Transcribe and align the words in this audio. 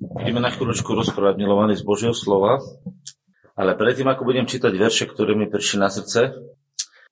Budeme 0.00 0.40
na 0.40 0.48
chvíľočku 0.48 0.96
rozprávať 0.96 1.36
milovaný 1.36 1.76
z 1.76 1.84
Božieho 1.84 2.16
slova, 2.16 2.56
ale 3.52 3.76
predtým, 3.76 4.08
ako 4.08 4.24
budem 4.24 4.48
čítať 4.48 4.72
verše, 4.72 5.04
ktoré 5.04 5.36
mi 5.36 5.44
prišli 5.44 5.76
na 5.76 5.92
srdce, 5.92 6.40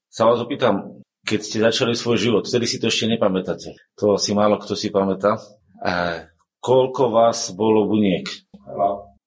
sa 0.09 0.23
vás 0.25 0.41
opýtam, 0.41 1.05
keď 1.21 1.41
ste 1.45 1.61
začali 1.61 1.93
svoj 1.93 2.17
život, 2.17 2.49
vtedy 2.49 2.65
si 2.65 2.81
to 2.81 2.89
ešte 2.89 3.13
nepamätáte. 3.13 3.77
To 4.01 4.17
si 4.17 4.33
málo 4.33 4.57
kto 4.57 4.73
si 4.73 4.89
pamätá. 4.89 5.37
A 5.85 6.25
koľko 6.65 7.13
vás 7.13 7.53
bolo 7.53 7.85
buniek? 7.85 8.25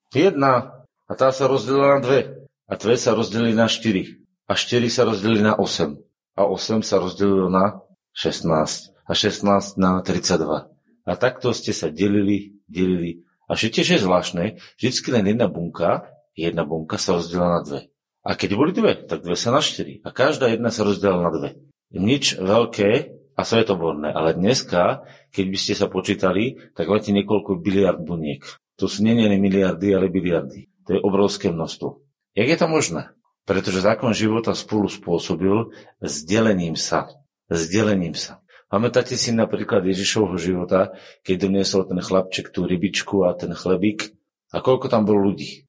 Jedna. 0.09 0.81
A 1.05 1.11
tá 1.13 1.29
sa 1.29 1.45
rozdelila 1.45 1.95
na 1.95 2.01
dve. 2.01 2.49
A 2.65 2.73
dve 2.81 2.97
sa 2.97 3.13
rozdelili 3.13 3.53
na 3.53 3.69
štyri. 3.69 4.25
A 4.49 4.57
štyri 4.57 4.89
sa 4.89 5.05
rozdelili 5.05 5.45
na 5.45 5.53
osem. 5.53 6.01
A 6.33 6.49
osem 6.49 6.81
sa 6.81 6.97
rozdelilo 6.97 7.45
na 7.45 7.85
16. 8.17 8.97
A 9.05 9.13
16 9.13 9.77
na 9.77 10.01
32. 10.01 10.65
A 11.05 11.11
takto 11.13 11.53
ste 11.53 11.77
sa 11.77 11.93
delili, 11.93 12.57
delili. 12.65 13.21
A 13.51 13.59
že 13.59 13.67
tiež 13.67 13.99
je 13.99 14.03
zvláštne, 14.07 14.63
vždycky 14.79 15.11
len 15.11 15.27
jedna 15.27 15.51
bunka, 15.51 16.07
jedna 16.31 16.63
bunka 16.63 16.95
sa 16.95 17.19
rozdiela 17.19 17.59
na 17.59 17.61
dve. 17.67 17.81
A 18.23 18.39
keď 18.39 18.49
boli 18.55 18.71
dve, 18.71 18.95
tak 18.95 19.27
dve 19.27 19.35
sa 19.35 19.51
na 19.51 19.59
štyri. 19.59 19.99
A 20.07 20.15
každá 20.15 20.47
jedna 20.47 20.71
sa 20.71 20.87
rozdiela 20.87 21.19
na 21.19 21.31
dve. 21.35 21.49
Nič 21.91 22.39
veľké 22.39 23.19
a 23.35 23.41
svetoborné. 23.43 24.13
Ale 24.15 24.37
dneska, 24.37 25.03
keď 25.35 25.45
by 25.51 25.57
ste 25.59 25.73
sa 25.75 25.91
počítali, 25.91 26.71
tak 26.77 26.87
máte 26.87 27.11
niekoľko 27.11 27.59
biliard 27.59 27.99
buniek. 27.99 28.39
To 28.79 28.87
sú 28.87 29.03
nie 29.03 29.17
miliardy, 29.19 29.91
ale 29.91 30.07
biliardy. 30.07 30.71
To 30.87 30.95
je 30.95 31.03
obrovské 31.03 31.51
množstvo. 31.51 31.99
Jak 32.37 32.47
je 32.47 32.57
to 32.57 32.67
možné? 32.71 33.11
Pretože 33.43 33.83
zákon 33.83 34.13
života 34.13 34.53
spolu 34.55 34.87
spôsobil 34.87 35.73
sdelením 35.99 36.79
sa. 36.79 37.09
Sdelením 37.51 38.15
sa. 38.15 38.39
Pamätáte 38.71 39.19
si 39.19 39.35
napríklad 39.35 39.83
Ježišovho 39.83 40.39
života, 40.39 40.95
keď 41.27 41.51
doniesol 41.51 41.91
ten 41.91 41.99
chlapček 41.99 42.55
tú 42.55 42.63
rybičku 42.63 43.27
a 43.27 43.35
ten 43.35 43.51
chlebík? 43.51 44.15
A 44.55 44.63
koľko 44.63 44.87
tam 44.87 45.03
bolo 45.03 45.27
ľudí? 45.27 45.67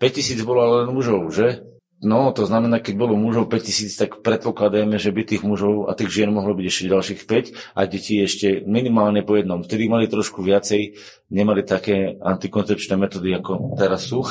5000 0.00 0.40
bolo 0.48 0.80
len 0.80 0.88
mužov, 0.96 1.28
že? 1.28 1.60
No, 2.02 2.34
to 2.34 2.48
znamená, 2.48 2.82
keď 2.82 2.98
bolo 2.98 3.14
mužov 3.14 3.46
5000, 3.46 3.94
tak 3.94 4.10
predpokladajme, 4.26 4.98
že 4.98 5.14
by 5.14 5.22
tých 5.22 5.46
mužov 5.46 5.86
a 5.86 5.94
tých 5.94 6.10
žien 6.10 6.34
mohlo 6.34 6.50
byť 6.56 6.66
ešte 6.66 6.90
ďalších 6.90 7.20
5 7.30 7.78
a 7.78 7.80
deti 7.86 8.18
ešte 8.18 8.66
minimálne 8.66 9.22
po 9.22 9.38
jednom. 9.38 9.62
Vtedy 9.62 9.86
mali 9.86 10.10
trošku 10.10 10.42
viacej, 10.42 10.98
nemali 11.30 11.62
také 11.62 12.18
antikoncepčné 12.18 12.98
metódy, 12.98 13.38
ako 13.38 13.78
teraz 13.78 14.10
sú, 14.10 14.26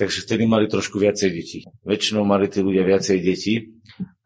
takže 0.00 0.26
vtedy 0.26 0.50
mali 0.50 0.66
trošku 0.66 0.98
viacej 0.98 1.28
detí. 1.30 1.62
Väčšinou 1.86 2.26
mali 2.26 2.50
tí 2.50 2.58
ľudia 2.58 2.82
viacej 2.82 3.16
detí 3.22 3.76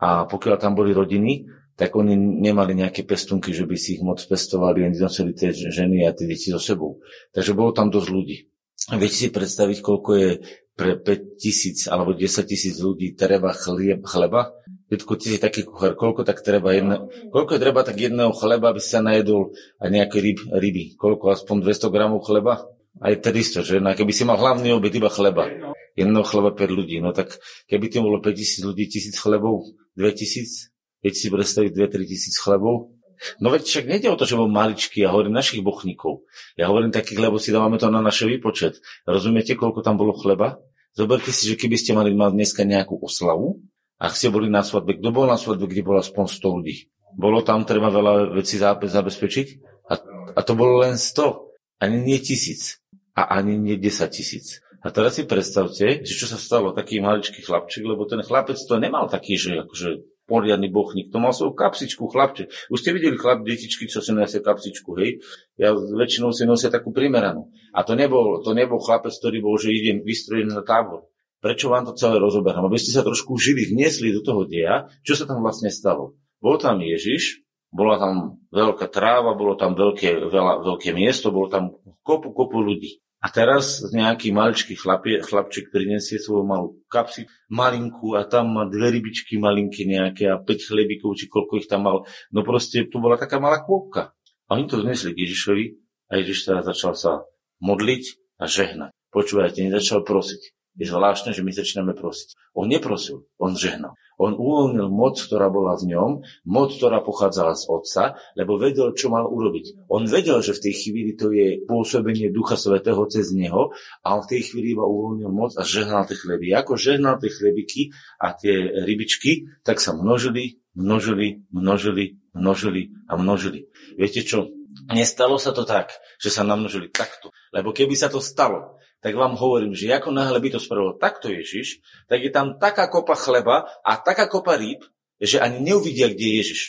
a 0.00 0.24
pokiaľ 0.24 0.56
tam 0.56 0.72
boli 0.72 0.96
rodiny, 0.96 1.59
tak 1.80 1.96
oni 1.96 2.12
nemali 2.12 2.76
nejaké 2.76 3.08
pestunky, 3.08 3.56
že 3.56 3.64
by 3.64 3.72
si 3.80 3.96
ich 3.96 4.04
moc 4.04 4.20
pestovali, 4.20 4.84
oni 4.84 5.00
nosili 5.00 5.32
tie 5.32 5.48
ženy 5.48 6.04
a 6.04 6.12
tie 6.12 6.28
deti 6.28 6.52
so 6.52 6.60
sebou. 6.60 7.00
Takže 7.32 7.56
bolo 7.56 7.72
tam 7.72 7.88
dosť 7.88 8.08
ľudí. 8.12 8.52
Viete 9.00 9.16
si 9.16 9.32
predstaviť, 9.32 9.80
koľko 9.80 10.10
je 10.12 10.30
pre 10.76 11.00
5 11.00 11.40
tisíc 11.40 11.88
alebo 11.88 12.12
10 12.12 12.44
tisíc 12.44 12.76
ľudí 12.76 13.16
treba 13.16 13.56
chlieb, 13.56 14.04
chleba? 14.04 14.52
Vytko, 14.92 15.16
ty 15.16 15.32
si 15.32 15.38
taký 15.40 15.64
kuchár, 15.64 15.96
koľko 15.96 16.28
tak 16.28 16.44
treba 16.44 16.76
jedne, 16.76 17.08
koľko 17.32 17.56
treba 17.56 17.80
tak 17.80 17.96
jedného 17.96 18.34
chleba, 18.36 18.76
aby 18.76 18.82
sa 18.82 19.00
najedol 19.00 19.56
a 19.80 19.88
nejaké 19.88 20.20
ryb, 20.20 20.40
ryby? 20.52 21.00
Koľko, 21.00 21.32
aspoň 21.32 21.64
200 21.64 21.94
gramov 21.94 22.20
chleba? 22.28 22.68
Aj 23.00 23.14
300, 23.16 23.64
že? 23.64 23.76
No, 23.80 23.94
keby 23.96 24.12
si 24.12 24.28
mal 24.28 24.36
hlavný 24.36 24.76
obed 24.76 24.92
iba 24.92 25.08
chleba. 25.08 25.48
Jedného 25.96 26.26
chleba 26.28 26.50
per 26.52 26.68
ľudí. 26.68 27.00
No 27.00 27.16
tak 27.16 27.40
keby 27.70 27.88
tým 27.88 28.04
bolo 28.04 28.20
5 28.20 28.36
tisíc 28.36 28.60
ľudí, 28.60 28.90
tisíc 28.90 29.14
chlebov, 29.16 29.70
2 29.94 30.10
tisíc, 30.12 30.69
Viete 31.00 31.18
si 31.18 31.28
predstaviť 31.32 31.72
2-3 31.72 32.04
tisíc 32.04 32.36
chlebov? 32.36 32.92
No 33.36 33.52
veď 33.52 33.68
však 33.68 33.84
nejde 33.84 34.08
o 34.08 34.16
to, 34.16 34.24
že 34.24 34.36
bol 34.36 34.48
maličký, 34.48 35.04
ja 35.04 35.12
hovorím 35.12 35.36
našich 35.36 35.60
bochníkov. 35.60 36.24
Ja 36.56 36.72
hovorím 36.72 36.88
takých, 36.88 37.20
lebo 37.20 37.36
si 37.36 37.52
dávame 37.52 37.76
to 37.76 37.92
na 37.92 38.00
naše 38.00 38.24
výpočet. 38.24 38.80
Rozumiete, 39.04 39.56
koľko 39.56 39.84
tam 39.84 40.00
bolo 40.00 40.16
chleba? 40.16 40.56
Zoberte 40.96 41.28
si, 41.28 41.52
že 41.52 41.60
keby 41.60 41.76
ste 41.76 41.92
mali 41.92 42.16
mať 42.16 42.32
dneska 42.32 42.64
nejakú 42.64 42.96
oslavu, 42.96 43.60
ak 44.00 44.16
ste 44.16 44.32
boli 44.32 44.48
na 44.48 44.64
svadbe, 44.64 44.96
kto 44.96 45.12
bol 45.12 45.28
na 45.28 45.36
svadbe, 45.36 45.68
kde 45.68 45.84
bolo 45.84 46.00
aspoň 46.00 46.24
100 46.32 46.56
ľudí? 46.56 46.88
Bolo 47.12 47.44
tam 47.44 47.68
treba 47.68 47.92
veľa 47.92 48.32
vecí 48.32 48.56
zabezpečiť? 48.56 49.46
A, 49.92 49.94
a 50.32 50.40
to 50.40 50.52
bolo 50.56 50.80
len 50.80 50.96
100, 50.96 51.84
ani 51.84 51.96
nie 52.00 52.18
tisíc. 52.24 52.80
A 53.12 53.36
ani 53.36 53.60
nie 53.60 53.76
10 53.76 54.08
tisíc. 54.08 54.64
A 54.80 54.88
teraz 54.88 55.20
si 55.20 55.28
predstavte, 55.28 56.00
že 56.00 56.14
čo 56.16 56.24
sa 56.24 56.40
stalo, 56.40 56.72
taký 56.72 57.04
maličký 57.04 57.44
chlapček, 57.44 57.84
lebo 57.84 58.08
ten 58.08 58.24
chlapec 58.24 58.56
to 58.56 58.80
nemal 58.80 59.12
taký, 59.12 59.36
že 59.36 59.60
akože 59.60 59.88
poriadny 60.30 60.70
bochník. 60.70 61.10
To 61.10 61.18
mal 61.18 61.34
svoju 61.34 61.58
kapsičku, 61.58 62.06
chlapče. 62.06 62.70
Už 62.70 62.78
ste 62.78 62.94
videli 62.94 63.18
chlap, 63.18 63.42
detičky, 63.42 63.90
čo 63.90 63.98
si 63.98 64.14
nosia 64.14 64.38
kapsičku, 64.38 64.94
hej? 65.02 65.18
Ja 65.58 65.74
väčšinou 65.74 66.30
si 66.30 66.46
nosia 66.46 66.70
takú 66.70 66.94
primeranú. 66.94 67.50
A 67.74 67.82
to 67.82 67.98
nebol, 67.98 68.38
to 68.46 68.54
nebol 68.54 68.78
chlapec, 68.78 69.10
ktorý 69.10 69.42
bol, 69.42 69.58
že 69.58 69.74
idem 69.74 70.06
vystrojený 70.06 70.54
na 70.54 70.62
tábor. 70.62 71.10
Prečo 71.42 71.72
vám 71.72 71.90
to 71.90 71.98
celé 71.98 72.22
rozoberám? 72.22 72.70
Aby 72.70 72.78
ste 72.78 72.94
sa 72.94 73.02
trošku 73.02 73.34
žili, 73.34 73.66
vniesli 73.66 74.14
do 74.14 74.22
toho 74.22 74.46
deja, 74.46 74.86
čo 75.02 75.18
sa 75.18 75.26
tam 75.26 75.42
vlastne 75.42 75.72
stalo. 75.72 76.14
Bol 76.38 76.60
tam 76.60 76.78
Ježiš, 76.78 77.42
bola 77.72 77.96
tam 77.96 78.14
veľká 78.52 78.86
tráva, 78.92 79.34
bolo 79.34 79.56
tam 79.56 79.72
veľké, 79.72 80.30
veľa, 80.30 80.62
veľké 80.62 80.90
miesto, 80.92 81.32
bolo 81.32 81.48
tam 81.48 81.74
kopu, 82.04 82.30
kopu 82.36 82.58
ľudí. 82.60 83.00
A 83.20 83.28
teraz 83.28 83.84
nejaký 83.92 84.32
maličký 84.32 84.80
chlapie, 84.80 85.20
chlapček 85.20 85.68
prinesie 85.68 86.16
svoju 86.16 86.40
malú 86.48 86.80
kapsi, 86.88 87.28
malinku 87.52 88.16
a 88.16 88.24
tam 88.24 88.56
má 88.56 88.64
dve 88.64 88.96
rybičky 88.96 89.36
malinké 89.36 89.84
nejaké 89.84 90.24
a 90.32 90.40
5 90.40 90.48
chlebíkov, 90.72 91.20
či 91.20 91.28
koľko 91.28 91.60
ich 91.60 91.68
tam 91.68 91.84
mal. 91.84 92.08
No 92.32 92.40
proste 92.40 92.88
tu 92.88 92.96
bola 92.96 93.20
taká 93.20 93.36
malá 93.36 93.60
kôpka. 93.60 94.16
A 94.48 94.56
oni 94.56 94.64
to 94.64 94.80
znesli 94.80 95.12
k 95.12 95.28
Ježišovi 95.28 95.64
a 96.08 96.12
Ježiš 96.16 96.48
teraz 96.48 96.64
začal 96.64 96.96
sa 96.96 97.12
modliť 97.60 98.04
a 98.40 98.48
žehnať. 98.48 98.90
Počúvajte, 99.12 99.68
nezačal 99.68 100.00
prosiť. 100.00 100.56
Je 100.78 100.86
zvláštne, 100.86 101.34
že 101.34 101.42
my 101.42 101.50
začíname 101.50 101.92
prosiť. 101.98 102.54
On 102.54 102.66
neprosil, 102.70 103.26
on 103.42 103.58
žehnal. 103.58 103.98
On 104.20 104.36
uvoľnil 104.36 104.92
moc, 104.92 105.16
ktorá 105.16 105.48
bola 105.48 105.80
v 105.80 105.96
ňom, 105.96 106.10
moc, 106.44 106.76
ktorá 106.76 107.00
pochádzala 107.00 107.56
z 107.56 107.64
Otca, 107.72 108.04
lebo 108.36 108.60
vedel, 108.60 108.92
čo 108.92 109.08
mal 109.08 109.24
urobiť. 109.24 109.88
On 109.88 110.04
vedel, 110.04 110.44
že 110.44 110.52
v 110.52 110.62
tej 110.68 110.74
chvíli 110.76 111.16
to 111.16 111.32
je 111.32 111.64
pôsobenie 111.64 112.28
Ducha 112.28 112.60
Svetého 112.60 113.00
cez 113.08 113.32
neho 113.32 113.72
a 114.04 114.20
on 114.20 114.20
v 114.20 114.36
tej 114.36 114.52
chvíli 114.52 114.76
iba 114.76 114.84
uvoľnil 114.84 115.30
moc 115.32 115.56
a 115.56 115.64
žehnal 115.64 116.04
tie 116.04 116.20
chleby. 116.20 116.52
Ako 116.52 116.76
žehnal 116.76 117.16
tie 117.16 117.32
chlebiky 117.32 117.96
a 118.20 118.36
tie 118.36 118.84
rybičky, 118.84 119.48
tak 119.64 119.80
sa 119.80 119.96
množili, 119.96 120.60
množili, 120.76 121.40
množili, 121.48 122.20
množili 122.36 122.92
a 123.08 123.16
množili. 123.16 123.72
Viete 123.96 124.20
čo? 124.20 124.52
Nestalo 124.92 125.40
sa 125.40 125.50
to 125.56 125.64
tak, 125.64 125.96
že 126.20 126.28
sa 126.28 126.44
namnožili 126.44 126.92
takto. 126.92 127.32
Lebo 127.50 127.74
keby 127.74 127.96
sa 127.96 128.12
to 128.12 128.22
stalo, 128.22 128.79
tak 129.00 129.16
vám 129.16 129.36
hovorím, 129.36 129.72
že 129.72 129.88
ako 129.92 130.12
náhle 130.12 130.36
by 130.40 130.48
to 130.56 130.60
spravil 130.60 130.96
takto 131.00 131.32
Ježiš, 131.32 131.80
tak 132.04 132.20
je 132.20 132.30
tam 132.32 132.60
taká 132.60 132.88
kopa 132.88 133.16
chleba 133.16 133.68
a 133.80 133.96
taká 133.96 134.28
kopa 134.28 134.60
rýb, 134.60 134.84
že 135.20 135.40
ani 135.40 135.60
neuvidia, 135.60 136.12
kde 136.12 136.24
je 136.24 136.34
Ježiš. 136.44 136.60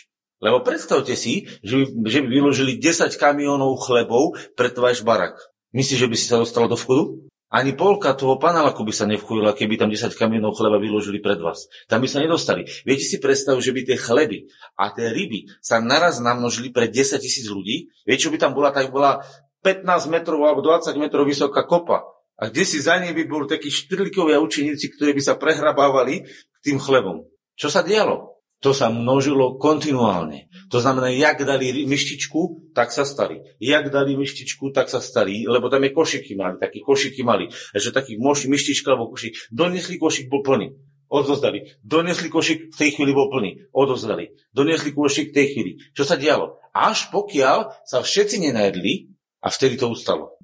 Lebo 0.42 0.66
predstavte 0.66 1.14
si, 1.14 1.46
že 1.62 1.86
by, 1.86 2.10
že 2.10 2.20
by 2.26 2.28
vyložili 2.28 2.82
10 2.82 3.14
kamionov 3.20 3.78
chlebov 3.86 4.40
pred 4.58 4.74
váš 4.74 5.06
barak. 5.06 5.38
Myslíš, 5.72 6.00
že 6.02 6.10
by 6.10 6.16
si 6.18 6.26
sa 6.26 6.42
dostal 6.42 6.66
do 6.66 6.76
vchodu? 6.76 7.30
Ani 7.52 7.76
polka 7.76 8.16
toho 8.16 8.40
panálaku 8.40 8.88
by 8.88 8.94
sa 8.96 9.04
nevchujila, 9.12 9.52
keby 9.52 9.76
tam 9.76 9.92
10 9.92 10.16
kamionov 10.16 10.56
chleba 10.56 10.80
vyložili 10.80 11.20
pred 11.20 11.36
vás. 11.36 11.68
Tam 11.92 12.00
by 12.00 12.08
sa 12.08 12.24
nedostali. 12.24 12.64
Viete 12.88 13.04
si 13.04 13.20
predstaviť, 13.20 13.60
že 13.60 13.76
by 13.76 13.82
tie 13.92 13.98
chleby 14.00 14.38
a 14.80 14.88
tie 14.96 15.12
ryby 15.12 15.52
sa 15.60 15.84
naraz 15.84 16.24
namnožili 16.24 16.72
pre 16.72 16.88
10 16.88 17.20
tisíc 17.20 17.52
ľudí? 17.52 17.92
Viete, 18.08 18.24
čo 18.24 18.32
by 18.32 18.40
tam 18.40 18.56
bola? 18.56 18.72
Tak 18.72 18.88
bola 18.90 19.20
15 19.68 19.84
metrov 20.08 20.42
alebo 20.48 20.64
20 20.64 20.96
metrov 20.96 21.28
vysoká 21.28 21.68
kopa. 21.68 22.08
A 22.42 22.50
kde 22.50 22.66
si 22.66 22.82
za 22.82 22.98
by 22.98 23.24
boli 23.30 23.46
takí 23.46 23.70
štrlikovia 23.70 24.42
učeníci, 24.42 24.98
ktorí 24.98 25.14
by 25.14 25.22
sa 25.22 25.38
prehrabávali 25.38 26.26
k 26.26 26.58
tým 26.66 26.82
chlebom. 26.82 27.30
Čo 27.54 27.70
sa 27.70 27.86
dialo? 27.86 28.42
To 28.62 28.78
sa 28.78 28.94
množilo 28.94 29.58
kontinuálne. 29.58 30.50
To 30.70 30.78
znamená, 30.78 31.10
jak 31.10 31.42
dali 31.42 31.86
myštičku, 31.86 32.74
tak 32.78 32.94
sa 32.94 33.06
stali. 33.06 33.42
Jak 33.58 33.90
dali 33.90 34.14
myštičku, 34.14 34.70
tak 34.70 34.86
sa 34.90 35.02
stali, 35.02 35.50
lebo 35.50 35.66
tam 35.70 35.82
je 35.82 35.94
košiky 35.94 36.38
mali, 36.38 36.62
také 36.62 36.82
košiky 36.82 37.26
mali. 37.26 37.50
A 37.50 37.78
že 37.82 37.90
takých 37.90 38.22
moši, 38.22 38.50
myštička 38.54 38.94
alebo 38.94 39.10
košik. 39.14 39.50
Donesli 39.50 39.98
košik, 39.98 40.30
bol 40.30 40.46
plný. 40.46 40.78
Odozdali. 41.10 41.74
Donesli 41.82 42.30
košik, 42.30 42.70
v 42.70 42.78
tej 42.78 42.90
chvíli 42.98 43.18
bol 43.18 43.34
plný. 43.34 43.70
Odozdali. 43.74 44.30
Donesli 44.54 44.94
košik 44.94 45.34
v 45.34 45.36
tej 45.42 45.48
chvíli. 45.58 45.72
Čo 45.98 46.06
sa 46.06 46.14
dialo? 46.14 46.62
Až 46.70 47.10
pokiaľ 47.10 47.86
sa 47.86 48.06
všetci 48.06 48.46
nenajedli 48.46 49.10
a 49.42 49.50
vtedy 49.50 49.78
to 49.78 49.90
ustalo. 49.90 50.41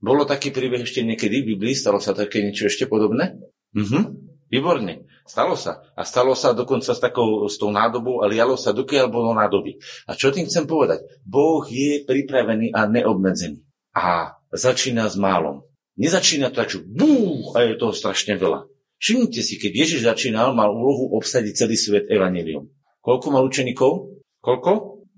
Bolo 0.00 0.24
taký 0.24 0.48
príbeh 0.48 0.80
ešte 0.80 1.04
niekedy 1.04 1.44
v 1.44 1.54
Biblii? 1.54 1.76
Stalo 1.76 2.00
sa 2.00 2.16
také 2.16 2.40
niečo 2.40 2.66
ešte 2.66 2.88
podobné? 2.88 3.36
Mhm. 3.76 4.32
Výborne. 4.50 5.06
Stalo 5.22 5.54
sa. 5.54 5.78
A 5.94 6.02
stalo 6.02 6.34
sa 6.34 6.50
dokonca 6.50 6.90
s, 6.90 6.98
takou, 6.98 7.46
s 7.46 7.54
tou 7.54 7.70
nádobou 7.70 8.18
a 8.18 8.26
lialo 8.26 8.58
sa, 8.58 8.74
dokiaľ 8.74 9.06
bolo 9.06 9.30
nádoby. 9.30 9.78
A 10.10 10.18
čo 10.18 10.34
tým 10.34 10.50
chcem 10.50 10.66
povedať? 10.66 11.06
Boh 11.22 11.62
je 11.70 12.02
pripravený 12.02 12.74
a 12.74 12.90
neobmedzený. 12.90 13.62
A 13.94 14.34
začína 14.50 15.06
s 15.06 15.14
málom. 15.14 15.62
Nezačína 15.94 16.50
to 16.50 16.58
tak, 16.64 16.72
že 16.74 16.82
bú, 16.82 17.54
a 17.54 17.62
je 17.62 17.78
toho 17.78 17.94
strašne 17.94 18.34
veľa. 18.34 18.66
Všimnite 18.98 19.40
si, 19.44 19.54
keď 19.60 19.72
Ježiš 19.86 20.00
začínal, 20.08 20.50
mal 20.50 20.74
úlohu 20.74 21.14
obsadiť 21.14 21.54
celý 21.54 21.76
svet 21.78 22.10
evanelium. 22.10 22.66
Koľko 23.04 23.26
mal 23.30 23.46
učeníkov? 23.46 24.18
Koľko? 24.42 24.70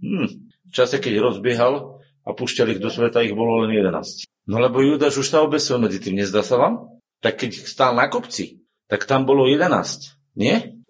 Hm. 0.03 0.29
V 0.69 0.73
čase, 0.75 1.01
keď 1.01 1.23
rozbiehal 1.23 2.03
a 2.23 2.31
púšťali 2.37 2.77
ich 2.77 2.83
do 2.83 2.93
sveta, 2.93 3.25
ich 3.25 3.35
bolo 3.35 3.65
len 3.65 3.75
11. 3.75 4.29
No 4.47 4.59
lebo 4.59 4.83
Judáš 4.83 5.23
už 5.23 5.29
sa 5.31 5.43
obesil 5.43 5.79
medzi 5.79 6.03
tým, 6.03 6.19
nezdá 6.19 6.43
sa 6.43 6.59
vám? 6.59 6.91
Tak 7.23 7.47
keď 7.47 7.51
stál 7.63 7.95
na 7.95 8.11
kopci, 8.11 8.63
tak 8.91 9.07
tam 9.07 9.23
bolo 9.23 9.47
11, 9.47 9.71
nie? 10.35 10.83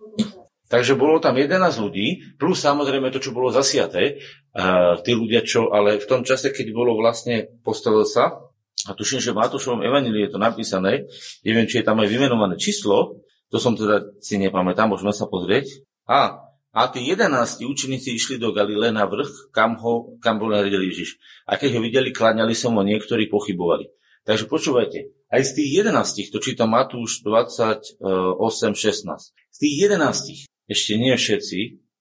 Takže 0.73 0.97
bolo 0.97 1.21
tam 1.21 1.37
11 1.37 1.61
ľudí, 1.85 2.33
plus 2.41 2.65
samozrejme 2.65 3.13
to, 3.13 3.21
čo 3.21 3.37
bolo 3.37 3.53
zasiaté, 3.53 4.25
uh, 4.57 4.97
tí 5.05 5.13
ľudia, 5.13 5.45
čo, 5.45 5.69
ale 5.69 6.01
v 6.01 6.09
tom 6.09 6.25
čase, 6.25 6.49
keď 6.49 6.73
bolo 6.73 6.97
vlastne 6.97 7.61
postavil 7.61 8.09
sa, 8.09 8.41
a 8.89 8.97
tuším, 8.97 9.21
že 9.21 9.37
v 9.37 9.41
Matúšovom 9.45 9.85
evaníliu 9.85 10.27
je 10.27 10.33
to 10.33 10.41
napísané, 10.41 11.07
neviem, 11.45 11.69
či 11.69 11.85
je 11.85 11.87
tam 11.87 12.01
aj 12.01 12.09
vymenované 12.09 12.57
číslo, 12.57 13.21
to 13.53 13.61
som 13.61 13.77
teda 13.77 14.17
si 14.25 14.41
nepamätám, 14.41 14.89
môžeme 14.89 15.13
sa 15.13 15.29
pozrieť. 15.29 15.85
A, 16.09 16.42
a 16.73 16.89
tí 16.89 17.05
jedenácti 17.05 17.69
učeníci 17.69 18.17
išli 18.17 18.37
do 18.41 18.57
Galile 18.57 18.89
na 18.89 19.05
vrch, 19.05 19.53
kam, 19.53 19.77
ho, 19.77 20.17
kam 20.25 20.41
bol 20.41 20.57
naredil 20.57 20.81
Ježiš. 20.89 21.21
A 21.45 21.61
keď 21.61 21.77
ho 21.77 21.81
videli, 21.85 22.17
kláňali 22.17 22.57
sa 22.57 22.73
mu, 22.73 22.81
niektorí 22.81 23.29
pochybovali. 23.29 23.93
Takže 24.25 24.49
počúvajte, 24.49 25.13
aj 25.29 25.43
z 25.45 25.53
tých 25.53 25.71
jedenástich, 25.83 26.29
to 26.33 26.41
číta 26.41 26.65
Matúš 26.65 27.21
28, 27.21 28.01
16, 28.01 29.37
z 29.37 29.59
tých 29.61 29.75
jedenástich 29.77 30.41
ešte 30.71 30.97
nie 30.97 31.13
všetci 31.13 31.59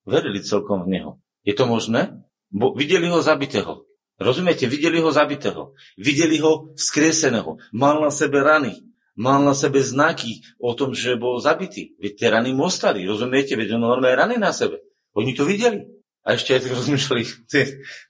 verili 0.08 0.40
celkom 0.40 0.88
v 0.88 0.92
Neho. 0.96 1.12
Je 1.44 1.52
to 1.52 1.68
možné? 1.68 2.24
Bo 2.48 2.72
videli 2.72 3.10
ho 3.10 3.20
zabitého. 3.20 3.84
Rozumiete? 4.22 4.70
Videli 4.70 5.02
ho 5.02 5.10
zabitého. 5.10 5.74
Videli 5.98 6.38
ho 6.38 6.78
vzkrieseného. 6.78 7.58
Mal 7.74 7.98
na 7.98 8.14
sebe 8.14 8.46
rany. 8.46 8.78
Mal 9.20 9.44
na 9.44 9.52
sebe 9.52 9.84
znaky 9.84 10.44
o 10.62 10.72
tom, 10.72 10.96
že 10.96 11.20
bol 11.20 11.38
zabitý. 11.44 11.96
Veď 12.00 12.14
tie 12.16 12.28
rany 12.32 12.56
mu 12.56 12.72
ostali. 12.72 13.04
Rozumiete? 13.04 13.60
Veď 13.60 13.76
on 13.76 13.84
normálne 13.84 14.16
rany 14.16 14.36
na 14.40 14.56
sebe. 14.56 14.80
Oni 15.16 15.36
to 15.36 15.44
videli. 15.44 15.84
A 16.22 16.38
ešte 16.38 16.54
aj 16.54 16.62
tak 16.66 16.74
rozmýšľali, 16.80 17.24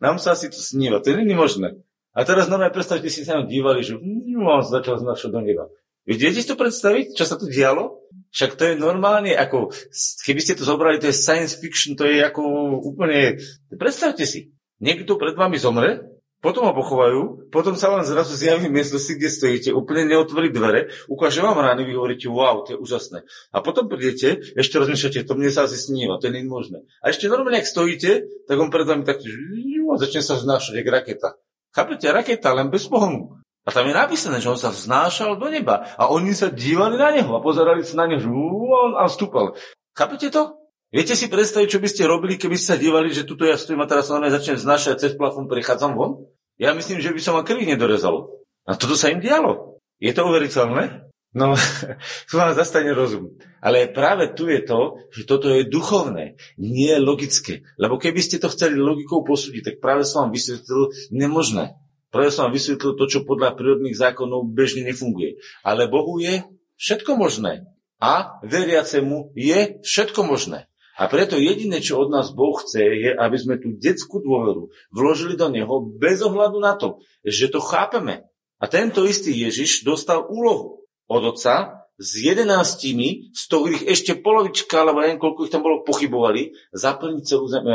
nám 0.04 0.20
sa 0.20 0.36
asi 0.36 0.52
to 0.52 0.60
sníva, 0.60 1.00
to 1.00 1.16
nie 1.16 1.32
je 1.32 1.38
možné. 1.38 1.68
A 2.12 2.28
teraz 2.28 2.52
normálne 2.52 2.76
predstavte 2.76 3.08
si 3.08 3.24
sa 3.24 3.40
dívali, 3.40 3.88
že 3.88 3.96
hm, 3.96 4.44
on 4.44 4.60
začal 4.68 5.00
znašať 5.00 5.32
do 5.32 5.40
neba. 5.40 5.72
Viete 6.04 6.44
si 6.44 6.50
to 6.50 6.60
predstaviť, 6.60 7.16
čo 7.16 7.24
sa 7.24 7.40
tu 7.40 7.48
dialo? 7.48 8.04
Však 8.34 8.58
to 8.58 8.64
je 8.68 8.76
normálne, 8.76 9.32
ako, 9.32 9.72
keby 10.26 10.42
ste 10.44 10.58
to 10.58 10.68
zobrali, 10.68 11.00
to 11.00 11.08
je 11.08 11.16
science 11.16 11.56
fiction, 11.56 11.96
to 11.96 12.04
je 12.04 12.20
ako 12.26 12.42
úplne, 12.84 13.38
predstavte 13.72 14.26
si, 14.26 14.52
niekto 14.82 15.16
pred 15.16 15.38
vami 15.38 15.62
zomre, 15.62 16.04
potom 16.42 16.66
ho 16.66 16.74
pochovajú, 16.74 17.54
potom 17.54 17.78
sa 17.78 17.94
vám 17.94 18.02
zrazu 18.02 18.34
zjaví 18.34 18.66
si, 18.82 19.14
kde 19.14 19.30
stojíte, 19.30 19.70
úplne 19.78 20.10
neotvorí 20.10 20.50
dvere, 20.50 20.90
ukáže 21.06 21.46
vám 21.46 21.62
rány, 21.62 21.86
vy 21.86 21.94
hovoríte, 21.94 22.26
wow, 22.28 22.66
to 22.66 22.74
je 22.74 22.78
úžasné. 22.82 23.30
A 23.54 23.62
potom 23.62 23.86
prídete, 23.86 24.42
ešte 24.58 24.82
rozmýšľate, 24.82 25.22
to 25.22 25.34
mne 25.38 25.54
sa 25.54 25.70
asi 25.70 25.78
sníva, 25.78 26.18
to 26.18 26.34
je 26.34 26.42
možné. 26.42 26.82
A 27.06 27.14
ešte 27.14 27.30
normálne, 27.30 27.62
ak 27.62 27.70
stojíte, 27.70 28.26
tak 28.50 28.58
on 28.58 28.74
pred 28.74 28.90
vami 28.90 29.06
tak 29.06 29.22
a 29.92 30.00
začne 30.00 30.24
sa 30.24 30.40
znášať, 30.40 30.82
jak 30.82 30.88
raketa. 30.88 31.30
Chápete, 31.72 32.08
raketa, 32.10 32.56
len 32.56 32.72
bez 32.72 32.88
pohonu. 32.88 33.38
A 33.62 33.70
tam 33.70 33.86
je 33.86 33.94
napísané, 33.94 34.42
že 34.42 34.50
on 34.50 34.58
sa 34.58 34.74
vznášal 34.74 35.38
do 35.38 35.46
neba 35.46 35.86
a 35.94 36.10
oni 36.10 36.34
sa 36.34 36.50
dívali 36.50 36.98
na 36.98 37.14
neho 37.14 37.30
a 37.38 37.44
pozerali 37.44 37.86
sa 37.86 38.04
na 38.04 38.10
neho, 38.10 38.24
že 38.24 38.30
on 38.32 38.98
a 38.98 39.06
vstúpal. 39.06 39.54
Chápete 39.94 40.34
to? 40.34 40.61
Viete 40.92 41.16
si 41.16 41.32
predstaviť, 41.32 41.68
čo 41.72 41.80
by 41.80 41.88
ste 41.88 42.04
robili, 42.04 42.36
keby 42.36 42.60
ste 42.60 42.76
sa 42.76 42.78
dívali, 42.78 43.16
že 43.16 43.24
tuto 43.24 43.48
ja 43.48 43.56
stojím 43.56 43.80
a 43.80 43.88
teraz 43.88 44.12
sa 44.12 44.20
na 44.20 44.28
mňa 44.28 44.36
začnem 44.36 44.58
vznášať 44.60 44.96
cez 45.00 45.12
plafón, 45.16 45.48
prichádzam 45.48 45.96
von? 45.96 46.28
Ja 46.60 46.76
myslím, 46.76 47.00
že 47.00 47.16
by 47.16 47.20
som 47.24 47.40
ma 47.40 47.48
krvi 47.48 47.64
nedorezalo. 47.64 48.44
A 48.68 48.76
toto 48.76 49.00
sa 49.00 49.08
im 49.08 49.24
dialo. 49.24 49.80
Je 50.04 50.12
to 50.12 50.28
uveriteľné? 50.28 51.08
No, 51.32 51.56
tu 52.28 52.34
vám 52.36 52.52
zastane 52.52 52.92
rozum. 52.92 53.40
Ale 53.64 53.88
práve 53.88 54.36
tu 54.36 54.52
je 54.52 54.60
to, 54.68 55.00
že 55.16 55.24
toto 55.24 55.48
je 55.48 55.64
duchovné, 55.64 56.36
nie 56.60 56.92
logické. 57.00 57.64
Lebo 57.80 57.96
keby 57.96 58.20
ste 58.20 58.44
to 58.44 58.52
chceli 58.52 58.76
logikou 58.76 59.24
posúdiť, 59.24 59.64
tak 59.64 59.76
práve 59.80 60.04
som 60.04 60.28
vám 60.28 60.36
vysvetlil 60.36 60.92
nemožné. 61.16 61.80
Práve 62.12 62.36
som 62.36 62.52
vám 62.52 62.60
vysvetlil 62.60 63.00
to, 63.00 63.06
čo 63.08 63.24
podľa 63.24 63.56
prírodných 63.56 63.96
zákonov 63.96 64.52
bežne 64.52 64.84
nefunguje. 64.84 65.40
Ale 65.64 65.88
Bohu 65.88 66.20
je 66.20 66.44
všetko 66.76 67.16
možné. 67.16 67.64
A 68.04 68.44
veriacemu 68.44 69.32
je 69.40 69.80
všetko 69.88 70.28
možné. 70.28 70.68
A 71.02 71.10
preto 71.10 71.42
jediné, 71.42 71.82
čo 71.82 71.98
od 71.98 72.14
nás 72.14 72.30
Boh 72.30 72.54
chce, 72.62 72.86
je, 72.86 73.10
aby 73.18 73.34
sme 73.34 73.58
tú 73.58 73.74
detskú 73.74 74.22
dôveru 74.22 74.70
vložili 74.94 75.34
do 75.34 75.50
Neho 75.50 75.82
bez 75.98 76.22
ohľadu 76.22 76.62
na 76.62 76.78
to, 76.78 77.02
že 77.26 77.50
to 77.50 77.58
chápeme. 77.58 78.30
A 78.62 78.70
tento 78.70 79.02
istý 79.10 79.34
Ježiš 79.34 79.82
dostal 79.82 80.22
úlohu 80.30 80.86
od 81.10 81.22
Otca 81.34 81.90
s 81.98 82.22
jedenáctimi, 82.22 83.34
z 83.34 83.42
ktorých 83.50 83.90
ešte 83.90 84.14
polovička, 84.22 84.86
alebo 84.86 85.02
neviem, 85.02 85.18
koľko 85.18 85.50
ich 85.50 85.54
tam 85.54 85.66
bolo, 85.66 85.82
pochybovali, 85.82 86.54
zaplniť 86.70 87.24
celú 87.26 87.50
zem 87.50 87.66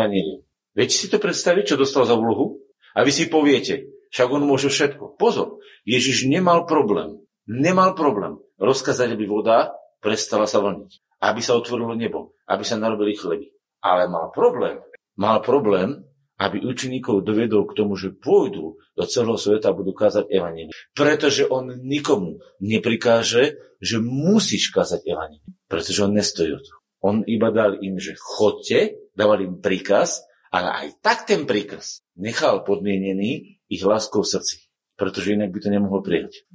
Viete 0.76 0.94
si 0.94 1.10
to 1.10 1.18
predstaviť, 1.18 1.74
čo 1.74 1.80
dostal 1.82 2.06
za 2.06 2.14
úlohu? 2.14 2.62
A 2.94 3.02
vy 3.02 3.10
si 3.10 3.26
poviete, 3.26 3.90
však 4.14 4.28
on 4.30 4.46
môže 4.46 4.70
všetko. 4.70 5.18
Pozor, 5.18 5.58
Ježiš 5.82 6.30
nemal 6.30 6.62
problém, 6.62 7.18
nemal 7.50 7.98
problém 7.98 8.38
rozkázať, 8.62 9.18
aby 9.18 9.26
voda 9.26 9.74
prestala 9.98 10.46
sa 10.46 10.62
vlniť, 10.62 11.05
aby 11.26 11.40
sa 11.42 11.58
otvorilo 11.58 11.98
nebo, 11.98 12.38
aby 12.46 12.62
sa 12.62 12.78
narobili 12.78 13.18
chleby. 13.18 13.50
Ale 13.82 14.06
mal 14.06 14.30
problém, 14.30 14.78
mal 15.18 15.42
problém, 15.42 16.06
aby 16.36 16.62
učeníkov 16.62 17.24
dovedol 17.24 17.64
k 17.64 17.76
tomu, 17.80 17.96
že 17.96 18.12
pôjdu 18.12 18.76
do 18.92 19.04
celého 19.08 19.40
sveta 19.40 19.72
a 19.72 19.76
budú 19.76 19.96
kázať 19.96 20.28
evanílium. 20.28 20.72
Pretože 20.92 21.48
on 21.48 21.80
nikomu 21.80 22.44
neprikáže, 22.60 23.56
že 23.80 23.96
musíš 23.98 24.68
kázať 24.68 25.00
evanílium. 25.08 25.52
Pretože 25.66 26.04
on 26.04 26.12
nestojí 26.12 26.52
o 26.52 26.60
to. 26.60 26.72
On 27.00 27.16
iba 27.24 27.48
dal 27.48 27.80
im, 27.80 27.96
že 27.96 28.16
chodte, 28.20 29.10
dával 29.16 29.48
im 29.48 29.64
príkaz, 29.64 30.28
ale 30.52 30.68
aj 30.72 30.86
tak 31.00 31.18
ten 31.24 31.48
príkaz 31.48 32.04
nechal 32.16 32.64
podmienený 32.64 33.60
ich 33.68 33.82
láskou 33.84 34.24
v 34.24 34.32
srdci, 34.36 34.56
pretože 34.96 35.36
inak 35.36 35.52
by 35.52 35.58
to 35.60 35.68
nemohol 35.72 36.00
prijať. 36.00 36.46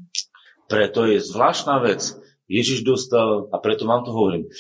Preto 0.69 1.03
je 1.03 1.19
zvláštna 1.19 1.83
vec. 1.83 2.15
Ježiš 2.51 2.83
dostal, 2.83 3.47
a 3.47 3.55
preto 3.63 3.87
vám 3.87 4.03
to 4.03 4.11
hovorím, 4.11 4.51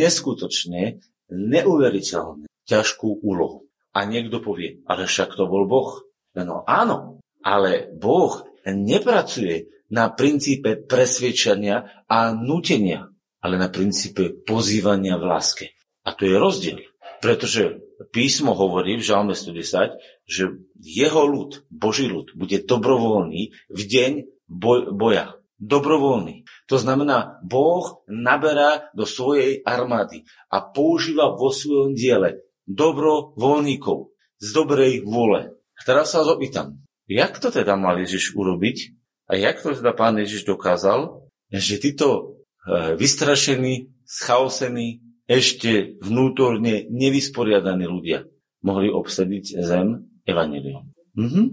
neskutočne, 0.00 1.04
neuveriteľne 1.28 2.48
ťažkú 2.64 3.20
úlohu. 3.20 3.68
A 3.92 4.08
niekto 4.08 4.40
povie, 4.40 4.80
ale 4.88 5.04
však 5.04 5.36
to 5.36 5.44
bol 5.44 5.68
Boh. 5.68 6.00
No 6.32 6.64
áno, 6.64 7.20
ale 7.44 7.92
Boh 7.92 8.46
nepracuje 8.64 9.68
na 9.88 10.12
princípe 10.12 10.76
presvedčania 10.76 12.04
a 12.08 12.32
nutenia, 12.32 13.08
ale 13.40 13.56
na 13.56 13.68
princípe 13.72 14.36
pozývania 14.44 15.16
v 15.16 15.24
láske. 15.24 15.66
A 16.04 16.12
to 16.16 16.28
je 16.28 16.36
rozdiel. 16.36 16.80
Pretože 17.18 17.82
písmo 18.14 18.54
hovorí 18.54 18.94
v 18.94 19.02
Žalme 19.02 19.34
110, 19.34 19.98
že 20.28 20.44
jeho 20.78 21.22
ľud, 21.26 21.66
Boží 21.66 22.06
ľud, 22.06 22.36
bude 22.38 22.62
dobrovoľný 22.62 23.50
v 23.72 23.80
deň 23.82 24.12
boj, 24.46 24.94
boja. 24.94 25.34
Dobrovoľný. 25.58 26.46
To 26.68 26.76
znamená, 26.76 27.40
Boh 27.40 28.04
naberá 28.04 28.92
do 28.92 29.08
svojej 29.08 29.64
armády 29.64 30.28
a 30.52 30.60
používa 30.60 31.32
vo 31.32 31.48
svojom 31.48 31.96
diele 31.96 32.44
dobrovoľníkov 32.68 34.12
z 34.36 34.48
dobrej 34.52 35.00
vôle. 35.08 35.48
A 35.48 35.80
teraz 35.88 36.12
sa 36.12 36.20
opýtam, 36.28 36.84
jak 37.08 37.40
to 37.40 37.48
teda 37.48 37.72
mal 37.80 37.96
Ježiš 37.96 38.36
urobiť 38.36 38.92
a 39.32 39.40
jak 39.40 39.64
to 39.64 39.72
teda 39.72 39.96
pán 39.96 40.20
Ježiš 40.20 40.44
dokázal, 40.44 41.24
že 41.48 41.80
títo 41.80 42.36
eh, 42.68 42.92
vystrašení, 43.00 43.88
schaosení, 44.04 45.00
ešte 45.28 46.00
vnútorne 46.00 46.88
nevysporiadaní 46.88 47.84
ľudia 47.84 48.24
mohli 48.64 48.88
obsadiť 48.88 49.60
zem 49.60 50.08
evanelium. 50.24 50.88
Mm-hmm. 51.16 51.46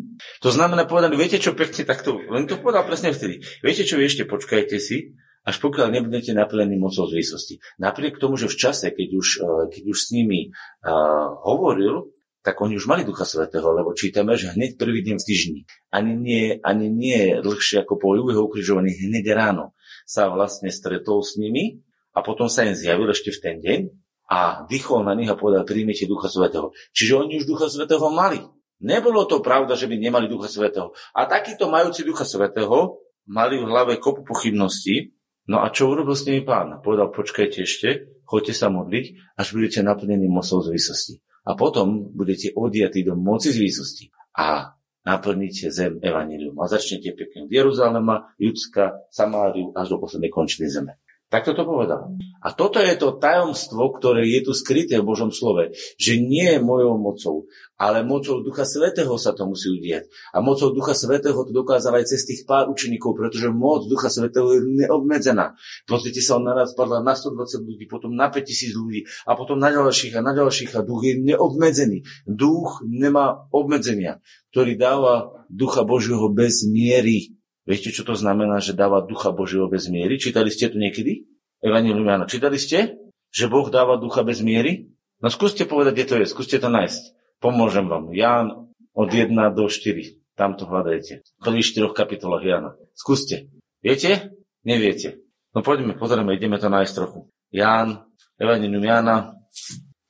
To 0.44 0.50
znamená 0.52 0.84
povedané, 0.90 1.16
viete 1.16 1.40
čo 1.40 1.56
pekne 1.56 1.88
takto, 1.88 2.20
len 2.20 2.50
to 2.50 2.60
povedal 2.60 2.84
presne 2.84 3.16
vtedy, 3.16 3.42
viete 3.64 3.88
čo, 3.88 3.98
ešte 3.98 4.28
počkajte 4.28 4.78
si, 4.78 5.16
až 5.46 5.62
pokiaľ 5.62 5.94
nebudete 5.94 6.34
naplnení 6.34 6.76
mocou 6.82 7.06
zvýsosti. 7.06 7.62
Napriek 7.78 8.18
tomu, 8.18 8.36
že 8.36 8.50
v 8.50 8.58
čase, 8.58 8.90
keď 8.90 9.10
už, 9.14 9.28
eh, 9.40 9.64
keď 9.70 9.84
už 9.94 9.98
s 9.98 10.10
nimi 10.10 10.50
uh, 10.50 11.30
hovoril, 11.46 12.10
tak 12.46 12.62
oni 12.62 12.78
už 12.78 12.86
mali 12.86 13.02
Ducha 13.02 13.26
Svetého, 13.26 13.74
lebo 13.74 13.98
čítame, 13.98 14.38
že 14.38 14.54
hneď 14.54 14.78
prvý 14.78 15.02
deň 15.02 15.18
v 15.18 15.26
týždni, 15.26 15.62
ani 15.90 16.14
nie, 16.14 16.46
ani 16.62 16.94
nie 16.94 17.42
dlhšie 17.42 17.82
ako 17.82 17.98
po 17.98 18.14
jeho 18.14 18.46
ukrižovaní, 18.46 18.94
hneď 18.94 19.34
ráno 19.34 19.74
sa 20.06 20.30
vlastne 20.30 20.70
stretol 20.70 21.26
s 21.26 21.42
nimi 21.42 21.82
a 22.14 22.22
potom 22.22 22.46
sa 22.46 22.70
im 22.70 22.78
zjavil 22.78 23.10
ešte 23.10 23.34
v 23.34 23.42
ten 23.42 23.56
deň 23.66 23.82
a 24.30 24.70
dýchol 24.70 25.02
na 25.06 25.18
nich 25.18 25.26
a 25.26 25.34
povedal, 25.34 25.66
príjmite 25.66 26.06
Ducha 26.06 26.30
Svetého. 26.30 26.70
Čiže 26.94 27.18
oni 27.18 27.42
už 27.42 27.50
Ducha 27.50 27.66
Svetého 27.66 28.06
mali. 28.14 28.46
Nebolo 28.84 29.24
to 29.24 29.40
pravda, 29.40 29.80
že 29.80 29.88
by 29.88 29.96
nemali 29.96 30.28
Ducha 30.28 30.52
Svetého. 30.52 30.92
A 31.16 31.24
takíto 31.30 31.72
majúci 31.72 32.04
Ducha 32.04 32.28
Svetého 32.28 33.00
mali 33.28 33.56
v 33.60 33.68
hlave 33.68 33.98
kopu 33.98 34.28
pochybností. 34.28 35.16
No 35.48 35.62
a 35.62 35.70
čo 35.70 35.94
urobil 35.94 36.18
s 36.18 36.26
nimi 36.26 36.42
pán? 36.42 36.82
Povedal, 36.82 37.14
počkajte 37.14 37.64
ešte, 37.64 38.10
choďte 38.26 38.54
sa 38.58 38.68
modliť, 38.74 39.38
až 39.38 39.48
budete 39.54 39.80
naplnení 39.86 40.26
mocou 40.26 40.60
z 40.60 40.74
výsosti. 40.74 41.14
A 41.46 41.54
potom 41.54 42.10
budete 42.12 42.52
odiatí 42.58 43.06
do 43.06 43.14
moci 43.14 43.54
z 43.54 43.62
výsosti. 43.62 44.06
A 44.34 44.74
naplníte 45.06 45.70
zem 45.70 46.02
evanílium. 46.02 46.58
A 46.58 46.66
začnete 46.66 47.14
pekne 47.14 47.46
od 47.46 47.52
Jeruzalema, 47.54 48.34
Judska, 48.42 49.06
Samáriu 49.14 49.70
až 49.78 49.94
do 49.94 50.02
poslednej 50.02 50.34
končiny 50.34 50.66
zeme. 50.68 50.98
Tak 51.36 51.52
to 51.52 51.68
povedal. 51.68 52.16
A 52.40 52.56
toto 52.56 52.80
je 52.80 52.96
to 52.96 53.20
tajomstvo, 53.20 53.92
ktoré 54.00 54.24
je 54.24 54.48
tu 54.48 54.56
skryté 54.56 55.04
v 55.04 55.10
Božom 55.12 55.36
slove, 55.36 55.76
že 56.00 56.16
nie 56.16 56.48
je 56.48 56.64
mojou 56.64 56.96
mocou, 56.96 57.36
ale 57.76 58.08
mocou 58.08 58.40
Ducha 58.40 58.64
Svetého 58.64 59.12
sa 59.20 59.36
to 59.36 59.44
musí 59.44 59.68
udieť. 59.68 60.08
A 60.32 60.40
mocou 60.40 60.72
Ducha 60.72 60.96
Svetého 60.96 61.36
to 61.36 61.52
dokázal 61.52 62.00
aj 62.00 62.08
cez 62.08 62.24
tých 62.24 62.48
pár 62.48 62.72
učeníkov, 62.72 63.20
pretože 63.20 63.52
moc 63.52 63.84
Ducha 63.84 64.08
Svetého 64.08 64.48
je 64.48 64.64
neobmedzená. 64.64 65.60
Pozrite 65.84 66.24
sa, 66.24 66.40
on 66.40 66.48
naraz 66.48 66.72
padla 66.72 67.04
na 67.04 67.20
120 67.20 67.68
ľudí, 67.68 67.84
potom 67.92 68.16
na 68.16 68.32
5000 68.32 68.72
ľudí 68.72 69.04
a 69.28 69.36
potom 69.36 69.60
na 69.60 69.76
ďalších 69.76 70.16
a 70.16 70.24
na 70.24 70.32
ďalších 70.32 70.72
a 70.80 70.88
duch 70.88 71.04
je 71.04 71.20
neobmedzený. 71.20 72.08
Duch 72.24 72.80
nemá 72.88 73.44
obmedzenia, 73.52 74.24
ktorý 74.56 74.80
dáva 74.80 75.44
Ducha 75.52 75.84
Božieho 75.84 76.32
bez 76.32 76.64
miery. 76.64 77.35
Viete, 77.66 77.90
čo 77.90 78.06
to 78.06 78.14
znamená, 78.14 78.62
že 78.62 78.78
dáva 78.78 79.02
ducha 79.02 79.34
Božieho 79.34 79.66
bez 79.66 79.90
miery? 79.90 80.22
Čítali 80.22 80.54
ste 80.54 80.70
to 80.70 80.78
niekedy? 80.78 81.26
Evangelium 81.66 82.06
Jana. 82.06 82.30
Čítali 82.30 82.62
ste, 82.62 82.94
že 83.34 83.50
Boh 83.50 83.66
dáva 83.74 83.98
ducha 83.98 84.22
bez 84.22 84.46
miery? 84.46 84.94
No 85.18 85.34
skúste 85.34 85.66
povedať, 85.66 85.94
kde 85.98 86.06
to 86.06 86.16
je. 86.22 86.26
Skúste 86.30 86.62
to 86.62 86.70
nájsť. 86.70 87.02
Pomôžem 87.42 87.90
vám. 87.90 88.14
Ján 88.14 88.70
od 88.94 89.10
1 89.10 89.34
do 89.58 89.66
4. 89.66 90.22
Tam 90.38 90.54
to 90.54 90.70
hľadajte. 90.70 91.26
V 91.26 91.40
prvých 91.42 91.74
štyroch 91.74 91.98
kapitolách 91.98 92.46
Jana. 92.46 92.72
Skúste. 92.94 93.50
Viete? 93.82 94.30
Neviete. 94.62 95.26
No 95.56 95.66
poďme, 95.66 95.98
pozrieme, 95.98 96.38
ideme 96.38 96.62
to 96.62 96.70
nájsť 96.70 96.94
trochu. 96.94 97.32
Ján, 97.50 98.06
Evangelium 98.38 98.84
Jana. 98.84 99.34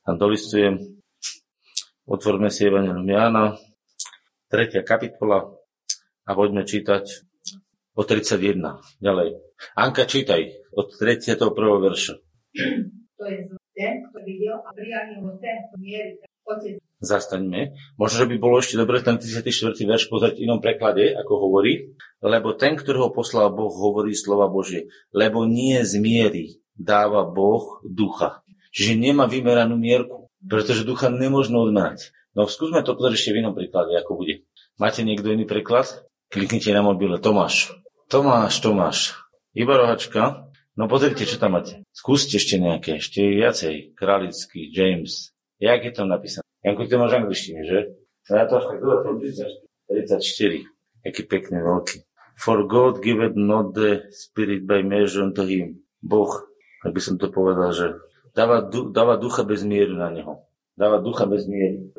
Tam 0.04 0.14
dolistujem. 0.18 0.76
Otvorme 2.04 2.52
si 2.52 2.68
Evangelium 2.68 3.08
Jana. 3.08 3.56
Tretia 4.50 4.82
kapitola. 4.84 5.56
A 6.26 6.30
poďme 6.34 6.66
čítať 6.66 7.26
o 7.96 8.02
31. 8.04 8.60
Ďalej. 9.00 9.40
Anka, 9.72 10.04
čítaj 10.04 10.68
od 10.76 10.92
31. 11.00 11.40
verša. 11.80 12.14
To 13.16 13.24
je 13.24 13.48
ten, 13.72 14.04
kto 14.04 14.18
videl 14.28 14.60
a 14.60 14.68
prijal 14.76 15.24
ho 15.24 15.32
ten, 15.40 15.56
kto 15.66 15.76
mierí 15.80 16.20
Otec. 16.46 16.78
Zastaňme. 17.02 17.74
Možno, 17.98 18.24
že 18.24 18.30
by 18.30 18.36
bolo 18.38 18.62
ešte 18.62 18.78
dobre 18.78 19.02
ten 19.02 19.18
34. 19.18 19.50
verš 19.74 20.06
pozrieť 20.06 20.38
v 20.38 20.46
inom 20.46 20.62
preklade, 20.62 21.12
ako 21.12 21.42
hovorí, 21.42 21.92
lebo 22.22 22.54
ten, 22.54 22.78
ktorého 22.78 23.10
poslal 23.10 23.50
Boh, 23.52 23.68
hovorí 23.68 24.14
slova 24.14 24.46
Božie. 24.46 24.88
Lebo 25.10 25.44
nie 25.44 25.82
z 25.82 25.98
miery 25.98 26.62
dáva 26.78 27.26
Boh 27.26 27.82
ducha. 27.82 28.46
Čiže 28.70 28.96
nemá 28.96 29.26
vymeranú 29.26 29.74
mierku, 29.76 30.30
pretože 30.40 30.86
ducha 30.86 31.10
nemôžno 31.10 31.66
odmerať. 31.66 32.14
No 32.32 32.46
skúsme 32.46 32.84
to 32.86 32.94
pozrieť 32.94 33.16
ešte 33.18 33.32
v 33.34 33.40
inom 33.42 33.56
preklade, 33.56 33.96
ako 33.98 34.22
bude. 34.22 34.46
Máte 34.76 35.02
niekto 35.02 35.32
iný 35.32 35.48
preklad? 35.48 36.04
Kliknite 36.30 36.70
na 36.70 36.84
mobile. 36.84 37.16
Tomáš. 37.16 37.72
Tomáš, 38.06 38.62
Tomáš. 38.62 39.18
Iba 39.50 39.82
rohačka. 39.82 40.46
No 40.78 40.86
pozrite, 40.86 41.26
čo 41.26 41.42
tam 41.42 41.58
máte. 41.58 41.82
Skúste 41.90 42.38
ešte 42.38 42.54
nejaké, 42.54 43.02
ešte 43.02 43.18
viacej. 43.18 43.98
Králický, 43.98 44.70
James. 44.70 45.34
Jak 45.58 45.82
je 45.82 45.90
tam 45.90 46.14
napísané? 46.14 46.46
Janko, 46.62 46.86
ty 46.86 46.94
máš 46.94 47.18
angličtine, 47.18 47.66
že? 47.66 47.98
No 48.30 48.32
ja 48.38 48.46
to 48.46 48.62
až 48.62 48.64
tak 48.70 48.78
34. 49.90 50.70
Jaký 51.02 51.22
pekný, 51.26 51.58
veľký. 51.58 52.06
For 52.38 52.62
God 52.70 53.02
giveth 53.02 53.34
not 53.34 53.74
the 53.74 54.06
spirit 54.14 54.68
by 54.70 54.86
measure 54.86 55.26
unto 55.26 55.42
him. 55.42 55.82
Boh, 55.98 56.30
ak 56.86 56.94
by 56.94 57.00
som 57.02 57.18
to 57.18 57.32
povedal, 57.34 57.74
že 57.74 57.98
dáva, 58.38 58.62
dáva 58.70 59.18
ducha 59.18 59.42
bez 59.42 59.66
miery 59.66 59.98
na 59.98 60.14
neho. 60.14 60.46
Dáva 60.78 61.02
ducha 61.02 61.26
bez 61.26 61.48
miery. 61.50 61.90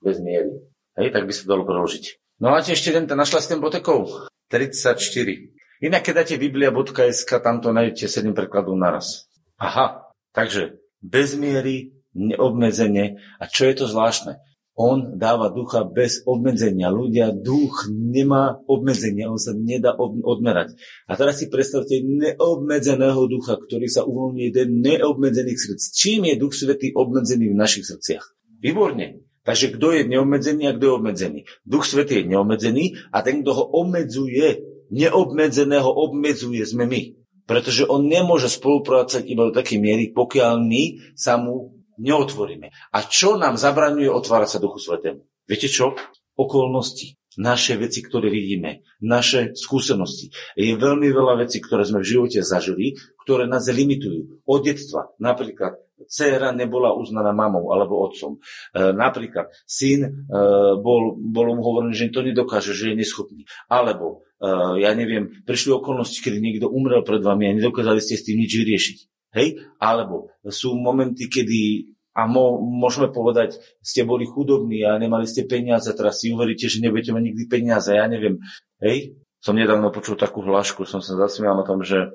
Bez 0.00 0.16
miery. 0.24 0.64
Hej, 0.96 1.12
tak 1.12 1.28
by 1.28 1.32
sa 1.34 1.44
dalo 1.44 1.68
preložiť. 1.68 2.24
No 2.40 2.56
a 2.56 2.64
ešte 2.64 2.88
jeden, 2.88 3.04
našla 3.04 3.44
si 3.44 3.52
ten 3.52 3.60
potekov? 3.60 4.32
34. 4.48 5.56
Inak 5.84 6.02
keď 6.08 6.14
dáte 6.24 6.34
biblia.sk, 6.40 7.30
tam 7.44 7.60
to 7.60 7.74
nájdete 7.74 8.08
7 8.08 8.32
prekladov 8.32 8.78
naraz. 8.80 9.28
Aha, 9.60 10.08
takže 10.32 10.80
bez 11.04 11.36
miery, 11.36 11.96
neobmedzenie. 12.16 13.20
A 13.36 13.44
čo 13.44 13.68
je 13.68 13.74
to 13.76 13.84
zvláštne? 13.84 14.40
On 14.76 15.16
dáva 15.16 15.48
ducha 15.48 15.88
bez 15.88 16.20
obmedzenia. 16.28 16.92
Ľudia, 16.92 17.32
duch 17.32 17.88
nemá 17.88 18.60
obmedzenia, 18.68 19.32
on 19.32 19.40
sa 19.40 19.56
nedá 19.56 19.96
odmerať. 19.96 20.76
A 21.08 21.16
teraz 21.16 21.40
si 21.40 21.48
predstavte 21.48 22.04
neobmedzeného 22.04 23.24
ducha, 23.24 23.56
ktorý 23.56 23.88
sa 23.88 24.04
uvoľní 24.04 24.52
do 24.52 24.68
neobmedzených 24.68 25.60
srdc. 25.60 25.82
Čím 25.96 26.20
je 26.28 26.34
duch 26.36 26.52
svetý 26.52 26.92
obmedzený 26.92 27.56
v 27.56 27.56
našich 27.56 27.88
srdciach? 27.88 28.36
Výborne. 28.60 29.25
Takže 29.46 29.78
kto 29.78 29.94
je 29.94 30.02
neobmedzený 30.10 30.62
a 30.66 30.74
kto 30.74 30.84
je 30.90 30.96
obmedzený? 30.98 31.40
Duch 31.62 31.86
Svetý 31.86 32.20
je 32.20 32.34
neobmedzený 32.34 32.98
a 33.14 33.22
ten, 33.22 33.46
kto 33.46 33.54
ho 33.54 33.64
obmedzuje, 33.86 34.58
neobmedzeného 34.90 35.86
obmedzuje, 35.86 36.66
sme 36.66 36.90
my. 36.90 37.14
Pretože 37.46 37.86
on 37.86 38.10
nemôže 38.10 38.50
spolupracovať 38.50 39.22
iba 39.30 39.46
do 39.46 39.54
takej 39.54 39.78
miery, 39.78 40.10
pokiaľ 40.10 40.58
my 40.66 41.14
sa 41.14 41.38
mu 41.38 41.78
neotvoríme. 42.02 42.74
A 42.90 42.98
čo 43.06 43.38
nám 43.38 43.54
zabraňuje 43.54 44.10
otvárať 44.10 44.58
sa 44.58 44.58
Duchu 44.58 44.82
Svetému? 44.82 45.22
Viete 45.46 45.70
čo? 45.70 45.94
Okolnosti. 46.34 47.14
Naše 47.36 47.76
veci, 47.76 48.00
ktoré 48.00 48.32
vidíme, 48.32 48.80
naše 48.98 49.52
skúsenosti. 49.52 50.32
Je 50.56 50.72
veľmi 50.72 51.04
veľa 51.12 51.44
vecí, 51.44 51.60
ktoré 51.60 51.84
sme 51.84 52.00
v 52.00 52.08
živote 52.16 52.40
zažili, 52.40 52.96
ktoré 53.22 53.44
nás 53.44 53.68
limitujú. 53.68 54.40
Od 54.48 54.60
detstva. 54.64 55.12
Napríklad 55.20 55.85
dcéra 56.04 56.52
nebola 56.52 56.92
uznaná 56.92 57.32
mamou 57.32 57.72
alebo 57.72 58.04
otcom. 58.04 58.36
E, 58.36 58.92
napríklad 58.92 59.48
syn 59.64 60.04
e, 60.04 60.10
bol, 60.76 61.16
bolo 61.16 61.56
mu 61.56 61.62
hovorené, 61.64 61.96
že 61.96 62.12
to 62.12 62.20
nedokáže, 62.20 62.76
že 62.76 62.92
je 62.92 63.00
neschopný. 63.00 63.48
Alebo, 63.72 64.28
e, 64.36 64.46
ja 64.84 64.92
neviem, 64.92 65.32
prišli 65.48 65.72
okolnosti, 65.72 66.20
kedy 66.20 66.36
niekto 66.36 66.68
umrel 66.68 67.00
pred 67.00 67.24
vami 67.24 67.48
a 67.48 67.56
nedokázali 67.56 68.00
ste 68.04 68.20
s 68.20 68.26
tým 68.28 68.36
nič 68.44 68.52
vyriešiť. 68.52 68.98
Hej? 69.36 69.48
Alebo 69.80 70.32
sú 70.44 70.76
momenty, 70.76 71.28
kedy 71.32 71.92
a 72.16 72.24
mo, 72.24 72.56
môžeme 72.64 73.12
povedať, 73.12 73.60
ste 73.84 74.08
boli 74.08 74.24
chudobní 74.24 74.80
a 74.88 74.96
nemali 74.96 75.28
ste 75.28 75.44
peniaze, 75.44 75.92
teraz 75.92 76.24
si 76.24 76.32
uveríte, 76.32 76.64
že 76.64 76.80
nebudete 76.80 77.12
mať 77.12 77.22
nikdy 77.28 77.44
peniaze, 77.44 77.92
ja 77.92 78.08
neviem. 78.08 78.40
Hej? 78.80 79.20
Som 79.44 79.60
nedávno 79.60 79.92
počul 79.92 80.16
takú 80.16 80.40
hlášku, 80.40 80.88
som 80.88 81.04
sa 81.04 81.12
zasmial 81.20 81.52
na 81.52 81.68
tom, 81.68 81.84
že 81.84 82.08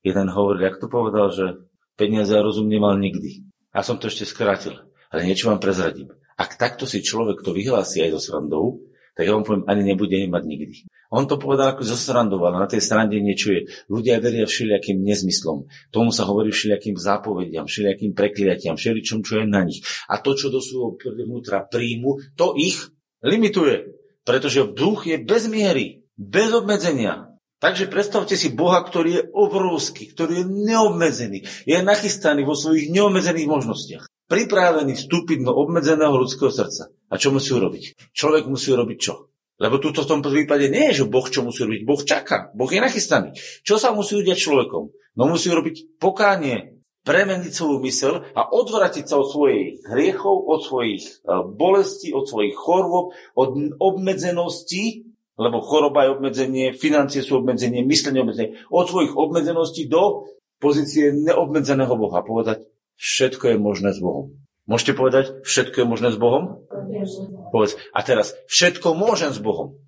jeden 0.00 0.32
hovoril, 0.32 0.64
jak 0.64 0.80
to 0.80 0.88
povedal, 0.88 1.28
že 1.28 1.60
Peniaze 1.96 2.36
a 2.36 2.44
rozum 2.44 2.68
nemal 2.68 2.94
nikdy. 3.00 3.48
A 3.72 3.80
som 3.80 3.96
to 3.96 4.12
ešte 4.12 4.28
skrátil. 4.28 4.76
Ale 5.08 5.24
niečo 5.24 5.48
vám 5.48 5.60
prezradím. 5.60 6.12
Ak 6.36 6.60
takto 6.60 6.84
si 6.84 7.00
človek 7.00 7.40
to 7.40 7.56
vyhlási 7.56 8.04
aj 8.04 8.20
so 8.20 8.20
srandou, 8.20 8.84
tak 9.16 9.24
ja 9.24 9.32
vám 9.32 9.48
poviem, 9.48 9.64
ani 9.64 9.82
nebude 9.96 10.12
mať 10.28 10.44
nikdy. 10.44 10.76
On 11.08 11.24
to 11.24 11.40
povedal 11.40 11.72
ako 11.72 11.88
zo 11.88 11.96
srandou, 11.96 12.42
ale 12.44 12.60
na 12.60 12.68
tej 12.68 12.84
strande 12.84 13.16
niečo 13.16 13.48
je. 13.48 13.72
Ľudia 13.88 14.20
veria 14.20 14.44
všelijakým 14.44 15.00
nezmyslom. 15.00 15.64
Tomu 15.88 16.12
sa 16.12 16.28
hovorí 16.28 16.52
všelijakým 16.52 17.00
zápovediam, 17.00 17.64
všelijakým 17.64 18.12
prekliatiam, 18.12 18.76
všeličom, 18.76 19.24
čo 19.24 19.40
je 19.40 19.44
na 19.48 19.64
nich. 19.64 19.80
A 20.12 20.20
to, 20.20 20.36
čo 20.36 20.52
do 20.52 20.60
svojho 20.60 21.00
vnútra 21.00 21.64
príjmu, 21.64 22.20
to 22.36 22.52
ich 22.60 22.76
limituje. 23.24 23.96
Pretože 24.26 24.68
duch 24.76 25.08
je 25.08 25.16
bez 25.16 25.48
miery, 25.48 26.04
bez 26.18 26.52
obmedzenia. 26.52 27.35
Takže 27.56 27.88
predstavte 27.88 28.36
si 28.36 28.52
Boha, 28.52 28.84
ktorý 28.84 29.10
je 29.16 29.26
obrovský, 29.32 30.12
ktorý 30.12 30.44
je 30.44 30.46
neobmedzený, 30.68 31.48
je 31.64 31.78
nachystaný 31.80 32.44
vo 32.44 32.52
svojich 32.52 32.92
neobmedzených 32.92 33.48
možnostiach. 33.48 34.04
Pripravený 34.28 34.92
vstúpiť 34.92 35.40
do 35.40 35.56
obmedzeného 35.56 36.12
ľudského 36.12 36.52
srdca. 36.52 36.92
A 37.08 37.14
čo 37.16 37.32
musí 37.32 37.56
urobiť? 37.56 38.12
Človek 38.12 38.44
musí 38.50 38.74
urobiť 38.76 38.98
čo? 39.00 39.32
Lebo 39.56 39.80
tuto 39.80 40.04
v 40.04 40.10
tom 40.10 40.20
prípade 40.20 40.68
nie 40.68 40.92
je, 40.92 41.00
že 41.00 41.08
Boh 41.08 41.24
čo 41.24 41.40
musí 41.40 41.64
robiť. 41.64 41.82
Boh 41.88 42.02
čaká. 42.04 42.52
Boh 42.52 42.68
je 42.68 42.82
nachystaný. 42.82 43.32
Čo 43.64 43.80
sa 43.80 43.96
musí 43.96 44.20
udiať 44.20 44.36
človekom? 44.36 44.92
No 45.16 45.22
musí 45.24 45.48
robiť 45.48 45.96
pokánie, 45.96 46.76
premeniť 47.08 47.52
svoju 47.56 47.80
mysel 47.88 48.14
a 48.36 48.52
odvratiť 48.52 49.08
sa 49.08 49.16
od 49.16 49.32
svojich 49.32 49.86
hriechov, 49.88 50.44
od 50.44 50.60
svojich 50.60 51.02
e, 51.06 51.10
bolestí, 51.56 52.12
od 52.12 52.28
svojich 52.28 52.52
chorôb, 52.52 53.16
od 53.32 53.48
obmedzenosti 53.80 55.15
lebo 55.36 55.60
choroba 55.60 56.08
je 56.08 56.14
obmedzenie, 56.16 56.66
financie 56.72 57.20
sú 57.20 57.44
obmedzenie, 57.44 57.84
myslenie 57.84 58.24
obmedzenie. 58.24 58.56
Od 58.72 58.88
svojich 58.88 59.12
obmedzeností 59.12 59.84
do 59.86 60.24
pozície 60.56 61.12
neobmedzeného 61.12 61.92
Boha. 61.92 62.24
Povedať, 62.24 62.64
všetko 62.96 63.54
je 63.54 63.56
možné 63.60 63.92
s 63.92 64.00
Bohom. 64.00 64.32
Môžete 64.66 64.98
povedať, 64.98 65.24
všetko 65.46 65.84
je 65.84 65.86
možné 65.86 66.08
s 66.10 66.18
Bohom? 66.18 66.66
Povedz. 67.54 67.78
A 67.94 68.02
teraz, 68.02 68.34
všetko 68.50 68.98
môžem 68.98 69.30
s 69.30 69.38
Bohom. 69.38 69.78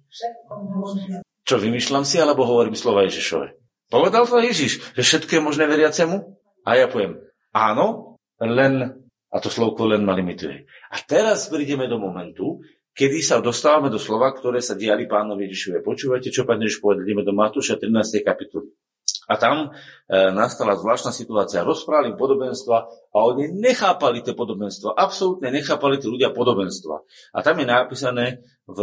Čo, 1.43 1.59
vymýšľam 1.59 2.05
si, 2.07 2.21
alebo 2.21 2.47
hovorím 2.47 2.79
slova 2.79 3.09
Ježišove? 3.09 3.59
Povedal 3.89 4.29
to 4.29 4.39
Ježiš, 4.39 4.95
že 4.95 5.03
všetko 5.03 5.41
je 5.41 5.43
možné 5.43 5.65
veriacemu? 5.65 6.37
A 6.63 6.77
ja 6.77 6.87
poviem, 6.93 7.17
áno, 7.57 8.21
len, 8.39 9.03
a 9.33 9.37
to 9.41 9.49
slovko 9.49 9.89
len 9.89 10.05
ma 10.05 10.13
limituje. 10.13 10.69
A 10.93 11.01
teraz 11.03 11.49
prídeme 11.49 11.89
do 11.89 11.97
momentu, 11.97 12.61
kedy 12.99 13.23
sa 13.23 13.39
dostávame 13.39 13.95
do 13.95 14.03
slova, 14.03 14.35
ktoré 14.35 14.59
sa 14.59 14.75
diali 14.75 15.07
pánovi 15.07 15.47
Ježišovi. 15.47 15.87
Počúvajte, 15.87 16.35
čo 16.35 16.43
pán 16.43 16.59
Ježiš 16.59 16.83
povedal. 16.83 17.07
Ideme 17.07 17.23
do 17.23 17.31
Matúša 17.31 17.79
13. 17.79 18.27
kapitoly. 18.27 18.75
A 19.31 19.39
tam 19.39 19.57
e, 19.61 19.69
nastala 20.35 20.75
zvláštna 20.75 21.15
situácia. 21.15 21.63
Rozprávali 21.63 22.19
podobenstva 22.19 22.91
a 22.91 23.19
oni 23.23 23.55
nechápali 23.55 24.25
tie 24.25 24.35
podobenstva. 24.35 24.99
Absolútne 24.99 25.53
nechápali 25.55 26.01
tí 26.03 26.11
ľudia 26.11 26.35
podobenstva. 26.35 27.07
A 27.37 27.39
tam 27.45 27.61
je 27.61 27.67
napísané 27.69 28.25
v 28.67 28.81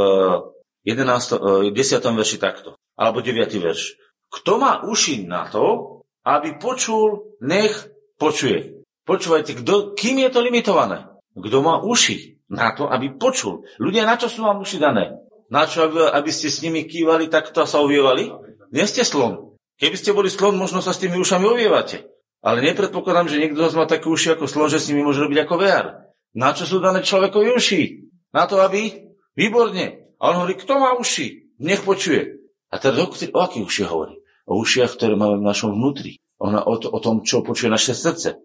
11, 0.85 1.73
e, 1.73 1.75
10. 1.75 2.15
verši 2.15 2.37
takto. 2.39 2.77
Alebo 2.95 3.19
9. 3.19 3.35
verš. 3.57 3.99
Kto 4.31 4.61
má 4.61 4.85
uši 4.85 5.27
na 5.27 5.49
to, 5.49 5.99
aby 6.23 6.55
počul, 6.61 7.35
nech 7.41 7.73
počuje. 8.15 8.85
Počúvajte, 9.03 9.59
kdo, 9.59 9.97
kým 9.97 10.23
je 10.23 10.29
to 10.29 10.39
limitované? 10.39 11.14
Kto 11.35 11.57
má 11.59 11.83
uši 11.83 12.39
na 12.47 12.71
to, 12.71 12.87
aby 12.87 13.11
počul. 13.19 13.67
Ľudia, 13.77 14.07
na 14.07 14.15
čo 14.15 14.31
sú 14.31 14.47
vám 14.47 14.63
uši 14.63 14.79
dané? 14.79 15.19
Na 15.51 15.67
čo, 15.67 15.85
aby, 15.85 16.09
aby 16.09 16.31
ste 16.31 16.47
s 16.47 16.63
nimi 16.63 16.87
kývali, 16.87 17.27
takto 17.27 17.67
sa 17.67 17.83
ovievali? 17.83 18.31
Nie 18.71 18.87
ste 18.87 19.03
slon. 19.03 19.59
Keby 19.75 19.95
ste 19.99 20.15
boli 20.15 20.31
slon, 20.31 20.55
možno 20.55 20.79
sa 20.79 20.95
s 20.95 21.01
tými 21.03 21.19
ušami 21.19 21.45
ovievate. 21.45 22.07
Ale 22.39 22.63
nepredpokladám, 22.63 23.27
že 23.27 23.41
niekto 23.41 23.59
z 23.59 23.63
vás 23.67 23.75
má 23.75 23.85
také 23.85 24.07
uši 24.07 24.39
ako 24.39 24.47
slon, 24.47 24.71
že 24.71 24.79
s 24.79 24.87
nimi 24.89 25.03
môže 25.03 25.19
robiť 25.19 25.43
ako 25.43 25.55
VR. 25.59 25.87
Na 26.35 26.55
čo 26.55 26.63
sú 26.63 26.79
dané 26.79 27.03
človekovi 27.03 27.51
uši? 27.51 27.81
Na 28.31 28.47
to, 28.47 28.63
aby... 28.63 29.05
Výborne. 29.35 30.15
A 30.15 30.31
on 30.31 30.35
hovorí, 30.39 30.55
kto 30.55 30.79
má 30.79 30.95
uši? 30.95 31.59
Nech 31.59 31.83
počuje. 31.83 32.39
A 32.71 32.79
teda 32.79 33.03
o, 33.03 33.11
o 33.11 33.39
akých 33.43 33.67
ušiach 33.67 33.91
hovorí? 33.91 34.15
O 34.47 34.63
ušiach, 34.63 34.95
ktoré 34.95 35.19
máme 35.19 35.43
v 35.43 35.47
našom 35.47 35.75
vnútri. 35.75 36.23
O, 36.39 36.47
o, 36.47 36.75
o 36.79 36.99
tom, 37.03 37.19
čo 37.23 37.43
počuje 37.43 37.67
naše 37.67 37.91
srdce. 37.91 38.39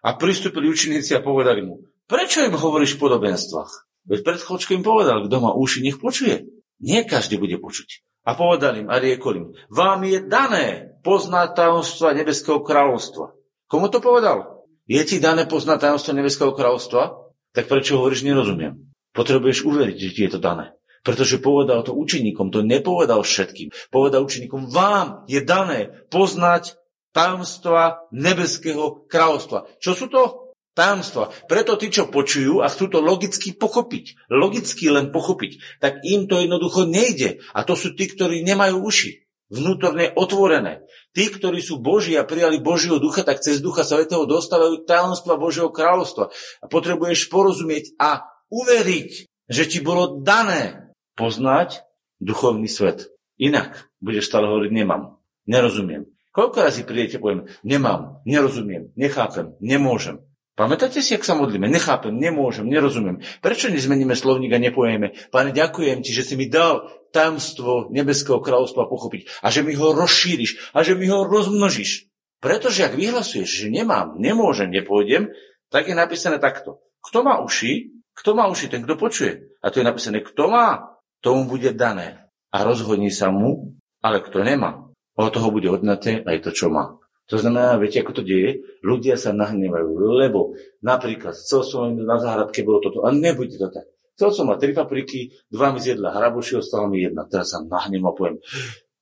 A 0.00 0.16
pristúpili 0.16 0.72
učeníci 0.72 1.12
a 1.12 1.20
povedali 1.20 1.60
mu, 1.60 1.84
prečo 2.10 2.42
im 2.42 2.58
hovoríš 2.58 2.98
v 2.98 3.02
podobenstvách? 3.06 3.72
Veď 4.10 4.20
pred 4.26 4.40
chvíľočkou 4.42 4.74
im 4.74 4.82
povedal, 4.82 5.22
kto 5.22 5.36
má 5.38 5.54
uši, 5.54 5.86
nech 5.86 6.02
počuje. 6.02 6.50
Nie 6.82 7.06
každý 7.06 7.38
bude 7.38 7.54
počuť. 7.62 8.02
A 8.26 8.34
povedal 8.34 8.82
im 8.82 8.88
a 8.90 8.98
riekol 9.00 9.34
im, 9.38 9.46
vám 9.70 10.02
je 10.04 10.18
dané 10.20 10.98
poznať 11.00 11.56
tajomstva 11.56 12.12
Nebeského 12.12 12.60
kráľovstva. 12.60 13.32
Komu 13.70 13.88
to 13.88 14.02
povedal? 14.02 14.66
Je 14.84 15.00
ti 15.06 15.22
dané 15.22 15.46
poznať 15.46 15.88
tajomstvo 15.88 16.12
Nebeského 16.12 16.52
kráľovstva? 16.52 17.32
Tak 17.56 17.70
prečo 17.70 17.96
hovoríš, 17.96 18.26
nerozumiem? 18.26 18.90
Potrebuješ 19.14 19.64
uveriť, 19.66 19.96
že 19.96 20.12
ti 20.12 20.20
je 20.26 20.32
to 20.36 20.40
dané. 20.42 20.74
Pretože 21.00 21.40
povedal 21.40 21.80
to 21.80 21.96
učeníkom, 21.96 22.52
to 22.52 22.60
nepovedal 22.60 23.24
všetkým. 23.24 23.72
Povedal 23.88 24.28
učeníkom, 24.28 24.68
vám 24.68 25.24
je 25.24 25.40
dané 25.40 26.04
poznať 26.12 26.76
tajomstva 27.16 28.04
nebeského 28.12 29.08
kráľovstva. 29.08 29.66
Čo 29.80 29.92
sú 29.96 30.06
to? 30.12 30.22
Tajomstva. 30.70 31.34
Preto 31.50 31.74
tí, 31.74 31.90
čo 31.90 32.06
počujú 32.08 32.62
a 32.62 32.70
chcú 32.70 32.86
to 32.88 33.02
logicky 33.02 33.50
pochopiť, 33.52 34.30
logicky 34.30 34.86
len 34.86 35.10
pochopiť, 35.10 35.82
tak 35.82 35.98
im 36.06 36.30
to 36.30 36.38
jednoducho 36.38 36.86
nejde. 36.86 37.42
A 37.52 37.66
to 37.66 37.74
sú 37.74 37.98
tí, 37.98 38.06
ktorí 38.06 38.46
nemajú 38.46 38.78
uši 38.78 39.26
vnútorne 39.50 40.14
otvorené. 40.14 40.86
Tí, 41.10 41.26
ktorí 41.26 41.58
sú 41.58 41.82
Boží 41.82 42.14
a 42.14 42.22
prijali 42.22 42.62
Božieho 42.62 43.02
ducha, 43.02 43.26
tak 43.26 43.42
cez 43.42 43.58
ducha 43.58 43.82
svetého 43.82 44.22
dostávajú 44.24 44.86
tajomstva 44.86 45.34
Božieho 45.34 45.74
kráľovstva. 45.74 46.30
A 46.62 46.64
potrebuješ 46.70 47.26
porozumieť 47.26 47.98
a 47.98 48.30
uveriť, 48.46 49.10
že 49.50 49.64
ti 49.66 49.82
bolo 49.82 50.22
dané 50.22 50.94
poznať 51.18 51.82
duchovný 52.22 52.70
svet. 52.70 53.10
Inak 53.42 53.90
budeš 53.98 54.30
stále 54.30 54.46
hovoriť 54.46 54.70
nemám, 54.70 55.18
nerozumiem. 55.50 56.06
Koľko 56.30 56.62
razy 56.62 56.86
prídete, 56.86 57.18
poviem, 57.18 57.50
nemám, 57.66 58.22
nerozumiem, 58.22 58.94
nechápem, 58.94 59.58
nemôžem. 59.58 60.22
Pamätáte 60.60 61.00
si, 61.00 61.16
ak 61.16 61.24
sa 61.24 61.32
modlíme? 61.40 61.72
Nechápem, 61.72 62.12
nemôžem, 62.12 62.68
nerozumiem. 62.68 63.24
Prečo 63.40 63.72
nezmeníme 63.72 64.12
slovník 64.12 64.52
a 64.52 64.60
nepovieme, 64.60 65.16
Pane, 65.32 65.56
ďakujem 65.56 66.04
ti, 66.04 66.12
že 66.12 66.20
si 66.20 66.36
mi 66.36 66.52
dal 66.52 66.84
tajomstvo 67.16 67.88
nebeského 67.88 68.44
kráľovstva 68.44 68.84
pochopiť 68.84 69.40
a 69.40 69.48
že 69.48 69.64
mi 69.64 69.72
ho 69.72 69.96
rozšíriš 69.96 70.76
a 70.76 70.84
že 70.84 71.00
mi 71.00 71.08
ho 71.08 71.24
rozmnožíš. 71.24 72.12
Pretože 72.44 72.84
ak 72.84 72.92
vyhlasuješ, 72.92 73.48
že 73.48 73.66
nemám, 73.72 74.20
nemôžem, 74.20 74.68
nepôjdem, 74.68 75.32
tak 75.72 75.88
je 75.88 75.96
napísané 75.96 76.36
takto. 76.36 76.84
Kto 77.00 77.24
má 77.24 77.40
uši, 77.40 77.96
kto 78.12 78.36
má 78.36 78.44
uši, 78.52 78.68
ten, 78.68 78.84
kto 78.84 79.00
počuje. 79.00 79.56
A 79.64 79.72
tu 79.72 79.80
je 79.80 79.88
napísané, 79.88 80.20
kto 80.20 80.52
má, 80.52 80.92
tomu 81.24 81.48
bude 81.48 81.72
dané. 81.72 82.28
A 82.52 82.68
rozhodní 82.68 83.08
sa 83.08 83.32
mu, 83.32 83.80
ale 84.04 84.20
kto 84.20 84.44
nemá, 84.44 84.92
od 85.16 85.32
toho 85.32 85.48
bude 85.48 85.72
odnaté 85.72 86.20
aj 86.20 86.44
to, 86.44 86.52
čo 86.52 86.68
má. 86.68 87.00
To 87.30 87.38
znamená, 87.38 87.78
viete, 87.78 88.02
ako 88.02 88.20
to 88.20 88.22
deje? 88.26 88.66
Ľudia 88.82 89.14
sa 89.14 89.30
nahnevajú, 89.30 89.94
lebo 90.18 90.58
napríklad 90.82 91.38
chcel 91.38 91.62
som 91.62 91.94
na 91.94 92.18
záhradke, 92.18 92.66
bolo 92.66 92.82
toto, 92.82 93.06
a 93.06 93.14
nebude 93.14 93.54
to 93.54 93.70
tak. 93.70 93.86
Chcel 94.18 94.36
som 94.36 94.52
mať 94.52 94.58
tri 94.60 94.72
papriky, 94.76 95.20
dva 95.48 95.70
mi 95.70 95.80
zjedla 95.80 96.12
hrabuši, 96.12 96.60
ostala 96.60 96.90
mi 96.90 97.00
jedna. 97.00 97.24
Teraz 97.24 97.56
sa 97.56 97.64
nahnem 97.64 98.04
a 98.04 98.12
poviem, 98.12 98.36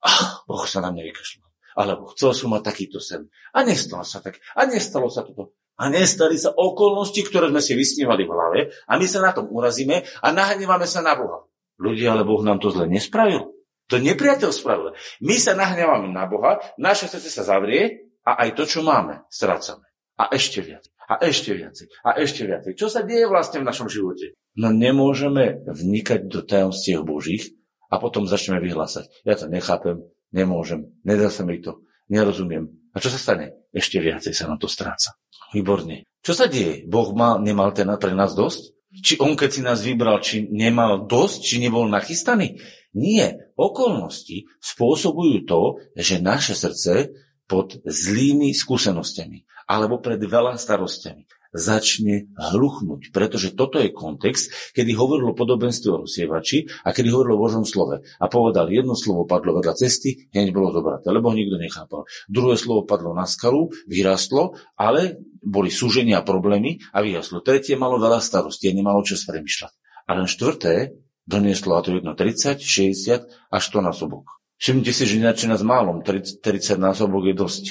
ah, 0.04 0.44
Boh 0.46 0.62
sa 0.62 0.78
na 0.84 0.94
mňa 0.94 1.02
vykašľal. 1.10 1.48
Alebo 1.74 2.12
chcel 2.14 2.30
som 2.36 2.54
mať 2.54 2.62
takýto 2.68 3.02
sen. 3.02 3.26
A 3.50 3.66
nestalo 3.66 4.06
sa 4.06 4.22
tak. 4.22 4.38
A 4.54 4.68
nestalo 4.68 5.10
sa 5.10 5.26
toto. 5.26 5.58
A 5.78 5.90
nestali 5.90 6.38
sa 6.38 6.54
okolnosti, 6.54 7.18
ktoré 7.22 7.50
sme 7.50 7.62
si 7.62 7.74
vysnívali 7.74 8.26
v 8.26 8.34
hlave 8.34 8.60
a 8.90 8.98
my 8.98 9.06
sa 9.06 9.22
na 9.22 9.30
tom 9.30 9.46
urazíme 9.50 10.02
a 10.22 10.28
nahnevame 10.34 10.90
sa 10.90 11.02
na 11.02 11.14
Boha. 11.14 11.46
Ľudia, 11.78 12.18
ale 12.18 12.26
Boh 12.26 12.42
nám 12.42 12.58
to 12.58 12.74
zle 12.74 12.90
nespravil. 12.90 13.54
To 13.88 13.96
nepriateľ 13.96 14.50
spravil. 14.50 14.94
My 15.22 15.38
sa 15.38 15.54
nahnevame 15.54 16.10
na 16.10 16.26
Boha, 16.26 16.58
naše 16.82 17.06
srdce 17.06 17.30
sa 17.30 17.46
zavrie 17.46 18.07
a 18.28 18.44
aj 18.44 18.60
to, 18.60 18.68
čo 18.68 18.84
máme, 18.84 19.24
strácame. 19.32 19.88
A 20.20 20.28
ešte 20.36 20.60
viac. 20.60 20.84
A 21.08 21.16
ešte 21.24 21.56
viacej. 21.56 21.88
A 22.04 22.20
ešte 22.20 22.44
viacej. 22.44 22.76
Čo 22.76 22.92
sa 22.92 23.00
deje 23.00 23.24
vlastne 23.24 23.64
v 23.64 23.68
našom 23.72 23.88
živote? 23.88 24.36
No 24.60 24.68
nemôžeme 24.68 25.64
vnikať 25.64 26.28
do 26.28 26.44
tajomstiev 26.44 27.08
Božích 27.08 27.56
a 27.88 27.96
potom 27.96 28.28
začneme 28.28 28.60
vyhlásať. 28.60 29.08
Ja 29.24 29.40
to 29.40 29.48
nechápem, 29.48 30.04
nemôžem, 30.36 30.92
nedá 31.00 31.32
sa 31.32 31.48
mi 31.48 31.64
to, 31.64 31.80
nerozumiem. 32.12 32.68
A 32.92 33.00
čo 33.00 33.08
sa 33.08 33.16
stane? 33.16 33.56
Ešte 33.72 33.96
viacej 34.04 34.36
sa 34.36 34.44
na 34.52 34.60
to 34.60 34.68
stráca. 34.68 35.16
Výborne. 35.56 36.04
Čo 36.20 36.36
sa 36.36 36.44
deje? 36.44 36.84
Boh 36.84 37.08
mal, 37.16 37.40
nemal 37.40 37.72
ten 37.72 37.88
pre 37.96 38.12
nás 38.12 38.36
dosť? 38.36 38.76
Či 38.88 39.16
on, 39.20 39.32
keď 39.32 39.50
si 39.52 39.60
nás 39.64 39.80
vybral, 39.80 40.20
či 40.20 40.44
nemal 40.48 41.08
dosť, 41.08 41.40
či 41.40 41.56
nebol 41.60 41.88
nachystaný? 41.88 42.60
Nie. 42.92 43.52
Okolnosti 43.56 44.48
spôsobujú 44.60 45.44
to, 45.44 45.80
že 45.96 46.20
naše 46.20 46.52
srdce 46.52 47.12
pod 47.48 47.80
zlými 47.82 48.52
skúsenostiami 48.52 49.42
alebo 49.68 49.98
pred 50.04 50.20
veľa 50.20 50.60
starostiami 50.60 51.24
začne 51.48 52.28
hluchnúť, 52.36 53.08
pretože 53.08 53.56
toto 53.56 53.80
je 53.80 53.88
kontext, 53.88 54.72
kedy 54.76 54.92
hovoril 54.92 55.32
o 55.32 55.38
podobenstve 55.38 55.88
o 55.88 56.04
rozsievači 56.04 56.68
a 56.84 56.92
kedy 56.92 57.08
hovoril 57.08 57.40
o 57.40 57.42
Božom 57.42 57.64
slove. 57.64 58.04
A 58.04 58.24
povedal, 58.28 58.68
jedno 58.68 58.92
slovo 58.92 59.24
padlo 59.24 59.56
vedľa 59.56 59.74
cesty, 59.76 60.28
hneď 60.32 60.52
bolo 60.52 60.76
zobraté, 60.76 61.08
lebo 61.08 61.32
nikto 61.32 61.56
nechápal. 61.56 62.04
Druhé 62.28 62.60
slovo 62.60 62.84
padlo 62.84 63.16
na 63.16 63.24
skalu, 63.24 63.72
vyrastlo, 63.88 64.60
ale 64.76 65.16
boli 65.40 65.72
súženia 65.72 66.20
a 66.20 66.26
problémy 66.26 66.84
a 66.92 67.00
vyrastlo. 67.00 67.40
Tretie 67.40 67.80
malo 67.80 67.96
veľa 67.96 68.20
starostí 68.20 68.68
a 68.68 68.76
nemalo 68.76 69.00
čas 69.00 69.24
premyšľať. 69.24 69.72
A 70.08 70.10
len 70.16 70.28
štvrté 70.28 70.92
donieslo, 71.28 71.76
a 71.76 71.84
to 71.84 71.96
jedno 71.96 72.12
30, 72.12 72.60
60 72.60 73.28
až 73.28 73.62
100 73.72 73.88
násobok. 73.88 74.38
Všimnite 74.58 74.90
si, 74.90 75.06
že 75.06 75.18
ináč 75.22 75.46
nás 75.46 75.62
málom 75.62 76.02
30, 76.02 76.42
30 76.42 76.82
násobok 76.82 77.30
je 77.30 77.34
dosť. 77.34 77.64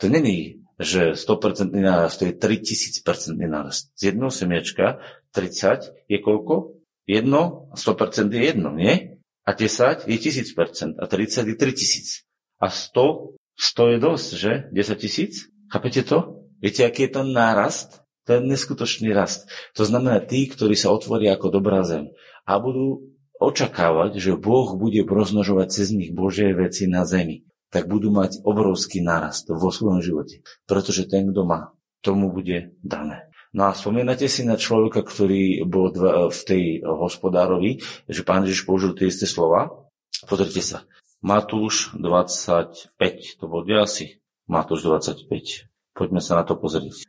To 0.00 0.12
není, 0.12 0.60
že 0.76 1.16
100% 1.16 1.72
nárast, 1.72 2.20
to 2.20 2.28
je 2.28 2.34
3000% 2.36 3.40
nárast. 3.48 3.94
Z 3.96 4.12
jednoho 4.12 4.28
semiečka 4.28 5.00
30 5.32 6.08
je 6.08 6.18
koľko? 6.20 6.76
Jedno, 7.08 7.72
100% 7.76 8.32
je 8.32 8.42
jedno, 8.44 8.72
nie? 8.72 9.20
A 9.44 9.50
10 9.52 10.08
je 10.08 10.16
1000% 10.20 11.00
a 11.00 11.04
30 11.04 11.48
je 11.48 11.56
3000. 11.56 12.24
A 12.60 12.68
100, 12.72 13.36
100 13.56 13.92
je 13.92 13.98
dosť, 14.00 14.28
že? 14.36 14.52
10 14.72 15.00
tisíc? 15.00 15.32
Chápete 15.68 16.04
to? 16.04 16.44
Viete, 16.60 16.84
aký 16.84 17.08
je 17.08 17.20
to 17.20 17.22
nárast? 17.28 18.04
To 18.24 18.40
je 18.40 18.40
neskutočný 18.40 19.12
rast. 19.12 19.44
To 19.76 19.84
znamená, 19.84 20.24
tí, 20.24 20.48
ktorí 20.48 20.72
sa 20.80 20.88
otvoria 20.88 21.36
ako 21.36 21.60
dobrá 21.60 21.84
zem 21.84 22.08
a 22.48 22.56
budú 22.56 23.13
očakávať, 23.44 24.16
že 24.16 24.40
Boh 24.40 24.72
bude 24.76 25.04
rozmnožovať 25.04 25.68
cez 25.68 25.92
nich 25.92 26.10
Božie 26.10 26.56
veci 26.56 26.88
na 26.88 27.04
zemi, 27.04 27.44
tak 27.68 27.90
budú 27.90 28.08
mať 28.14 28.40
obrovský 28.46 29.02
nárast 29.02 29.50
vo 29.50 29.68
svojom 29.68 30.00
živote. 30.00 30.46
Pretože 30.64 31.04
ten, 31.10 31.30
kto 31.30 31.42
má, 31.44 31.74
tomu 32.00 32.30
bude 32.30 32.76
dané. 32.80 33.28
No 33.54 33.70
a 33.70 33.76
spomínate 33.76 34.26
si 34.26 34.42
na 34.42 34.58
človeka, 34.58 35.06
ktorý 35.06 35.62
bol 35.62 35.94
v 36.30 36.40
tej 36.42 36.82
hospodárovi, 36.82 37.78
že 38.10 38.26
pán 38.26 38.42
Ježiš 38.42 38.66
použil 38.66 38.98
tie 38.98 39.06
isté 39.06 39.30
slova? 39.30 39.86
Pozrite 40.26 40.58
sa. 40.58 40.82
Matúš 41.22 41.94
25, 41.96 42.98
to 43.40 43.44
bol 43.46 43.64
asi 43.78 44.20
Matúš 44.50 44.84
25. 44.84 45.30
Poďme 45.94 46.20
sa 46.20 46.36
na 46.36 46.44
to 46.44 46.58
pozrieť. 46.58 47.06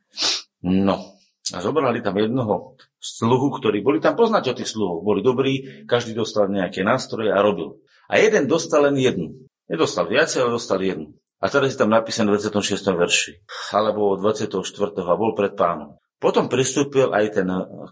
No, 0.62 1.15
a 1.54 1.62
zobrali 1.62 2.02
tam 2.02 2.18
jednoho 2.18 2.74
sluhu, 2.98 3.54
ktorí 3.62 3.86
boli 3.86 4.02
tam 4.02 4.18
poznať 4.18 4.50
o 4.50 4.58
tých 4.58 4.70
sluhoch, 4.74 5.06
boli 5.06 5.22
dobrí, 5.22 5.86
každý 5.86 6.18
dostal 6.18 6.50
nejaké 6.50 6.82
nástroje 6.82 7.30
a 7.30 7.38
robil. 7.38 7.78
A 8.10 8.18
jeden 8.18 8.50
dostal 8.50 8.90
len 8.90 8.98
jednu. 8.98 9.46
Nedostal 9.70 10.10
viacej, 10.10 10.46
ale 10.46 10.58
dostal 10.58 10.82
jednu. 10.82 11.14
A 11.42 11.46
teraz 11.50 11.74
je 11.74 11.78
tam 11.78 11.94
napísané 11.94 12.34
v 12.34 12.42
26. 12.42 12.82
verši, 12.98 13.34
alebo 13.74 14.18
24. 14.18 14.66
a 15.06 15.14
bol 15.14 15.38
pred 15.38 15.54
pánom. 15.54 16.02
Potom 16.18 16.50
pristúpil 16.50 17.14
aj 17.14 17.38
ten, 17.38 17.50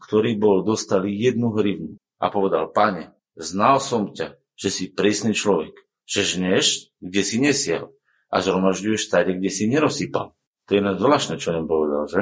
ktorý 0.09 0.39
bol, 0.39 0.65
dostali 0.65 1.13
jednu 1.13 1.53
hrivnu 1.53 2.01
a 2.17 2.33
povedal, 2.33 2.73
pane, 2.73 3.13
znal 3.37 3.77
som 3.77 4.09
ťa, 4.09 4.39
že 4.57 4.69
si 4.73 4.83
prísny 4.89 5.37
človek, 5.37 5.75
že 6.07 6.25
žneš, 6.25 6.89
kde 7.03 7.21
si 7.21 7.37
nesiel 7.37 7.93
a 8.33 8.41
zhromažďuješ 8.41 9.05
stade, 9.05 9.37
kde 9.37 9.49
si 9.53 9.69
nerozsypal. 9.69 10.33
To 10.65 10.71
je 10.71 10.81
na 10.81 10.95
zvláštne, 10.95 11.37
čo 11.37 11.51
nem 11.51 11.67
povedal, 11.67 12.07
že? 12.07 12.21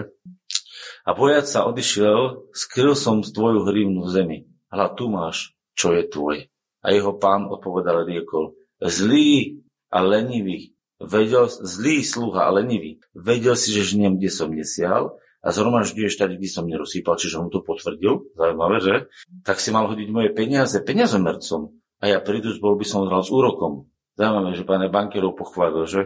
A 1.01 1.17
bojať 1.17 1.45
sa 1.49 1.59
odišiel, 1.65 2.51
skryl 2.53 2.93
som 2.93 3.25
tvoju 3.25 3.65
hrivnu 3.65 4.05
v 4.05 4.09
zemi. 4.13 4.37
Hľa 4.69 4.87
tu 4.93 5.09
máš, 5.09 5.57
čo 5.73 5.91
je 5.97 6.05
tvoj. 6.05 6.47
A 6.81 6.87
jeho 6.93 7.17
pán 7.17 7.45
odpovedal 7.49 8.05
riekol, 8.05 8.57
zlý 8.81 9.61
a 9.93 10.01
lenivý 10.01 10.71
Vedel, 11.01 11.49
zlý 11.49 12.05
sluha 12.05 12.45
a 12.45 12.53
lenivý. 12.53 13.01
Vedel 13.17 13.57
si, 13.57 13.73
že 13.73 13.97
žniem, 13.97 14.21
kde 14.21 14.29
som 14.29 14.53
nesial 14.53 15.17
a 15.41 15.49
zhromažďuješ 15.49 16.13
tady, 16.13 16.37
kde 16.37 16.49
som 16.49 16.69
nerozsýpal, 16.69 17.17
čiže 17.17 17.41
on 17.41 17.49
to 17.49 17.65
potvrdil, 17.65 18.29
zaujímavé, 18.37 18.77
že? 18.77 18.95
Tak 19.41 19.57
si 19.57 19.73
mal 19.73 19.89
hodiť 19.89 20.07
moje 20.13 20.29
peniaze 20.29 20.77
peniazomercom 20.85 21.73
a 21.97 22.03
ja 22.05 22.21
prídu, 22.21 22.53
bol 22.61 22.77
by 22.77 22.85
som 22.85 23.09
hral 23.09 23.25
s 23.25 23.33
úrokom. 23.33 23.89
Zaujímavé, 24.13 24.53
že 24.53 24.67
páne 24.69 24.93
bankerov 24.93 25.33
pochválil, 25.33 25.89
že? 25.89 26.01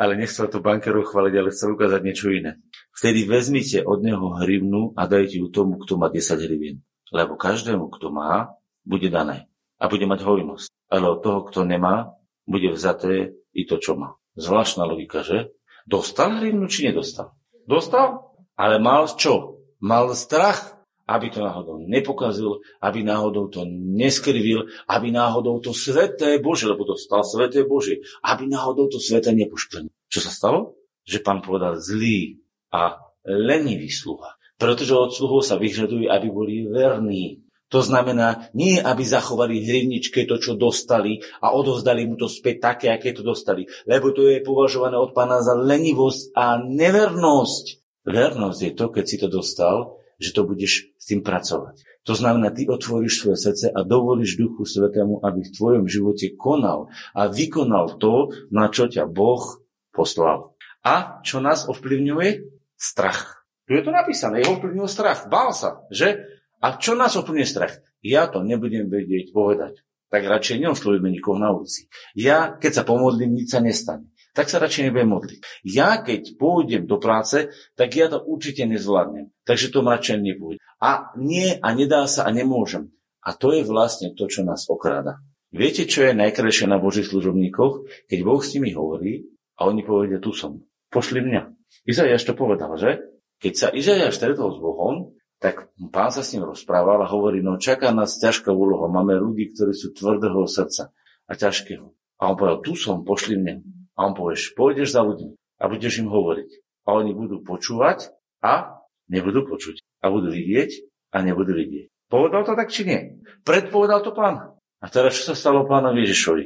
ale 0.00 0.20
nechcel 0.20 0.52
to 0.52 0.60
bankerov 0.60 1.08
chváliť, 1.08 1.34
ale 1.40 1.48
chcel 1.48 1.72
ukázať 1.72 2.00
niečo 2.04 2.28
iné. 2.28 2.60
Vtedy 2.94 3.26
vezmite 3.26 3.82
od 3.82 4.06
neho 4.06 4.38
hrivnu 4.38 4.94
a 4.94 5.10
dajte 5.10 5.42
ju 5.42 5.50
tomu, 5.50 5.82
kto 5.82 5.98
má 5.98 6.06
10 6.08 6.38
hrivien. 6.38 6.78
Lebo 7.10 7.34
každému, 7.34 7.90
kto 7.90 8.14
má, 8.14 8.54
bude 8.86 9.10
dané. 9.10 9.50
A 9.82 9.90
bude 9.90 10.06
mať 10.06 10.22
hojnosť. 10.22 10.70
Ale 10.88 11.10
od 11.10 11.20
toho, 11.20 11.42
kto 11.50 11.66
nemá, 11.66 12.14
bude 12.46 12.70
vzaté 12.70 13.34
i 13.50 13.66
to, 13.66 13.82
čo 13.82 13.98
má. 13.98 14.14
Zvláštna 14.38 14.86
logika, 14.86 15.26
že? 15.26 15.50
Dostal 15.90 16.38
hrivnu, 16.38 16.70
či 16.70 16.90
nedostal? 16.90 17.34
Dostal, 17.66 18.34
ale 18.54 18.78
mal 18.78 19.10
čo? 19.10 19.58
Mal 19.82 20.14
strach, 20.14 20.74
aby 21.04 21.28
to 21.28 21.44
náhodou 21.44 21.84
nepokazil, 21.84 22.64
aby 22.80 23.04
náhodou 23.04 23.52
to 23.52 23.68
neskrivil, 23.68 24.72
aby 24.88 25.12
náhodou 25.12 25.60
to 25.60 25.76
sveté 25.76 26.40
Bože, 26.40 26.64
lebo 26.64 26.88
to 26.88 26.96
stal 26.96 27.20
sveté 27.20 27.68
Bože, 27.68 28.00
aby 28.24 28.48
náhodou 28.48 28.88
to 28.88 28.96
sveté 28.96 29.36
nepoškvrnil. 29.36 29.92
Čo 30.08 30.20
sa 30.24 30.32
stalo? 30.32 30.80
Že 31.04 31.20
pán 31.20 31.44
povedal 31.44 31.76
zlý 31.76 32.40
a 32.74 32.98
lenivý 33.22 33.86
sluha. 33.86 34.34
Pretože 34.58 34.94
od 34.98 35.14
sluhov 35.14 35.46
sa 35.46 35.54
vyžaduje, 35.54 36.10
aby 36.10 36.28
boli 36.30 36.66
verní, 36.66 37.46
to 37.72 37.82
znamená, 37.82 38.54
nie 38.54 38.78
aby 38.78 39.02
zachovali 39.02 39.66
hrivničke 39.66 40.30
to, 40.30 40.38
čo 40.38 40.54
dostali 40.54 41.18
a 41.42 41.50
odovzdali 41.50 42.06
mu 42.06 42.14
to 42.14 42.30
späť 42.30 42.70
také, 42.70 42.86
aké 42.94 43.10
to 43.10 43.26
dostali. 43.26 43.66
Lebo 43.82 44.14
to 44.14 44.30
je 44.30 44.46
považované 44.46 44.94
od 44.94 45.10
pána 45.10 45.42
za 45.42 45.58
lenivosť 45.58 46.38
a 46.38 46.62
nevernosť. 46.62 47.64
Vernosť 48.06 48.60
je 48.62 48.72
to, 48.78 48.86
keď 48.94 49.04
si 49.08 49.16
to 49.18 49.26
dostal, 49.26 49.98
že 50.22 50.30
to 50.30 50.46
budeš 50.46 50.94
s 50.94 51.04
tým 51.10 51.26
pracovať. 51.26 51.82
To 52.06 52.14
znamená, 52.14 52.54
ty 52.54 52.68
otvoríš 52.68 53.24
svoje 53.24 53.42
srdce 53.42 53.66
a 53.72 53.80
dovolíš 53.82 54.38
Duchu 54.38 54.62
Svetému, 54.68 55.24
aby 55.24 55.42
v 55.42 55.54
tvojom 55.56 55.84
živote 55.88 56.36
konal 56.36 56.92
a 57.16 57.26
vykonal 57.26 57.96
to, 57.98 58.30
na 58.54 58.70
čo 58.70 58.86
ťa 58.86 59.08
Boh 59.08 59.42
poslal. 59.90 60.54
A 60.84 61.24
čo 61.24 61.40
nás 61.40 61.64
ovplyvňuje? 61.64 62.53
Strach. 62.74 63.46
Tu 63.64 63.80
je 63.80 63.82
to 63.84 63.92
napísané, 63.94 64.44
jeho 64.44 64.60
ovplyvňuje 64.60 64.90
strach. 64.90 65.26
Bál 65.32 65.56
sa, 65.56 65.84
že? 65.88 66.20
A 66.60 66.76
čo 66.76 66.92
nás 66.92 67.16
úplne 67.16 67.44
strach? 67.48 67.80
Ja 68.04 68.28
to 68.28 68.44
nebudem 68.44 68.92
vedieť 68.92 69.32
povedať. 69.32 69.80
Tak 70.12 70.30
radšej 70.30 70.62
neoslovíme 70.62 71.08
nikoho 71.10 71.40
na 71.40 71.50
ulici. 71.50 71.88
Ja, 72.14 72.54
keď 72.54 72.72
sa 72.80 72.84
pomodlím, 72.84 73.34
nič 73.34 73.50
sa 73.50 73.64
nestane. 73.64 74.12
Tak 74.36 74.50
sa 74.50 74.60
radšej 74.60 74.90
nebudem 74.90 75.10
modliť. 75.10 75.40
Ja, 75.64 76.02
keď 76.02 76.36
pôjdem 76.36 76.84
do 76.84 77.00
práce, 77.00 77.50
tak 77.74 77.94
ja 77.96 78.12
to 78.12 78.20
určite 78.22 78.66
nezvládnem. 78.68 79.32
Takže 79.46 79.72
to 79.72 79.80
radšej 79.80 80.18
nepôjde. 80.20 80.60
A 80.82 81.14
nie, 81.16 81.56
a 81.56 81.68
nedá 81.72 82.04
sa, 82.04 82.28
a 82.28 82.30
nemôžem. 82.30 82.92
A 83.24 83.32
to 83.32 83.56
je 83.56 83.64
vlastne 83.64 84.12
to, 84.12 84.28
čo 84.28 84.44
nás 84.44 84.68
okráda. 84.68 85.24
Viete, 85.54 85.86
čo 85.86 86.02
je 86.04 86.18
najkrajšie 86.18 86.66
na 86.66 86.82
Božích 86.82 87.06
služobníkoch? 87.08 87.86
Keď 88.10 88.18
Boh 88.26 88.42
s 88.42 88.52
nimi 88.58 88.74
hovorí 88.74 89.30
a 89.54 89.70
oni 89.70 89.86
povedia, 89.86 90.18
tu 90.18 90.34
som, 90.34 90.60
pošli 90.90 91.22
mňa. 91.22 91.53
Izajaš 91.82 92.22
to 92.22 92.38
povedal, 92.38 92.78
že? 92.78 93.02
Keď 93.42 93.52
sa 93.52 93.68
Izajaš 93.74 94.22
stretol 94.22 94.54
s 94.54 94.58
Bohom, 94.62 95.18
tak 95.42 95.68
pán 95.92 96.08
sa 96.08 96.24
s 96.24 96.32
ním 96.32 96.48
rozprával 96.48 97.04
a 97.04 97.10
hovorí, 97.10 97.44
no 97.44 97.60
čaká 97.60 97.92
nás 97.92 98.16
ťažká 98.16 98.48
úloha, 98.54 98.88
máme 98.88 99.18
ľudí, 99.18 99.52
ktorí 99.52 99.76
sú 99.76 99.92
tvrdého 99.92 100.48
srdca 100.48 100.94
a 101.28 101.32
ťažkého. 101.36 101.92
A 102.20 102.32
on 102.32 102.38
povedal, 102.38 102.64
tu 102.64 102.72
som, 102.78 103.04
pošli 103.04 103.36
mne. 103.36 103.60
A 103.98 104.08
on 104.08 104.16
povieš, 104.16 104.56
pôjdeš 104.56 104.96
za 104.96 105.04
ľuďmi 105.04 105.36
a 105.36 105.64
budeš 105.68 106.00
im 106.00 106.08
hovoriť. 106.08 106.50
A 106.88 106.96
oni 106.96 107.12
budú 107.12 107.44
počúvať 107.44 108.10
a 108.40 108.80
nebudú 109.12 109.44
počuť. 109.44 109.84
A 110.00 110.08
budú 110.08 110.32
vidieť 110.32 110.70
a 111.12 111.20
nebudú 111.20 111.52
vidieť. 111.56 111.92
Povedal 112.08 112.42
to 112.44 112.52
tak, 112.56 112.68
či 112.70 112.84
nie? 112.84 113.00
Predpovedal 113.44 114.04
to 114.04 114.12
pán. 114.12 114.56
A 114.80 114.86
teraz 114.92 115.16
čo 115.16 115.32
sa 115.32 115.34
stalo 115.36 115.64
pánovi 115.64 116.04
Ježišovi? 116.04 116.44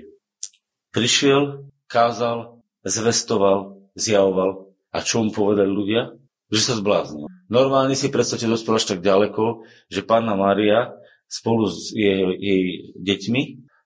Prišiel, 0.94 1.68
kázal, 1.90 2.62
zvestoval, 2.86 3.82
zjavoval. 3.98 4.67
A 4.92 5.04
čo 5.04 5.20
mu 5.24 5.30
povedali 5.30 5.68
ľudia? 5.68 6.16
Že 6.48 6.60
sa 6.64 6.74
zbláznil. 6.80 7.28
Normálne 7.52 7.92
si 7.92 8.08
predstavte, 8.08 8.48
dospel 8.48 8.80
až 8.80 8.96
tak 8.96 9.00
ďaleko, 9.04 9.64
že 9.92 10.04
pána 10.04 10.32
Mária 10.36 10.96
spolu 11.28 11.68
s 11.68 11.92
jej, 11.92 12.24
jej 12.40 12.62
deťmi 12.96 13.42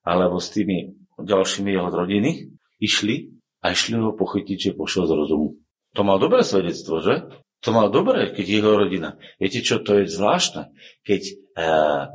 alebo 0.06 0.38
s 0.38 0.54
tými 0.54 0.94
ďalšími 1.18 1.70
jeho 1.74 1.90
rodiny 1.90 2.54
išli 2.78 3.34
a 3.62 3.74
išli 3.74 3.98
ho 3.98 4.14
pochytiť, 4.14 4.58
že 4.58 4.78
pošiel 4.78 5.06
z 5.06 5.12
rozumu. 5.14 5.58
To 5.94 6.02
mal 6.02 6.18
dobré 6.18 6.42
svedectvo, 6.42 7.02
že? 7.02 7.26
To 7.62 7.70
mal 7.70 7.94
dobré, 7.94 8.34
keď 8.34 8.46
jeho 8.46 8.74
rodina. 8.74 9.14
Viete 9.38 9.62
čo, 9.62 9.78
to 9.78 10.02
je 10.02 10.10
zvláštne. 10.10 10.74
Keď 11.06 11.22
e, 11.22 11.32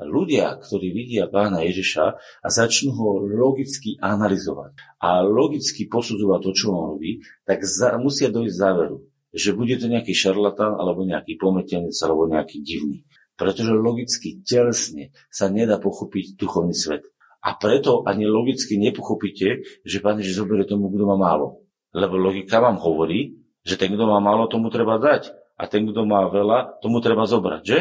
ľudia, 0.04 0.60
ktorí 0.60 0.92
vidia 0.92 1.32
pána 1.32 1.64
Ježiša 1.64 2.06
a 2.44 2.48
začnú 2.52 2.92
ho 2.92 3.24
logicky 3.24 3.96
analyzovať 4.04 4.76
a 5.00 5.24
logicky 5.24 5.88
posudzovať 5.88 6.40
to, 6.44 6.52
čo 6.52 6.66
on 6.76 7.00
robí, 7.00 7.24
tak 7.48 7.64
za, 7.64 7.96
musia 7.96 8.28
dojsť 8.28 8.56
záveru 8.60 9.00
že 9.38 9.54
bude 9.54 9.78
to 9.78 9.86
nejaký 9.92 10.18
šarlatán, 10.18 10.74
alebo 10.74 11.06
nejaký 11.06 11.38
pometenec, 11.38 11.94
alebo 12.02 12.26
nejaký 12.26 12.64
divný. 12.66 13.06
Pretože 13.38 13.70
logicky, 13.70 14.42
telesne 14.42 15.14
sa 15.30 15.52
nedá 15.54 15.78
pochopiť 15.78 16.40
duchovný 16.40 16.74
svet. 16.74 17.06
A 17.46 17.54
preto 17.54 18.02
ani 18.10 18.26
logicky 18.26 18.82
nepochopíte, 18.82 19.62
že 19.86 20.02
Pán 20.02 20.18
Ježiš 20.18 20.42
zoberie 20.42 20.66
tomu, 20.66 20.90
kto 20.90 21.06
má 21.06 21.16
málo. 21.16 21.62
Lebo 21.94 22.18
logika 22.18 22.58
vám 22.58 22.82
hovorí, 22.82 23.37
že 23.68 23.76
ten, 23.76 23.92
kto 23.92 24.08
má 24.08 24.24
málo, 24.24 24.48
tomu 24.48 24.72
treba 24.72 24.96
dať. 24.96 25.36
A 25.60 25.68
ten, 25.68 25.84
kto 25.84 26.08
má 26.08 26.24
veľa, 26.32 26.80
tomu 26.80 27.04
treba 27.04 27.28
zobrať. 27.28 27.62
Že? 27.68 27.80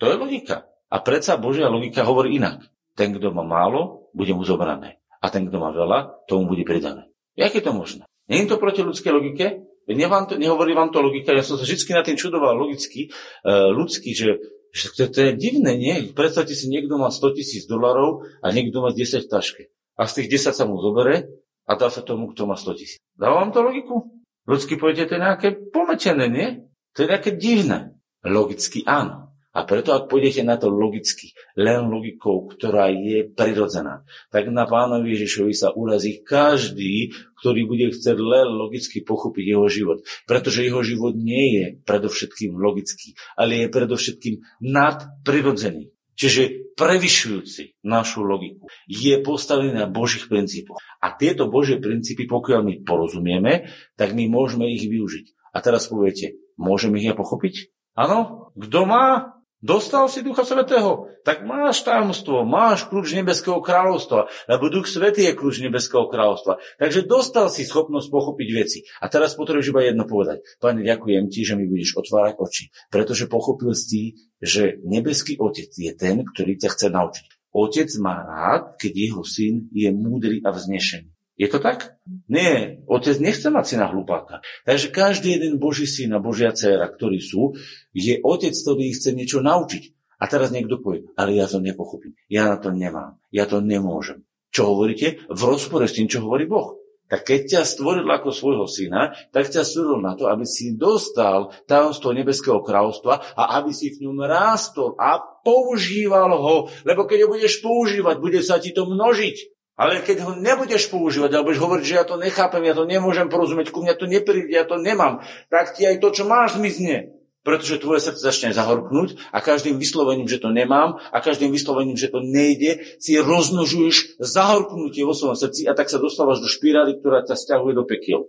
To 0.00 0.04
je 0.08 0.16
logika. 0.16 0.64
A 0.88 0.96
predsa 1.04 1.36
Božia 1.36 1.68
logika 1.68 2.06
hovorí 2.08 2.40
inak. 2.40 2.64
Ten, 2.96 3.12
kto 3.12 3.36
má 3.36 3.44
málo, 3.44 4.08
bude 4.16 4.32
mu 4.32 4.48
zobrané. 4.48 4.96
A 5.20 5.28
ten, 5.28 5.44
kto 5.44 5.60
má 5.60 5.74
veľa, 5.76 6.24
tomu 6.24 6.48
bude 6.48 6.64
pridané. 6.64 7.12
Jak 7.36 7.52
je 7.52 7.60
to 7.60 7.76
možné? 7.76 8.08
Nie 8.32 8.48
je 8.48 8.56
to 8.56 8.62
proti 8.62 8.80
ľudskej 8.80 9.12
logike? 9.12 9.46
Vám 9.86 10.24
to, 10.26 10.34
nehovorí 10.40 10.74
vám 10.74 10.90
to 10.90 10.98
logika, 10.98 11.30
ja 11.30 11.46
som 11.46 11.54
sa 11.54 11.62
vždy 11.62 11.94
na 11.94 12.02
tým 12.02 12.18
čudoval 12.18 12.58
logicky, 12.58 13.06
uh, 13.46 13.70
ľudský, 13.70 14.18
že, 14.18 14.42
že 14.74 14.90
to, 14.98 15.06
to 15.06 15.18
je 15.30 15.32
divné, 15.38 15.78
nie? 15.78 16.10
Predstavte 16.10 16.58
si, 16.58 16.66
niekto 16.66 16.98
má 16.98 17.06
100 17.06 17.38
tisíc 17.38 17.70
dolarov 17.70 18.26
a 18.42 18.50
niekto 18.50 18.82
má 18.82 18.90
10 18.90 19.26
v 19.26 19.30
taške. 19.30 19.62
A 19.94 20.10
z 20.10 20.22
tých 20.22 20.42
10 20.42 20.58
sa 20.58 20.64
mu 20.66 20.82
zobere 20.82 21.30
a 21.70 21.78
dá 21.78 21.86
sa 21.86 22.02
tomu, 22.02 22.34
kto 22.34 22.50
má 22.50 22.58
100 22.58 22.78
tisíc. 22.82 22.98
Dáva 23.14 23.46
vám 23.46 23.54
to 23.54 23.62
logiku? 23.62 24.15
Ľudský 24.46 24.78
poviete, 24.78 25.10
to 25.10 25.18
je 25.18 25.26
nejaké 25.26 25.48
pometené, 25.74 26.24
nie? 26.30 26.48
To 26.94 27.04
je 27.04 27.10
nejaké 27.10 27.34
divné. 27.34 27.98
Logicky 28.22 28.86
áno. 28.86 29.26
A 29.56 29.64
preto, 29.64 29.96
ak 29.96 30.12
pôjdete 30.12 30.44
na 30.44 30.60
to 30.60 30.68
logicky, 30.68 31.32
len 31.56 31.88
logikou, 31.88 32.44
ktorá 32.44 32.92
je 32.92 33.24
prirodzená, 33.24 34.04
tak 34.28 34.52
na 34.52 34.68
pánovi 34.68 35.16
Ježišovi 35.16 35.56
sa 35.56 35.72
urazí 35.72 36.20
každý, 36.20 37.16
ktorý 37.40 37.64
bude 37.64 37.88
chcieť 37.88 38.20
len 38.20 38.52
logicky 38.52 39.00
pochopiť 39.00 39.56
jeho 39.56 39.66
život. 39.72 40.04
Pretože 40.28 40.60
jeho 40.60 40.84
život 40.84 41.16
nie 41.16 41.56
je 41.56 41.64
predovšetkým 41.88 42.52
logický, 42.52 43.16
ale 43.32 43.64
je 43.64 43.72
predovšetkým 43.72 44.34
nadprirodzený. 44.60 45.95
Čiže 46.16 46.72
prevyšujúci 46.80 47.84
našu 47.84 48.24
logiku. 48.24 48.68
Je 48.88 49.16
postavený 49.20 49.76
na 49.76 49.86
Božích 49.88 50.28
princípoch. 50.32 50.80
A 51.00 51.12
tieto 51.12 51.48
Božie 51.52 51.76
princípy, 51.76 52.24
pokiaľ 52.24 52.60
my 52.64 52.74
porozumieme, 52.84 53.68
tak 54.00 54.16
my 54.16 54.24
môžeme 54.28 54.68
ich 54.72 54.88
využiť. 54.88 55.52
A 55.52 55.60
teraz 55.60 55.88
poviete, 55.92 56.40
môžem 56.56 56.96
ich 56.96 57.08
ja 57.08 57.14
pochopiť? 57.16 57.72
Áno? 57.96 58.52
Kto 58.56 58.88
má, 58.88 59.35
Dostal 59.66 60.06
si 60.06 60.22
Ducha 60.22 60.46
Svetého, 60.46 61.10
tak 61.26 61.42
máš 61.42 61.82
tajomstvo, 61.82 62.46
máš 62.46 62.86
kľúč 62.86 63.18
Nebeského 63.18 63.58
kráľovstva, 63.58 64.30
lebo 64.46 64.70
Duch 64.70 64.86
Svetý 64.86 65.26
je 65.26 65.34
kľúč 65.34 65.58
Nebeského 65.58 66.06
kráľovstva. 66.06 66.62
Takže 66.78 67.02
dostal 67.02 67.50
si 67.50 67.66
schopnosť 67.66 68.06
pochopiť 68.06 68.48
veci. 68.54 68.86
A 69.02 69.10
teraz 69.10 69.34
potrebuješ 69.34 69.74
iba 69.74 69.82
jedno 69.82 70.06
povedať. 70.06 70.46
Pane, 70.62 70.86
ďakujem 70.86 71.26
ti, 71.26 71.42
že 71.42 71.58
mi 71.58 71.66
budeš 71.66 71.98
otvárať 71.98 72.38
oči, 72.38 72.70
pretože 72.94 73.26
pochopil 73.26 73.74
si, 73.74 74.30
že 74.38 74.78
Nebeský 74.86 75.34
Otec 75.42 75.74
je 75.74 75.90
ten, 75.98 76.22
ktorý 76.22 76.62
ťa 76.62 76.70
chce 76.70 76.86
naučiť. 76.94 77.26
Otec 77.50 77.90
má 77.98 78.22
rád, 78.22 78.78
keď 78.78 78.92
jeho 78.94 79.26
syn 79.26 79.66
je 79.74 79.90
múdry 79.90 80.46
a 80.46 80.54
vznešený. 80.54 81.15
Je 81.36 81.52
to 81.52 81.60
tak? 81.60 82.00
Nie, 82.32 82.80
otec 82.88 83.20
nechce 83.20 83.52
mať 83.52 83.76
syna 83.76 83.92
hlupáka. 83.92 84.40
Takže 84.64 84.88
každý 84.88 85.36
jeden 85.36 85.60
Boží 85.60 85.84
syn 85.84 86.16
a 86.16 86.18
Božia 86.18 86.56
dcera, 86.56 86.88
ktorí 86.88 87.20
sú, 87.20 87.52
je 87.92 88.16
otec, 88.24 88.56
ktorý 88.56 88.88
ich 88.88 88.96
chce 88.96 89.12
niečo 89.12 89.44
naučiť. 89.44 89.92
A 90.16 90.24
teraz 90.32 90.48
niekto 90.48 90.80
povie, 90.80 91.12
ale 91.12 91.36
ja 91.36 91.44
to 91.44 91.60
nepochopím. 91.60 92.16
Ja 92.32 92.48
na 92.48 92.56
to 92.56 92.72
nemám. 92.72 93.20
Ja 93.28 93.44
to 93.44 93.60
nemôžem. 93.60 94.24
Čo 94.48 94.72
hovoríte? 94.72 95.20
V 95.28 95.40
rozpore 95.44 95.84
s 95.84 95.92
tým, 95.92 96.08
čo 96.08 96.24
hovorí 96.24 96.48
Boh. 96.48 96.80
Tak 97.06 97.22
keď 97.22 97.40
ťa 97.46 97.62
stvoril 97.62 98.08
ako 98.08 98.34
svojho 98.34 98.66
syna, 98.66 99.14
tak 99.30 99.46
ťa 99.52 99.62
stvoril 99.62 100.02
na 100.02 100.18
to, 100.18 100.26
aby 100.26 100.42
si 100.42 100.74
dostal 100.74 101.54
tajomstvo 101.68 102.10
nebeského 102.10 102.64
kráľovstva 102.64 103.36
a 103.38 103.60
aby 103.62 103.70
si 103.70 103.94
v 103.94 104.08
ňom 104.08 104.26
rástol 104.26 104.98
a 104.98 105.20
používal 105.44 106.34
ho. 106.34 106.66
Lebo 106.82 107.06
keď 107.06 107.28
ho 107.28 107.32
budeš 107.36 107.62
používať, 107.62 108.16
bude 108.18 108.40
sa 108.42 108.58
ti 108.58 108.74
to 108.74 108.90
množiť. 108.90 109.55
Ale 109.76 110.00
keď 110.00 110.24
ho 110.24 110.32
nebudeš 110.32 110.88
používať, 110.88 111.36
alebo 111.36 111.52
budeš 111.52 111.60
hovoriť, 111.60 111.84
že 111.84 111.98
ja 112.00 112.04
to 112.08 112.16
nechápem, 112.16 112.64
ja 112.64 112.72
to 112.72 112.88
nemôžem 112.88 113.28
porozumieť, 113.28 113.68
ku 113.68 113.84
mňa 113.84 113.94
to 114.00 114.08
nepríde, 114.08 114.48
ja 114.48 114.64
to 114.64 114.80
nemám, 114.80 115.20
tak 115.52 115.76
ti 115.76 115.84
aj 115.84 116.00
to, 116.00 116.08
čo 116.16 116.24
máš, 116.24 116.56
zmizne. 116.56 117.12
Pretože 117.44 117.78
tvoje 117.78 118.02
srdce 118.02 118.26
začne 118.26 118.50
zahorknúť 118.50 119.22
a 119.30 119.38
každým 119.38 119.78
vyslovením, 119.78 120.26
že 120.26 120.42
to 120.42 120.50
nemám 120.50 120.98
a 120.98 121.22
každým 121.22 121.54
vyslovením, 121.54 121.94
že 121.94 122.10
to 122.10 122.18
nejde, 122.18 122.82
si 122.98 123.14
roznožuješ 123.20 124.18
zahorknutie 124.18 125.06
vo 125.06 125.14
svojom 125.14 125.38
srdci 125.38 125.68
a 125.68 125.76
tak 125.76 125.86
sa 125.86 126.02
dostávaš 126.02 126.42
do 126.42 126.50
špirály, 126.50 126.98
ktorá 126.98 127.22
ťa 127.22 127.38
stiahuje 127.38 127.78
do 127.78 127.86
pekiel. 127.86 128.26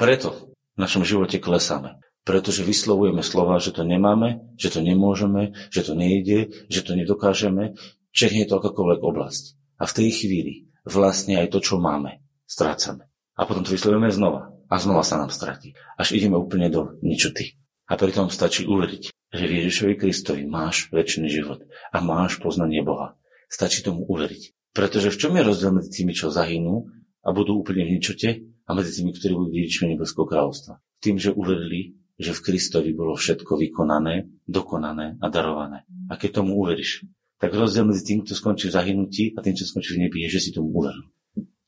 Preto 0.00 0.50
v 0.74 0.78
našom 0.82 1.06
živote 1.06 1.38
klesáme. 1.38 2.00
Pretože 2.26 2.66
vyslovujeme 2.66 3.22
slova, 3.22 3.62
že 3.62 3.70
to 3.70 3.86
nemáme, 3.86 4.42
že 4.58 4.74
to 4.74 4.82
nemôžeme, 4.82 5.54
že 5.70 5.86
to 5.86 5.94
nejde, 5.94 6.66
že 6.66 6.82
to 6.82 6.98
nedokážeme, 6.98 7.78
je 8.10 8.46
to 8.50 8.58
akákoľvek 8.58 8.98
oblasť. 8.98 9.54
A 9.76 9.84
v 9.84 9.96
tej 9.96 10.08
chvíli 10.12 10.72
vlastne 10.86 11.40
aj 11.40 11.52
to, 11.52 11.58
čo 11.60 11.76
máme, 11.76 12.22
strácame. 12.48 13.10
A 13.36 13.44
potom 13.44 13.62
to 13.66 13.74
vyslovujeme 13.74 14.08
znova. 14.08 14.54
A 14.66 14.82
znova 14.82 15.06
sa 15.06 15.20
nám 15.20 15.30
stratí. 15.30 15.76
Až 15.94 16.16
ideme 16.16 16.40
úplne 16.40 16.72
do 16.72 16.98
ničoty. 17.04 17.54
A 17.86 17.94
pritom 17.94 18.32
stačí 18.32 18.66
uveriť, 18.66 19.14
že 19.30 19.44
v 19.46 19.56
Ježišovi 19.62 19.94
Kristovi 19.94 20.42
máš 20.42 20.90
väčší 20.90 21.30
život 21.30 21.62
a 21.94 22.02
máš 22.02 22.42
poznanie 22.42 22.82
Boha. 22.82 23.14
Stačí 23.46 23.86
tomu 23.86 24.02
uveriť. 24.10 24.74
Pretože 24.74 25.14
v 25.14 25.20
čom 25.22 25.32
je 25.38 25.46
rozdiel 25.46 25.72
medzi 25.72 25.90
tými, 26.02 26.12
čo 26.12 26.34
zahynú 26.34 26.90
a 27.22 27.28
budú 27.30 27.62
úplne 27.62 27.86
v 27.86 27.96
ničote 27.96 28.42
a 28.66 28.70
medzi 28.74 28.90
tými, 29.00 29.14
ktorí 29.14 29.32
budú 29.38 29.50
dedičmi 29.54 29.94
nebeského 29.94 30.26
kráľovstva? 30.26 30.82
Tým, 30.98 31.16
že 31.22 31.30
uverili, 31.30 31.94
že 32.18 32.34
v 32.34 32.42
Kristovi 32.50 32.90
bolo 32.90 33.14
všetko 33.14 33.54
vykonané, 33.54 34.26
dokonané 34.48 35.20
a 35.22 35.26
darované. 35.30 35.86
A 36.10 36.18
keď 36.18 36.42
tomu 36.42 36.58
uveríš, 36.58 37.06
tak 37.36 37.52
rozdiel 37.52 37.84
medzi 37.84 38.02
tým, 38.04 38.24
kto 38.24 38.32
skončí 38.32 38.68
v 38.68 38.76
zahynutí 38.76 39.24
a 39.36 39.44
tým, 39.44 39.54
čo 39.56 39.68
skončí 39.68 39.96
v 39.96 40.08
nebi, 40.08 40.24
je, 40.24 40.36
že 40.36 40.40
si 40.40 40.50
tomu 40.52 40.72
uveril. 40.72 41.04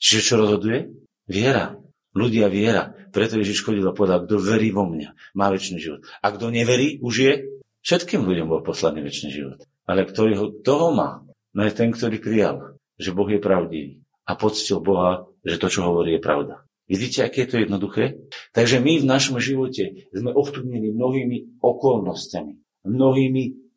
Čiže 0.00 0.20
čo 0.24 0.35
rozhoduje? 0.40 0.88
Viera. 1.28 1.76
Ľudia 2.16 2.48
viera. 2.48 2.96
Preto 3.12 3.37
Ježiš 3.37 3.62
chodil 3.62 3.85
a 3.85 3.92
povedal, 3.92 4.24
kto 4.24 4.40
verí 4.40 4.72
vo 4.72 4.88
mňa, 4.88 5.37
má 5.37 5.52
väčší 5.52 5.76
život. 5.76 6.02
A 6.24 6.33
kto 6.33 6.48
neverí, 6.48 6.98
už 7.04 7.14
je 7.20 7.33
všetkým 7.85 8.24
ľuďom 8.24 8.48
bol 8.48 8.61
poslaný 8.64 9.04
väčší 9.04 9.28
život. 9.28 9.61
Ale 9.85 10.09
kto 10.09 10.20
ho, 10.33 10.46
toho 10.64 10.92
má? 10.92 11.24
No 11.52 11.64
je 11.64 11.72
ten, 11.72 11.92
ktorý 11.92 12.16
prijal, 12.20 12.81
že 12.96 13.12
Boh 13.12 13.28
je 13.28 13.40
pravdivý 13.40 14.04
a 14.28 14.37
poctil 14.37 14.81
Boha, 14.81 15.28
že 15.44 15.57
to, 15.57 15.72
čo 15.72 15.85
hovorí, 15.85 16.16
je 16.16 16.22
pravda. 16.24 16.64
Vidíte, 16.88 17.24
aké 17.24 17.44
je 17.44 17.50
to 17.52 17.57
jednoduché? 17.61 18.04
Takže 18.57 18.81
my 18.81 19.04
v 19.04 19.09
našom 19.09 19.37
živote 19.40 20.09
sme 20.12 20.33
ovplyvnení 20.33 20.96
mnohými 20.96 21.61
okolnostiami, 21.61 22.85
mnohými 22.88 23.67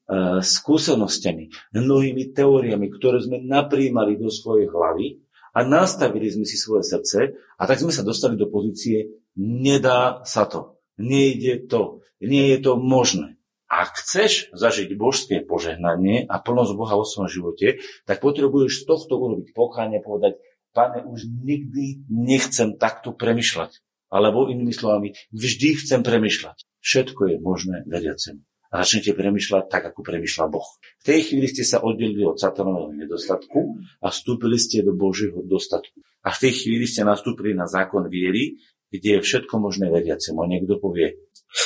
skúsenostiami, 0.42 1.72
mnohými 1.72 2.36
teóriami, 2.36 2.92
ktoré 2.92 3.24
sme 3.24 3.40
napríjmali 3.40 4.20
do 4.20 4.28
svojej 4.28 4.68
hlavy 4.68 5.24
a 5.56 5.64
nastavili 5.64 6.28
sme 6.28 6.44
si 6.44 6.60
svoje 6.60 6.84
srdce 6.88 7.36
a 7.56 7.64
tak 7.64 7.80
sme 7.80 7.96
sa 7.96 8.04
dostali 8.04 8.36
do 8.36 8.52
pozície 8.52 9.24
nedá 9.40 10.24
sa 10.28 10.44
to, 10.48 10.82
nejde 11.00 11.68
to, 11.72 12.04
nie 12.20 12.52
je 12.56 12.60
to 12.60 12.76
možné. 12.76 13.40
Ak 13.72 14.04
chceš 14.04 14.52
zažiť 14.52 14.92
božské 15.00 15.40
požehnanie 15.40 16.28
a 16.28 16.44
plnosť 16.44 16.76
Boha 16.76 17.00
vo 17.00 17.08
svojom 17.08 17.32
živote, 17.32 17.80
tak 18.04 18.20
potrebuješ 18.20 18.84
z 18.84 18.88
tohto 18.88 19.16
urobiť 19.16 19.56
pokánie, 19.56 20.04
povedať, 20.04 20.44
pane, 20.76 21.08
už 21.08 21.24
nikdy 21.24 22.04
nechcem 22.12 22.76
takto 22.76 23.16
premyšľať. 23.16 23.80
Alebo 24.12 24.52
inými 24.52 24.76
slovami, 24.76 25.16
vždy 25.32 25.80
chcem 25.80 26.04
premyšľať. 26.04 26.68
Všetko 26.84 27.22
je 27.32 27.36
možné 27.40 27.88
veriacemu 27.88 28.44
a 28.72 28.88
začnete 28.88 29.12
premyšľať 29.20 29.64
tak, 29.68 29.84
ako 29.92 30.00
premyšľa 30.00 30.46
Boh. 30.48 30.66
V 31.04 31.04
tej 31.04 31.20
chvíli 31.28 31.52
ste 31.52 31.68
sa 31.68 31.84
oddelili 31.84 32.24
od 32.24 32.40
satanového 32.40 32.96
nedostatku 32.96 33.84
a 34.00 34.08
vstúpili 34.08 34.56
ste 34.56 34.80
do 34.80 34.96
Božieho 34.96 35.44
dostatku. 35.44 36.00
A 36.24 36.32
v 36.32 36.48
tej 36.48 36.54
chvíli 36.56 36.88
ste 36.88 37.04
nastúpili 37.04 37.52
na 37.52 37.68
zákon 37.68 38.08
viery, 38.08 38.56
kde 38.88 39.20
je 39.20 39.26
všetko 39.28 39.60
možné 39.60 39.92
veriacemu. 39.92 40.40
A 40.40 40.48
niekto 40.48 40.80
povie, 40.80 41.20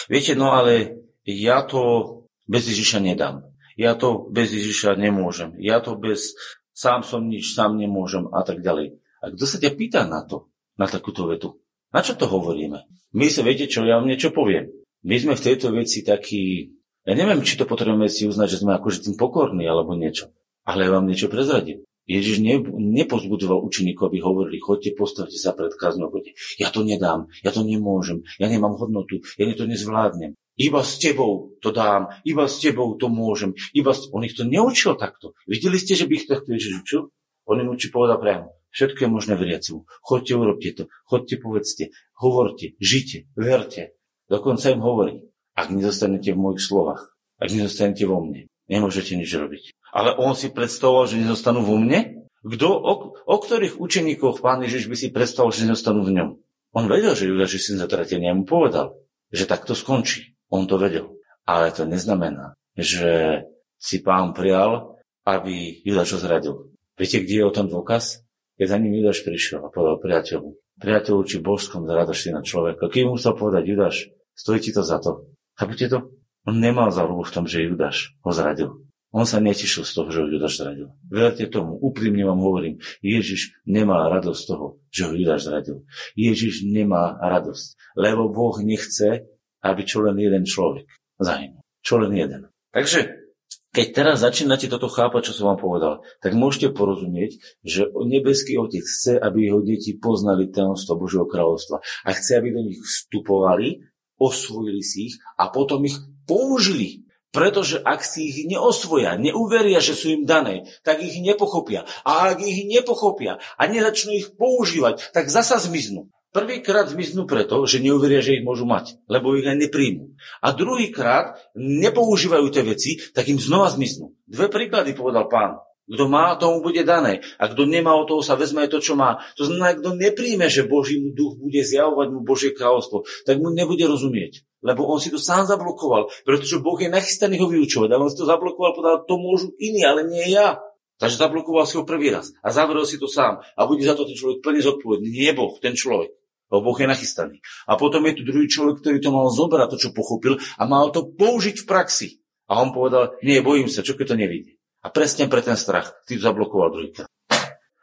viete, 0.09 0.33
no 0.33 0.57
ale 0.57 1.05
ja 1.29 1.61
to 1.61 2.25
bez 2.49 2.65
Ježiša 2.65 3.05
nedám. 3.05 3.53
Ja 3.77 3.93
to 3.93 4.25
bez 4.33 4.49
Ježiša 4.49 4.97
nemôžem. 4.97 5.53
Ja 5.61 5.85
to 5.85 5.93
bez, 5.99 6.33
sám 6.73 7.05
som 7.05 7.29
nič, 7.29 7.53
sám 7.53 7.77
nemôžem 7.77 8.25
a 8.33 8.41
tak 8.41 8.65
ďalej. 8.65 8.97
A 9.21 9.29
kto 9.29 9.45
sa 9.45 9.61
ťa 9.61 9.71
pýta 9.77 10.01
na 10.09 10.25
to, 10.25 10.49
na 10.79 10.89
takúto 10.89 11.29
vetu? 11.29 11.61
Na 11.93 12.01
čo 12.01 12.17
to 12.17 12.25
hovoríme? 12.25 12.87
My 13.13 13.27
sa 13.29 13.45
viete 13.45 13.69
čo, 13.69 13.85
ja 13.85 14.01
vám 14.01 14.09
niečo 14.09 14.33
poviem. 14.33 14.73
My 15.05 15.21
sme 15.21 15.37
v 15.37 15.45
tejto 15.45 15.69
veci 15.69 16.01
takí 16.01 16.74
ja 17.05 17.13
neviem, 17.13 17.45
či 17.45 17.55
to 17.55 17.69
potrebujeme 17.69 18.09
si 18.09 18.25
uznať, 18.25 18.47
že 18.49 18.61
sme 18.65 18.73
akože 18.75 19.05
tým 19.05 19.15
pokorní 19.15 19.69
alebo 19.69 19.93
niečo. 19.93 20.33
Ale 20.65 20.89
ja 20.89 20.91
vám 20.91 21.05
niečo 21.05 21.29
prezradím. 21.29 21.85
Ježiš 22.05 22.37
ne, 22.41 22.61
nepozbudzoval 23.01 23.65
učeníkov, 23.65 24.13
aby 24.13 24.21
hovorili, 24.21 24.61
chodte, 24.61 24.93
postavte 24.93 25.37
sa 25.37 25.57
pred 25.57 25.73
kazňou, 25.73 26.13
chodte. 26.13 26.37
Ja 26.61 26.69
to 26.69 26.85
nedám, 26.85 27.33
ja 27.41 27.49
to 27.49 27.65
nemôžem, 27.65 28.21
ja 28.37 28.45
nemám 28.45 28.77
hodnotu, 28.77 29.25
ja 29.41 29.49
to 29.57 29.65
nezvládnem. 29.65 30.37
Iba 30.55 30.85
s 30.85 31.01
tebou 31.01 31.57
to 31.59 31.73
dám, 31.73 32.13
iba 32.23 32.47
s 32.47 32.61
tebou 32.61 32.95
to 32.95 33.11
môžem. 33.11 33.57
Iba 33.75 33.91
s... 33.91 34.07
On 34.13 34.23
ich 34.23 34.37
to 34.37 34.47
neučil 34.47 34.95
takto. 34.95 35.35
Videli 35.49 35.75
ste, 35.75 35.99
že 35.99 36.07
by 36.07 36.13
ich 36.15 36.29
takto 36.29 36.55
Ježiš 36.55 36.73
učil? 36.85 37.01
On 37.43 37.59
im 37.59 37.73
učí 37.73 37.91
povedal 37.91 38.21
priamo. 38.21 38.55
Všetko 38.71 39.03
je 39.03 39.09
možné 39.11 39.33
veriacu. 39.35 39.83
Chodte, 39.99 40.31
urobte 40.31 40.71
to. 40.71 40.83
Chodte, 41.03 41.35
povedzte. 41.43 41.91
Hovorte, 42.15 42.79
žite, 42.79 43.27
verte. 43.35 43.99
Dokonca 44.31 44.71
im 44.71 44.79
hovorí 44.79 45.34
ak 45.55 45.71
nezostanete 45.71 46.35
v 46.35 46.39
mojich 46.39 46.61
slovách, 46.61 47.15
ak 47.39 47.49
nezostanete 47.49 48.03
vo 48.05 48.19
mne, 48.19 48.51
nemôžete 48.67 49.15
nič 49.15 49.31
robiť. 49.31 49.63
Ale 49.95 50.11
on 50.19 50.35
si 50.35 50.51
predstavoval, 50.51 51.07
že 51.07 51.23
nezostanú 51.23 51.63
vo 51.63 51.79
mne? 51.79 52.27
Kto, 52.45 52.67
o, 52.67 52.93
o 53.15 53.35
ktorých 53.39 53.81
učeníkoch 53.81 54.43
pán 54.43 54.61
Ježiš 54.61 54.91
by 54.91 54.95
si 54.99 55.07
predstavoval, 55.09 55.55
že 55.55 55.65
nezostanú 55.65 56.05
v 56.05 56.13
ňom? 56.13 56.29
On 56.75 56.85
vedel, 56.91 57.15
že 57.15 57.31
Judas 57.31 57.55
je 57.55 57.63
syn 57.63 57.79
zatratenia, 57.79 58.35
mu 58.35 58.43
povedal, 58.43 58.99
že 59.31 59.47
takto 59.47 59.73
skončí. 59.73 60.35
On 60.51 60.67
to 60.67 60.75
vedel. 60.75 61.17
Ale 61.47 61.71
to 61.71 61.87
neznamená, 61.87 62.53
že 62.75 63.41
si 63.79 64.03
pán 64.03 64.35
prijal, 64.35 64.99
aby 65.25 65.81
Judas 65.81 66.11
čo 66.11 66.19
zradil. 66.21 66.75
Viete, 66.99 67.23
kde 67.23 67.41
je 67.41 67.47
o 67.47 67.55
tom 67.55 67.71
dôkaz? 67.71 68.21
Keď 68.55 68.67
za 68.71 68.77
ním 68.77 69.01
Judáš 69.01 69.25
prišiel 69.25 69.63
a 69.63 69.73
povedal 69.73 69.99
priateľu, 69.99 70.49
priateľu 70.79 71.21
či 71.27 71.43
božskom 71.43 71.83
zradaš 71.83 72.23
si 72.23 72.29
na 72.31 72.39
človeka. 72.39 72.87
Kým 72.87 73.11
musel 73.11 73.35
povedať 73.35 73.63
Judáš, 73.67 73.95
stojí 74.35 74.63
ti 74.63 74.71
to 74.71 74.83
za 74.85 75.01
to. 75.03 75.27
Chápete 75.55 75.87
to? 75.87 75.99
On 76.45 76.53
nemal 76.53 76.93
záľubu 76.93 77.25
v 77.25 77.33
tom, 77.33 77.45
že 77.49 77.65
Judáš 77.65 78.13
ho 78.21 78.31
zradil. 78.35 78.85
On 79.15 79.23
sa 79.23 79.39
netešil 79.39 79.87
z 79.87 79.91
toho, 79.95 80.11
že 80.11 80.19
ho 80.21 80.27
Judáš 80.27 80.59
zradil. 80.59 80.91
Verte 81.07 81.47
tomu, 81.47 81.79
úprimne 81.79 82.27
vám 82.27 82.43
hovorím, 82.43 82.83
Ježiš 82.99 83.55
nemá 83.63 84.11
radosť 84.11 84.39
z 84.43 84.47
toho, 84.51 84.65
že 84.91 85.01
ho 85.07 85.11
Judáš 85.15 85.47
zradil. 85.47 85.87
Ježiš 86.19 86.67
nemá 86.67 87.15
radosť, 87.23 87.95
lebo 87.95 88.27
Boh 88.27 88.59
nechce, 88.59 89.23
aby 89.63 89.81
čo 89.87 90.03
len 90.03 90.19
jeden 90.19 90.43
človek 90.43 90.85
zahynul. 91.15 91.63
Čo 91.79 92.03
len 92.03 92.11
jeden. 92.11 92.51
Takže 92.75 93.25
keď 93.71 93.87
teraz 93.91 94.23
začínate 94.23 94.67
toto 94.67 94.87
chápať, 94.91 95.31
čo 95.31 95.35
som 95.35 95.51
vám 95.51 95.59
povedal, 95.59 96.03
tak 96.19 96.31
môžete 96.31 96.71
porozumieť, 96.71 97.39
že 97.63 97.87
nebeský 97.91 98.55
Otec 98.55 98.83
chce, 98.83 99.19
aby 99.19 99.51
jeho 99.51 99.59
deti 99.63 99.95
poznali 99.95 100.51
tajomstvo 100.51 100.95
Božieho 100.95 101.27
kráľovstva 101.27 101.83
a 101.83 102.09
chce, 102.15 102.39
aby 102.39 102.55
do 102.55 102.63
nich 102.63 102.79
vstupovali 102.79 103.83
osvojili 104.19 104.83
si 104.83 105.11
ich 105.11 105.15
a 105.35 105.51
potom 105.51 105.83
ich 105.85 105.97
použili. 106.25 107.05
Pretože 107.35 107.83
ak 107.83 107.99
si 108.07 108.31
ich 108.31 108.47
neosvoja, 108.47 109.19
neuveria, 109.19 109.83
že 109.83 109.91
sú 109.91 110.07
im 110.07 110.23
dané, 110.23 110.71
tak 110.87 111.03
ich 111.03 111.19
nepochopia. 111.19 111.83
A 112.07 112.31
ak 112.31 112.39
ich 112.39 112.63
nepochopia 112.63 113.43
a 113.59 113.63
nezačnú 113.67 114.15
ich 114.15 114.31
používať, 114.39 115.11
tak 115.11 115.27
zasa 115.27 115.59
zmiznú. 115.59 116.07
Prvýkrát 116.31 116.87
zmiznú 116.91 117.27
preto, 117.27 117.63
že 117.63 117.79
neuveria, 117.79 118.19
že 118.19 118.39
ich 118.39 118.43
môžu 118.43 118.67
mať, 118.67 118.99
lebo 119.07 119.39
ich 119.39 119.47
aj 119.47 119.55
nepríjmu. 119.55 120.19
A 120.43 120.51
druhýkrát 120.51 121.39
nepoužívajú 121.55 122.47
tie 122.51 122.63
veci, 122.63 122.91
tak 123.15 123.31
im 123.31 123.39
znova 123.39 123.71
zmiznú. 123.71 124.15
Dve 124.27 124.51
príklady 124.51 124.95
povedal 124.95 125.31
pán. 125.31 125.59
Kto 125.85 126.09
má, 126.09 126.33
tomu 126.41 126.65
bude 126.65 126.81
dané. 126.81 127.21
A 127.37 127.45
kto 127.45 127.69
nemá, 127.69 127.93
o 127.93 128.09
toho 128.09 128.25
sa 128.25 128.33
vezme 128.33 128.65
aj 128.65 128.73
to, 128.73 128.79
čo 128.81 128.97
má. 128.97 129.21
To 129.37 129.45
znamená, 129.45 129.77
kto 129.77 129.93
nepríjme, 129.93 130.49
že 130.49 130.65
Boží 130.65 130.97
duch 131.13 131.37
bude 131.37 131.61
zjavovať 131.61 132.07
mu 132.09 132.25
Božie 132.25 132.57
kráľovstvo, 132.57 133.05
tak 133.21 133.37
mu 133.37 133.53
nebude 133.53 133.85
rozumieť. 133.85 134.41
Lebo 134.65 134.89
on 134.89 134.97
si 134.97 135.13
to 135.13 135.21
sám 135.21 135.45
zablokoval, 135.45 136.09
pretože 136.25 136.57
Boh 136.57 136.77
je 136.81 136.89
nachystaný 136.89 137.37
ho 137.37 137.45
vyučovať. 137.45 137.89
Ale 137.93 138.01
on 138.01 138.09
si 138.09 138.17
to 138.17 138.25
zablokoval, 138.25 138.73
povedal, 138.73 139.05
to 139.05 139.15
môžu 139.21 139.53
iní, 139.61 139.85
ale 139.85 140.09
nie 140.09 140.25
ja. 140.33 140.57
Takže 140.97 141.21
zablokoval 141.21 141.69
si 141.69 141.77
ho 141.77 141.85
prvý 141.85 142.09
raz 142.09 142.33
a 142.41 142.49
zavrel 142.49 142.87
si 142.87 142.97
to 142.97 143.05
sám. 143.05 143.45
A 143.53 143.69
bude 143.69 143.85
za 143.85 143.93
to 143.93 144.09
ten 144.09 144.17
človek 144.17 144.41
plne 144.41 144.65
zodpovedný. 144.65 145.05
Nie 145.05 145.37
Boh, 145.37 145.53
ten 145.61 145.77
človek. 145.77 146.17
Lebo 146.49 146.71
Boh 146.71 146.77
je 146.81 146.87
nachystaný. 146.89 147.37
A 147.69 147.77
potom 147.77 148.01
je 148.09 148.17
tu 148.17 148.23
druhý 148.25 148.49
človek, 148.49 148.81
ktorý 148.81 148.97
to 149.03 149.13
mal 149.13 149.29
zobrať, 149.29 149.75
to, 149.75 149.77
čo 149.77 149.89
pochopil, 149.93 150.41
a 150.57 150.63
mal 150.65 150.89
to 150.89 151.13
použiť 151.13 151.61
v 151.61 151.69
praxi. 151.69 152.09
A 152.49 152.61
on 152.61 152.73
povedal, 152.73 153.17
nie, 153.21 153.41
bojím 153.41 153.69
sa, 153.69 153.81
čo 153.81 153.97
keď 153.97 154.13
to 154.13 154.21
nevidí. 154.21 154.54
A 154.85 154.93
presne 154.93 155.25
pre 155.25 155.41
ten 155.41 155.57
strach 155.57 155.97
ty 156.05 156.21
zablokoval 156.21 156.69
druhýkrát. 156.69 157.09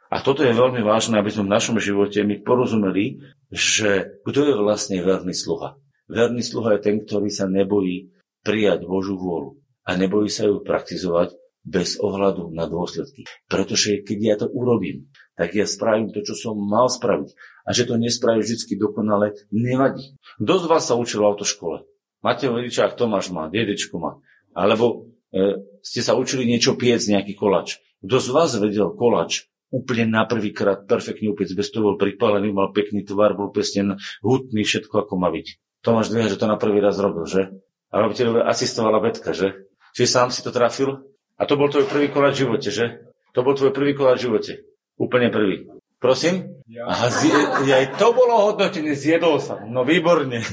A 0.07 0.21
toto 0.23 0.45
je 0.45 0.55
veľmi 0.55 0.79
vážne, 0.85 1.19
aby 1.19 1.33
sme 1.33 1.51
v 1.51 1.55
našom 1.57 1.77
živote 1.83 2.23
my 2.23 2.39
porozumeli, 2.45 3.19
že 3.51 4.21
kto 4.23 4.39
je 4.47 4.55
vlastne 4.55 5.03
verný 5.03 5.35
sluha. 5.35 5.75
Verný 6.07 6.39
sluha 6.39 6.77
je 6.77 6.85
ten, 6.85 6.95
ktorý 7.03 7.27
sa 7.27 7.49
nebojí 7.49 8.13
prijať 8.45 8.87
Božú 8.87 9.19
vôľu 9.19 9.59
a 9.83 9.99
nebojí 9.99 10.31
sa 10.31 10.47
ju 10.47 10.63
praktizovať 10.63 11.35
bez 11.65 11.99
ohľadu 11.99 12.51
na 12.55 12.69
dôsledky. 12.69 13.27
Pretože 13.51 14.03
keď 14.03 14.17
ja 14.21 14.35
to 14.39 14.47
urobím, 14.51 15.11
tak 15.33 15.55
ja 15.57 15.65
spravím 15.65 16.13
to, 16.13 16.21
čo 16.21 16.35
som 16.37 16.55
mal 16.55 16.87
spraviť. 16.91 17.33
A 17.65 17.73
že 17.73 17.87
to 17.87 17.97
nespravím 17.97 18.43
vždy 18.43 18.75
dokonale, 18.75 19.33
nevadí. 19.49 20.13
Kto 20.37 20.53
z 20.59 20.65
vás 20.69 20.83
sa 20.87 20.99
učil 20.99 21.23
v 21.23 21.29
autoškole? 21.35 21.87
Máte 22.21 22.47
rodičák, 22.47 22.95
Tomáš 22.95 23.31
má, 23.33 23.49
dedečko 23.49 23.95
má. 23.99 24.11
Alebo 24.53 25.09
e, 25.31 25.72
ste 25.83 25.99
sa 25.99 26.15
učili 26.15 26.47
niečo 26.47 26.79
piec, 26.79 27.03
nejaký 27.03 27.35
kolač. 27.35 27.83
Kto 27.99 28.17
z 28.23 28.29
vás 28.31 28.55
vedel 28.55 28.95
kolač 28.95 29.51
úplne 29.73 30.07
na 30.07 30.23
prvýkrát 30.23 30.85
perfektne 30.87 31.33
upiec, 31.33 31.49
bez 31.51 31.73
toho 31.73 31.91
bol 31.91 31.97
pripálený, 31.99 32.55
mal 32.55 32.71
pekný 32.71 33.03
tvar, 33.03 33.35
bol 33.35 33.51
pesne 33.51 33.99
hutný, 34.21 34.63
všetko 34.63 35.03
ako 35.03 35.13
má 35.19 35.33
byť. 35.33 35.59
Tomáš 35.83 36.13
dvíha, 36.13 36.31
že 36.31 36.39
to 36.39 36.47
na 36.47 36.55
prvý 36.55 36.79
raz 36.79 36.95
robil, 37.01 37.27
že? 37.27 37.51
A 37.91 37.99
robiteľ 37.99 38.47
asistovala 38.47 39.03
Betka, 39.03 39.35
že? 39.35 39.67
Čiže 39.97 40.09
sám 40.09 40.29
si 40.31 40.45
to 40.45 40.53
trafil? 40.53 41.03
A 41.35 41.43
to 41.49 41.57
bol 41.57 41.67
tvoj 41.67 41.89
prvý 41.89 42.07
koláč 42.13 42.39
v 42.39 42.41
živote, 42.47 42.69
že? 42.69 42.85
To 43.33 43.41
bol 43.41 43.57
tvoj 43.57 43.73
prvý 43.73 43.97
koláč 43.97 44.23
v 44.23 44.25
živote. 44.29 44.53
Úplne 45.01 45.33
prvý. 45.33 45.67
Prosím? 45.97 46.61
Ja. 46.69 46.87
Aha, 46.91 47.07
zje, 47.09 47.33
aj 47.63 47.95
to 47.95 48.11
bolo 48.11 48.51
hodnotenie, 48.51 48.93
zjedol 48.93 49.41
sa. 49.41 49.63
No 49.65 49.87
výborne. 49.87 50.43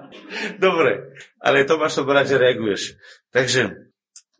Dobre, 0.62 1.18
ale 1.42 1.66
to 1.68 1.76
máš 1.76 2.00
to 2.00 2.08
brať, 2.08 2.34
že 2.34 2.36
reaguješ. 2.40 2.82
Takže 3.34 3.91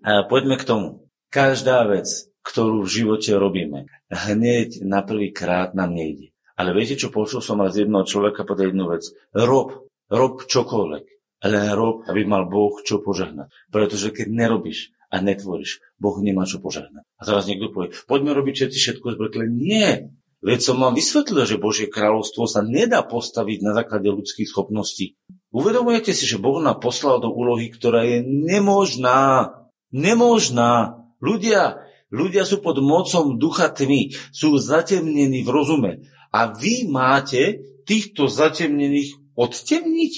poďme 0.05 0.57
k 0.59 0.67
tomu. 0.67 0.87
Každá 1.33 1.89
vec, 1.89 2.29
ktorú 2.45 2.85
v 2.85 2.93
živote 2.93 3.33
robíme, 3.39 3.89
hneď 4.13 4.85
na 4.85 5.01
prvý 5.01 5.33
krát 5.33 5.73
nám 5.73 5.95
nejde. 5.97 6.35
Ale 6.59 6.77
viete, 6.77 7.01
čo 7.01 7.09
počul 7.09 7.41
som 7.41 7.65
raz 7.65 7.75
jedného 7.75 8.05
človeka 8.05 8.45
povedať 8.45 8.75
jednu 8.75 8.93
vec? 8.93 9.09
Rob, 9.33 9.89
rob 10.13 10.35
čokoľvek, 10.45 11.05
len 11.49 11.67
rob, 11.73 12.05
aby 12.07 12.23
mal 12.29 12.45
Boh 12.47 12.77
čo 12.85 13.01
požehnať. 13.01 13.49
Pretože 13.73 14.13
keď 14.13 14.29
nerobíš, 14.29 14.93
a 15.13 15.21
netvoríš. 15.21 15.85
Boh 16.01 16.17
nemá 16.25 16.49
čo 16.49 16.57
požehnať. 16.57 17.05
A 17.21 17.23
teraz 17.29 17.45
niekto 17.45 17.69
povie, 17.69 17.93
poďme 18.09 18.33
robiť 18.33 18.55
všetci 18.65 18.79
všetko 18.81 19.07
zbrekle. 19.15 19.45
Nie. 19.53 20.09
Veď 20.43 20.73
som 20.73 20.81
vám 20.81 20.97
vysvetlil, 20.97 21.47
že 21.47 21.61
Božie 21.61 21.87
kráľovstvo 21.87 22.49
sa 22.51 22.65
nedá 22.65 23.05
postaviť 23.05 23.63
na 23.63 23.77
základe 23.77 24.11
ľudských 24.11 24.49
schopností. 24.49 25.15
Uvedomujete 25.53 26.17
si, 26.17 26.25
že 26.27 26.41
Boh 26.41 26.59
nám 26.59 26.81
poslal 26.83 27.21
do 27.23 27.31
úlohy, 27.31 27.71
ktorá 27.71 28.03
je 28.09 28.25
nemožná. 28.25 29.55
Nemožná. 29.93 31.05
Ľudia, 31.23 31.85
ľudia 32.11 32.43
sú 32.49 32.65
pod 32.65 32.81
mocom 32.83 33.39
ducha 33.39 33.71
tmy, 33.71 34.17
sú 34.33 34.59
zatemnení 34.59 35.45
v 35.45 35.51
rozume. 35.53 35.91
A 36.33 36.51
vy 36.51 36.89
máte 36.89 37.61
týchto 37.85 38.27
zatemnených 38.27 39.21
odtemniť? 39.37 40.13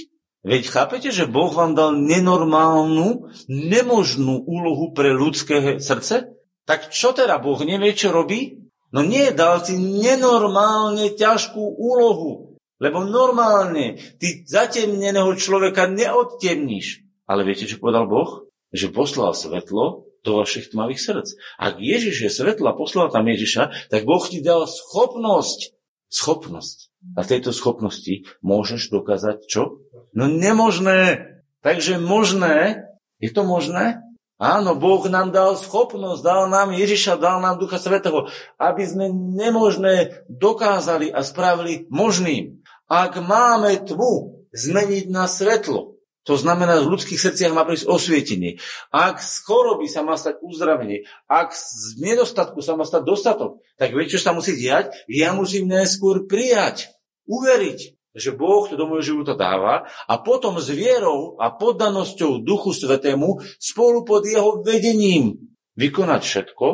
Veď 0.45 0.63
chápete, 0.69 1.09
že 1.11 1.27
Boh 1.27 1.51
vám 1.51 1.75
dal 1.75 1.97
nenormálnu, 1.97 3.33
nemožnú 3.49 4.45
úlohu 4.45 4.93
pre 4.93 5.11
ľudské 5.11 5.81
srdce? 5.81 6.37
Tak 6.69 6.93
čo 6.93 7.17
teda 7.17 7.41
Boh 7.41 7.57
nevie, 7.65 7.97
čo 7.97 8.13
robí? 8.13 8.65
No 8.95 9.03
nie, 9.03 9.35
dal 9.35 9.65
si 9.65 9.75
nenormálne 9.75 11.17
ťažkú 11.17 11.61
úlohu. 11.81 12.61
Lebo 12.79 13.03
normálne 13.03 13.97
ty 14.21 14.45
zatemneného 14.45 15.33
človeka 15.35 15.89
neodtemníš. 15.89 17.03
Ale 17.25 17.43
viete, 17.49 17.65
čo 17.65 17.81
povedal 17.81 18.05
Boh? 18.05 18.44
Že 18.75 18.91
poslal 18.91 19.31
svetlo 19.39 20.11
do 20.27 20.31
vašich 20.41 20.75
tmavých 20.75 20.99
srdc. 20.99 21.29
Ak 21.61 21.79
Ježiš 21.79 22.17
je 22.27 22.31
svetlo 22.33 22.73
a 22.73 22.75
poslal 22.75 23.13
tam 23.15 23.31
Ježiša, 23.31 23.93
tak 23.93 24.03
Boh 24.03 24.25
ti 24.27 24.43
dal 24.43 24.67
schopnosť. 24.67 25.77
Schopnosť. 26.11 26.91
A 27.15 27.23
v 27.23 27.31
tejto 27.31 27.53
schopnosti 27.53 28.27
môžeš 28.43 28.89
dokázať 28.89 29.47
čo? 29.47 29.85
No 30.17 30.27
nemožné. 30.27 31.31
Takže 31.61 32.01
možné, 32.01 32.89
je 33.21 33.31
to 33.33 33.45
možné? 33.45 34.01
Áno, 34.35 34.75
Boh 34.75 35.01
nám 35.07 35.31
dal 35.31 35.55
schopnosť, 35.55 36.21
dal 36.27 36.51
nám 36.51 36.75
Ježiša, 36.75 37.23
dal 37.23 37.39
nám 37.39 37.63
Ducha 37.63 37.79
Svetého, 37.79 38.27
aby 38.59 38.83
sme 38.83 39.07
nemožné 39.15 40.27
dokázali 40.27 41.09
a 41.15 41.23
spravili 41.23 41.87
možným. 41.87 42.59
Ak 42.91 43.15
máme 43.23 43.79
tmu 43.87 44.45
zmeniť 44.51 45.07
na 45.09 45.31
svetlo, 45.31 45.94
to 46.25 46.41
znamená, 46.41 46.81
v 46.81 46.97
ľudských 46.97 47.21
srdciach 47.21 47.53
má 47.53 47.69
prísť 47.69 47.85
osvietenie. 47.85 48.57
Ak 48.89 49.21
z 49.21 49.45
choroby 49.45 49.93
sa 49.93 50.01
má 50.01 50.17
stať 50.17 50.41
uzdravenie, 50.41 51.05
ak 51.29 51.53
z 51.53 52.01
nedostatku 52.01 52.65
sa 52.65 52.81
má 52.81 52.89
stať 52.89 53.05
dostatok, 53.05 53.61
tak 53.77 53.93
viete, 53.93 54.17
čo 54.17 54.25
sa 54.25 54.33
musí 54.33 54.57
diať? 54.57 54.93
Ja 55.05 55.37
musím 55.37 55.69
najskôr 55.69 56.25
prijať, 56.25 56.89
uveriť 57.29 57.95
že 58.15 58.31
Boh 58.31 58.63
to 58.71 58.79
do 58.79 58.87
môjho 58.87 59.03
života 59.03 59.35
dáva 59.35 59.91
a 60.07 60.15
potom 60.23 60.63
s 60.63 60.71
vierou 60.71 61.35
a 61.43 61.51
poddanosťou 61.51 62.47
Duchu 62.47 62.71
Svetému 62.71 63.43
spolu 63.59 64.07
pod 64.07 64.23
jeho 64.23 64.63
vedením 64.63 65.51
vykonať 65.75 66.23
všetko, 66.23 66.67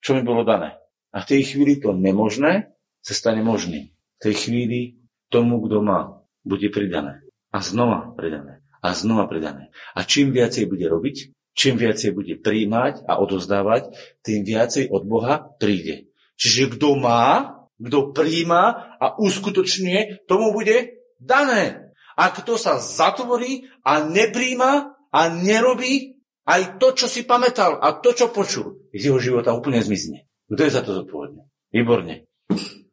čo 0.00 0.10
mi 0.16 0.24
bolo 0.24 0.42
dané. 0.42 0.80
A 1.12 1.20
v 1.20 1.28
tej 1.28 1.52
chvíli 1.52 1.76
to 1.84 1.92
nemožné 1.92 2.72
sa 3.04 3.12
stane 3.12 3.44
možným. 3.44 3.92
V 3.92 4.20
tej 4.24 4.34
chvíli 4.48 5.04
tomu, 5.28 5.60
kto 5.68 5.84
má, 5.84 6.24
bude 6.40 6.72
pridané. 6.72 7.20
A 7.52 7.60
znova 7.60 8.16
pridané. 8.16 8.64
A 8.86 8.94
znova 8.94 9.26
pridané. 9.26 9.74
A 9.98 10.06
čím 10.06 10.30
viacej 10.30 10.70
bude 10.70 10.86
robiť, 10.86 11.34
čím 11.58 11.74
viacej 11.74 12.14
bude 12.14 12.38
príjmať 12.38 13.02
a 13.02 13.18
odozdávať, 13.18 13.90
tým 14.22 14.46
viacej 14.46 14.94
od 14.94 15.02
Boha 15.02 15.42
príde. 15.58 16.06
Čiže 16.38 16.78
kto 16.78 16.94
má, 16.94 17.58
kto 17.82 18.14
príjma 18.14 18.94
a 19.02 19.18
uskutočňuje, 19.18 20.30
tomu 20.30 20.54
bude 20.54 21.02
dané. 21.18 21.90
A 22.14 22.30
kto 22.30 22.54
sa 22.54 22.78
zatvorí 22.78 23.66
a 23.82 24.06
nepríjma 24.06 24.94
a 25.10 25.20
nerobí, 25.34 26.22
aj 26.46 26.78
to, 26.78 26.94
čo 26.94 27.10
si 27.10 27.26
pamätal 27.26 27.82
a 27.82 27.98
to, 27.98 28.14
čo 28.14 28.30
počul, 28.30 28.86
z 28.94 29.10
jeho 29.10 29.18
života 29.18 29.50
úplne 29.50 29.82
zmizne. 29.82 30.30
Kto 30.46 30.62
je 30.62 30.70
za 30.70 30.86
to 30.86 30.94
zodpovedný? 30.94 31.42
Výborne. 31.74 32.30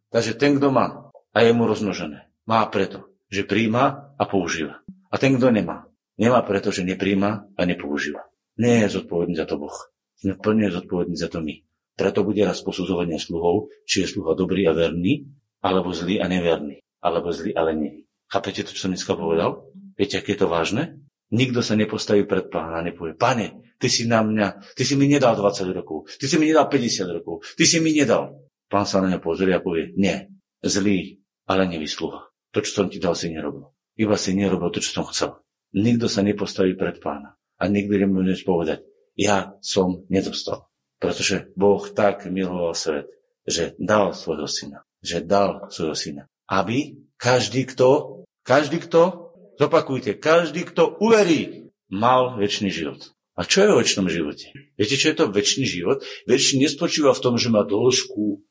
Takže 0.10 0.34
ten, 0.34 0.58
kto 0.58 0.74
má 0.74 1.14
a 1.14 1.38
je 1.46 1.54
mu 1.54 1.70
rozmnožené, 1.70 2.34
má 2.50 2.66
preto, 2.70 3.14
že 3.30 3.46
príjma 3.46 4.14
a 4.18 4.24
používa. 4.26 4.83
A 5.14 5.22
ten, 5.22 5.38
kto 5.38 5.54
nemá, 5.54 5.86
nemá 6.18 6.42
preto, 6.42 6.74
že 6.74 6.82
nepríjma 6.82 7.54
a 7.54 7.62
nepoužíva. 7.70 8.26
Nie 8.58 8.86
je 8.86 8.98
zodpovedný 8.98 9.38
za 9.38 9.46
to 9.46 9.62
Boh. 9.62 9.78
Sme 10.18 10.34
plne 10.42 10.74
zodpovední 10.74 11.14
za 11.14 11.30
to 11.30 11.38
my. 11.46 11.62
Preto 11.94 12.26
bude 12.26 12.42
raz 12.42 12.66
posudzovanie 12.66 13.22
sluhov, 13.22 13.70
či 13.86 14.02
je 14.02 14.18
sluha 14.18 14.34
dobrý 14.34 14.66
a 14.66 14.74
verný, 14.74 15.30
alebo 15.62 15.94
zlý 15.94 16.18
a 16.18 16.26
neverný, 16.26 16.82
alebo 17.06 17.30
zlý 17.30 17.54
a 17.54 17.62
lenivý. 17.70 18.10
Chápete 18.26 18.66
to, 18.66 18.74
čo 18.74 18.90
som 18.90 18.92
dneska 18.98 19.14
povedal? 19.14 19.70
Viete, 19.94 20.18
aké 20.18 20.34
je 20.34 20.42
to 20.42 20.50
vážne? 20.50 21.06
Nikto 21.30 21.62
sa 21.62 21.78
nepostaví 21.78 22.26
pred 22.26 22.50
pána 22.50 22.82
a 22.82 22.86
nepovie, 22.86 23.14
pane, 23.14 23.74
ty 23.78 23.90
si 23.90 24.10
na 24.10 24.22
mňa, 24.22 24.74
ty 24.74 24.86
si 24.86 24.98
mi 24.98 25.06
nedal 25.06 25.38
20 25.38 25.70
rokov, 25.74 26.10
ty 26.18 26.26
si 26.30 26.38
mi 26.38 26.50
nedal 26.50 26.70
50 26.70 27.18
rokov, 27.22 27.46
ty 27.58 27.66
si 27.66 27.78
mi 27.82 27.94
nedal. 27.94 28.38
Pán 28.70 28.86
sa 28.86 29.02
na 29.02 29.14
mňa 29.14 29.20
pozrie 29.22 29.54
a 29.54 29.62
povie, 29.62 29.94
nie, 29.98 30.30
zlý, 30.62 31.22
ale 31.50 31.70
nevysluha. 31.70 32.30
To, 32.54 32.58
čo 32.62 32.72
som 32.82 32.86
ti 32.90 33.02
dal, 33.02 33.18
si 33.18 33.34
nerobil. 33.34 33.73
Iba 33.94 34.18
si 34.18 34.34
nerobil 34.34 34.74
to, 34.74 34.82
čo 34.82 35.02
som 35.02 35.06
chcel. 35.10 35.38
Nikto 35.74 36.10
sa 36.10 36.26
nepostaví 36.26 36.74
pred 36.74 36.98
pána. 37.02 37.38
A 37.62 37.70
nikto 37.70 37.98
nemôže 37.98 38.46
povedať, 38.46 38.86
ja 39.14 39.58
som 39.62 40.06
nedostal. 40.10 40.70
Pretože 40.98 41.54
Boh 41.54 41.84
tak 41.94 42.26
miloval 42.26 42.74
svet, 42.74 43.10
že 43.46 43.78
dal 43.78 44.16
svojho 44.16 44.50
syna. 44.50 44.80
Že 45.04 45.18
dal 45.28 45.52
svojho 45.70 45.96
syna. 45.98 46.24
Aby 46.50 46.98
každý, 47.20 47.70
kto, 47.70 48.24
každý, 48.42 48.82
kto, 48.84 49.32
zopakujte, 49.60 50.18
každý, 50.18 50.66
kto 50.66 50.98
uverí, 50.98 51.70
mal 51.94 52.40
väčší 52.40 52.74
život. 52.74 53.14
A 53.34 53.46
čo 53.46 53.66
je 53.66 53.70
o 53.74 53.80
väčšnom 53.82 54.10
živote? 54.10 54.54
Viete, 54.78 54.94
čo 54.94 55.10
je 55.10 55.18
to 55.18 55.34
väčší 55.34 55.66
život? 55.66 56.06
Väčší 56.30 56.62
nespočíva 56.62 57.18
v 57.18 57.24
tom, 57.24 57.36
že 57.38 57.50
má 57.50 57.66
dĺžku. 57.66 58.42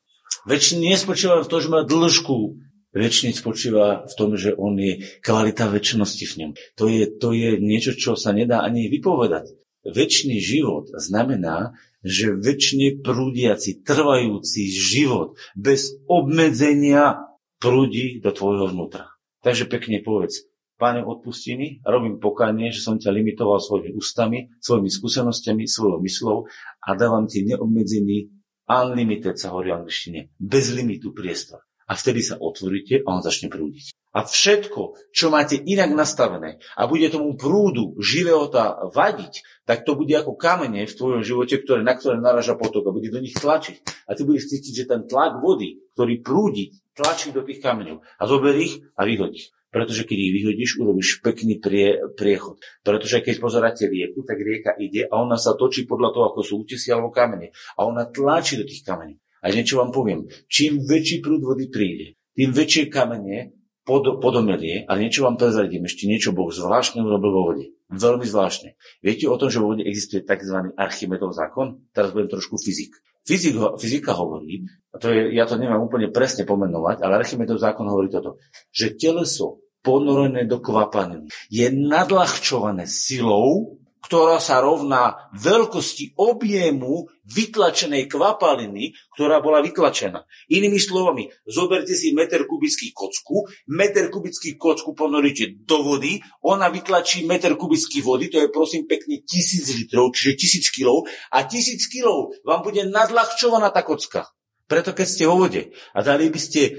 Väčší 0.43 0.83
nespočíva 0.83 1.39
v 1.39 1.49
tom, 1.51 1.59
že 1.63 1.71
má 1.71 1.87
dĺžku. 1.87 2.59
Väčší 2.93 3.33
spočíva 3.33 4.05
v 4.05 4.13
tom, 4.13 4.37
že 4.37 4.53
on 4.53 4.77
je 4.77 5.01
kvalita 5.25 5.65
väčšnosti 5.65 6.25
v 6.29 6.33
ňom. 6.37 6.51
To 6.77 6.85
je, 6.85 7.03
to 7.09 7.29
je 7.33 7.57
niečo, 7.57 7.97
čo 7.97 8.13
sa 8.13 8.29
nedá 8.31 8.61
ani 8.61 8.85
vypovedať. 8.85 9.49
Väčší 9.83 10.37
život 10.37 10.93
znamená, 10.95 11.73
že 12.05 12.37
väčšine 12.37 13.01
prúdiaci, 13.01 13.81
trvajúci 13.81 14.69
život 14.69 15.35
bez 15.57 15.97
obmedzenia 16.05 17.33
prúdi 17.57 18.21
do 18.21 18.29
tvojho 18.29 18.69
vnútra. 18.69 19.09
Takže 19.41 19.67
pekne 19.67 19.99
povedz, 19.99 20.47
Pane, 20.73 21.05
odpusti 21.05 21.53
mi, 21.55 21.79
robím 21.85 22.17
pokanie, 22.17 22.73
že 22.73 22.83
som 22.83 22.99
ťa 22.99 23.13
limitoval 23.13 23.61
svojimi 23.61 23.93
ústami, 23.93 24.51
svojimi 24.57 24.89
skúsenostiami, 24.89 25.63
svojou 25.69 26.01
myslou 26.01 26.37
a 26.81 26.89
dávam 26.97 27.29
ti 27.29 27.45
neobmedzený 27.45 28.33
unlimited, 28.67 29.37
sa 29.37 29.53
hovorí 29.53 29.69
v 29.71 29.79
angličtine, 29.79 30.19
bez 30.35 30.73
limitu 30.73 31.13
priestor. 31.13 31.63
A 31.87 31.93
vtedy 31.93 32.23
sa 32.23 32.39
otvoríte 32.39 33.03
a 33.03 33.07
on 33.13 33.21
začne 33.21 33.51
prúdiť. 33.51 33.95
A 34.13 34.21
všetko, 34.21 35.09
čo 35.09 35.33
máte 35.33 35.57
inak 35.57 35.89
nastavené 35.89 36.61
a 36.77 36.85
bude 36.85 37.09
tomu 37.09 37.33
prúdu 37.33 37.97
živého 37.97 38.45
vadiť, 38.93 39.41
tak 39.65 39.89
to 39.89 39.97
bude 39.97 40.13
ako 40.13 40.37
kamene 40.37 40.85
v 40.85 40.93
tvojom 40.93 41.25
živote, 41.25 41.57
ktoré, 41.57 41.81
na 41.81 41.97
ktoré 41.97 42.21
naraža 42.21 42.53
potok 42.53 42.87
a 42.87 42.95
bude 42.95 43.09
do 43.09 43.17
nich 43.17 43.33
tlačiť. 43.33 44.05
A 44.05 44.13
ty 44.13 44.21
budeš 44.21 44.53
cítiť, 44.53 44.73
že 44.85 44.89
ten 44.89 45.09
tlak 45.09 45.41
vody, 45.41 45.81
ktorý 45.97 46.21
prúdi, 46.21 46.77
tlačí 46.93 47.33
do 47.33 47.41
tých 47.41 47.57
kameňov 47.57 48.05
a 48.05 48.23
zober 48.29 48.53
ich 48.53 48.85
a 48.93 49.01
vyhodí. 49.01 49.49
Pretože 49.73 50.05
keď 50.05 50.17
ich 50.21 50.33
vyhodíš, 50.37 50.77
urobíš 50.77 51.17
pekný 51.25 51.57
prie, 51.57 51.97
priechod. 52.13 52.61
Pretože 52.85 53.25
keď 53.25 53.41
pozeráte 53.41 53.89
rieku, 53.89 54.21
tak 54.21 54.37
rieka 54.37 54.77
ide 54.77 55.09
a 55.09 55.17
ona 55.17 55.41
sa 55.41 55.57
točí 55.57 55.89
podľa 55.89 56.13
toho, 56.13 56.25
ako 56.29 56.39
sú 56.45 56.53
útesy 56.61 56.93
alebo 56.93 57.09
kamene. 57.09 57.49
A 57.81 57.89
ona 57.89 58.05
tlačí 58.05 58.61
do 58.61 58.69
tých 58.69 58.85
kamení. 58.85 59.17
A 59.43 59.51
niečo 59.51 59.83
vám 59.83 59.91
poviem. 59.91 60.31
Čím 60.47 60.87
väčší 60.87 61.19
prúd 61.19 61.43
vody 61.43 61.67
príde, 61.67 62.15
tým 62.33 62.55
väčšie 62.55 62.87
kamene 62.87 63.51
pod, 63.83 64.23
podomelie, 64.23 64.87
ale 64.87 65.03
niečo 65.05 65.27
vám 65.27 65.35
prezradím, 65.35 65.83
ešte 65.83 66.07
niečo 66.07 66.31
Boh 66.31 66.47
zvláštne 66.49 67.03
urobil 67.03 67.31
vo 67.35 67.43
vode. 67.51 67.65
Veľmi 67.91 68.23
zvláštne. 68.23 68.79
Viete 69.03 69.27
o 69.27 69.35
tom, 69.35 69.51
že 69.51 69.59
vo 69.59 69.75
vode 69.75 69.83
existuje 69.83 70.23
tzv. 70.23 70.73
Archimedov 70.79 71.35
zákon? 71.35 71.83
Teraz 71.91 72.15
budem 72.15 72.31
trošku 72.31 72.55
fyzik. 72.55 72.95
Fyzik, 73.23 73.55
fyzika 73.79 74.11
hovorí, 74.19 74.67
a 74.91 74.99
to 74.99 75.07
je, 75.07 75.31
ja 75.31 75.47
to 75.47 75.55
nemám 75.55 75.79
úplne 75.79 76.11
presne 76.11 76.43
pomenovať, 76.43 77.07
ale 77.07 77.23
Archimedov 77.23 77.55
zákon 77.55 77.87
hovorí 77.87 78.11
toto, 78.11 78.35
že 78.67 78.99
teleso 78.99 79.63
ponorené 79.79 80.43
do 80.43 80.59
kvapaniny 80.59 81.31
je 81.47 81.67
nadľahčované 81.71 82.83
silou, 82.83 83.79
ktorá 84.03 84.37
sa 84.43 84.59
rovná 84.59 85.31
veľkosti 85.31 86.19
objemu 86.19 87.07
vytlačenej 87.23 88.11
kvapaliny, 88.11 88.91
ktorá 89.15 89.39
bola 89.39 89.63
vytlačená. 89.63 90.27
Inými 90.51 90.75
slovami, 90.75 91.31
zoberte 91.47 91.95
si 91.95 92.11
meter 92.11 92.43
kubický 92.43 92.91
kocku, 92.91 93.47
meter 93.71 94.11
kubický 94.11 94.59
kocku 94.59 94.91
ponoríte 94.91 95.55
do 95.63 95.87
vody, 95.87 96.19
ona 96.43 96.67
vytlačí 96.67 97.23
meter 97.23 97.55
kubický 97.55 98.03
vody, 98.03 98.27
to 98.27 98.43
je 98.43 98.51
prosím 98.51 98.83
pekne 98.83 99.23
tisíc 99.23 99.71
litrov, 99.71 100.11
čiže 100.11 100.35
tisíc 100.35 100.67
kilov, 100.67 101.07
a 101.31 101.47
tisíc 101.47 101.87
kilov 101.87 102.35
vám 102.43 102.59
bude 102.59 102.83
nadľahčovaná 102.83 103.71
tá 103.71 103.87
kocka. 103.87 104.27
Preto 104.67 104.91
keď 104.95 105.07
ste 105.07 105.23
vo 105.27 105.39
vode 105.47 105.75
a 105.95 105.99
dali 106.03 106.27
by 106.27 106.39
ste 106.39 106.61
e, 106.65 106.71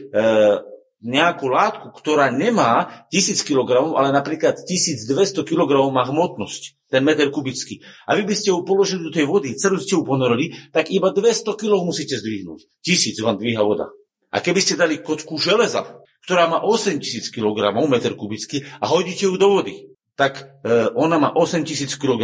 nejakú 1.05 1.53
látku, 1.53 1.93
ktorá 1.93 2.33
nemá 2.33 3.05
1000 3.13 3.45
kg, 3.45 3.93
ale 3.93 4.09
napríklad 4.09 4.57
1200 4.65 5.45
kg 5.45 5.71
má 5.93 6.09
hmotnosť, 6.09 6.89
ten 6.89 7.05
meter 7.05 7.29
kubický. 7.29 7.85
A 8.09 8.17
vy 8.17 8.25
by 8.25 8.33
ste 8.33 8.57
ju 8.57 8.65
položili 8.65 9.05
do 9.05 9.13
tej 9.13 9.29
vody, 9.29 9.53
celú 9.55 9.77
ste 9.77 10.01
ju 10.01 10.03
ponorili, 10.03 10.57
tak 10.73 10.89
iba 10.89 11.13
200 11.13 11.61
kg 11.61 11.85
musíte 11.85 12.17
zdvihnúť. 12.17 12.81
1000 12.81 13.21
vám 13.21 13.37
dvíha 13.37 13.61
voda. 13.61 13.93
A 14.33 14.41
keby 14.41 14.65
ste 14.65 14.81
dali 14.81 15.05
kocku 15.05 15.37
železa, 15.37 16.03
ktorá 16.25 16.49
má 16.49 16.65
8000 16.65 17.29
kg, 17.29 17.71
meter 17.87 18.17
kubický, 18.17 18.65
a 18.81 18.89
hodíte 18.89 19.29
ju 19.29 19.37
do 19.37 19.61
vody, 19.61 19.93
tak 20.17 20.41
e, 20.65 20.89
ona 20.97 21.21
má 21.21 21.31
8000 21.37 22.01
kg 22.01 22.23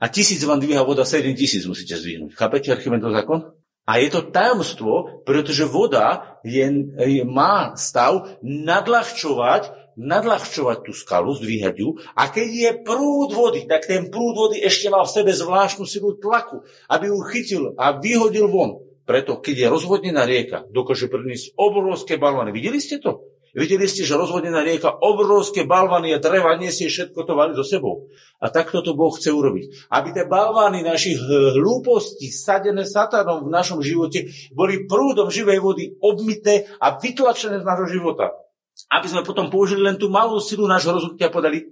a 0.00 0.06
1000 0.08 0.40
vám 0.50 0.58
dvíha 0.58 0.82
voda, 0.82 1.06
7000 1.06 1.70
musíte 1.70 1.94
zdvihnúť. 1.94 2.34
Chápete 2.34 2.74
Archimedov 2.74 3.14
zákon? 3.14 3.59
A 3.88 3.98
je 3.98 4.08
to 4.12 4.28
tajomstvo, 4.28 5.24
pretože 5.26 5.66
voda 5.66 6.38
je, 6.46 6.62
je, 6.94 7.22
má 7.26 7.74
stav 7.74 8.38
nadľahčovať, 8.44 9.96
nadľahčovať 9.98 10.78
tú 10.86 10.92
skalu, 10.94 11.34
zdvíhať 11.34 11.74
ju. 11.80 11.98
A 12.14 12.30
keď 12.30 12.48
je 12.48 12.70
prúd 12.86 13.34
vody, 13.34 13.66
tak 13.66 13.90
ten 13.90 14.06
prúd 14.12 14.36
vody 14.36 14.62
ešte 14.62 14.92
mal 14.92 15.08
v 15.08 15.14
sebe 15.16 15.32
zvláštnu 15.34 15.88
silu 15.88 16.14
tlaku, 16.20 16.62
aby 16.86 17.10
ju 17.10 17.18
chytil 17.34 17.62
a 17.74 17.98
vyhodil 17.98 18.46
von. 18.46 18.78
Preto, 19.08 19.42
keď 19.42 19.66
je 19.66 19.72
rozvodnená 19.74 20.22
rieka, 20.22 20.70
dokáže 20.70 21.10
priniesť 21.10 21.58
obrovské 21.58 22.14
balvany. 22.14 22.54
Videli 22.54 22.78
ste 22.78 23.02
to? 23.02 23.26
Videli 23.50 23.90
ste, 23.90 24.06
že 24.06 24.14
rozvodnená 24.14 24.62
rieka, 24.62 25.02
obrovské 25.02 25.66
balvany 25.66 26.14
a 26.14 26.22
dreva 26.22 26.54
nesie 26.54 26.86
všetko 26.86 27.26
to 27.26 27.32
vali 27.34 27.52
so 27.58 27.66
sebou. 27.66 28.06
A 28.38 28.46
takto 28.46 28.78
to 28.78 28.94
Boh 28.94 29.10
chce 29.10 29.34
urobiť. 29.34 29.90
Aby 29.90 30.14
tie 30.14 30.24
balvany 30.30 30.86
našich 30.86 31.18
hlúpostí, 31.58 32.30
sadené 32.30 32.86
satanom 32.86 33.42
v 33.46 33.50
našom 33.50 33.82
živote, 33.82 34.30
boli 34.54 34.86
prúdom 34.86 35.34
živej 35.34 35.58
vody 35.58 35.84
obmité 35.98 36.70
a 36.78 36.94
vytlačené 36.94 37.58
z 37.58 37.66
nášho 37.66 37.90
života. 37.90 38.30
Aby 38.86 39.06
sme 39.10 39.26
potom 39.26 39.50
použili 39.50 39.82
len 39.82 39.98
tú 39.98 40.06
malú 40.08 40.38
silu 40.38 40.70
nášho 40.70 40.94
rozhodnutia 40.94 41.28
a 41.28 41.34
podali, 41.34 41.66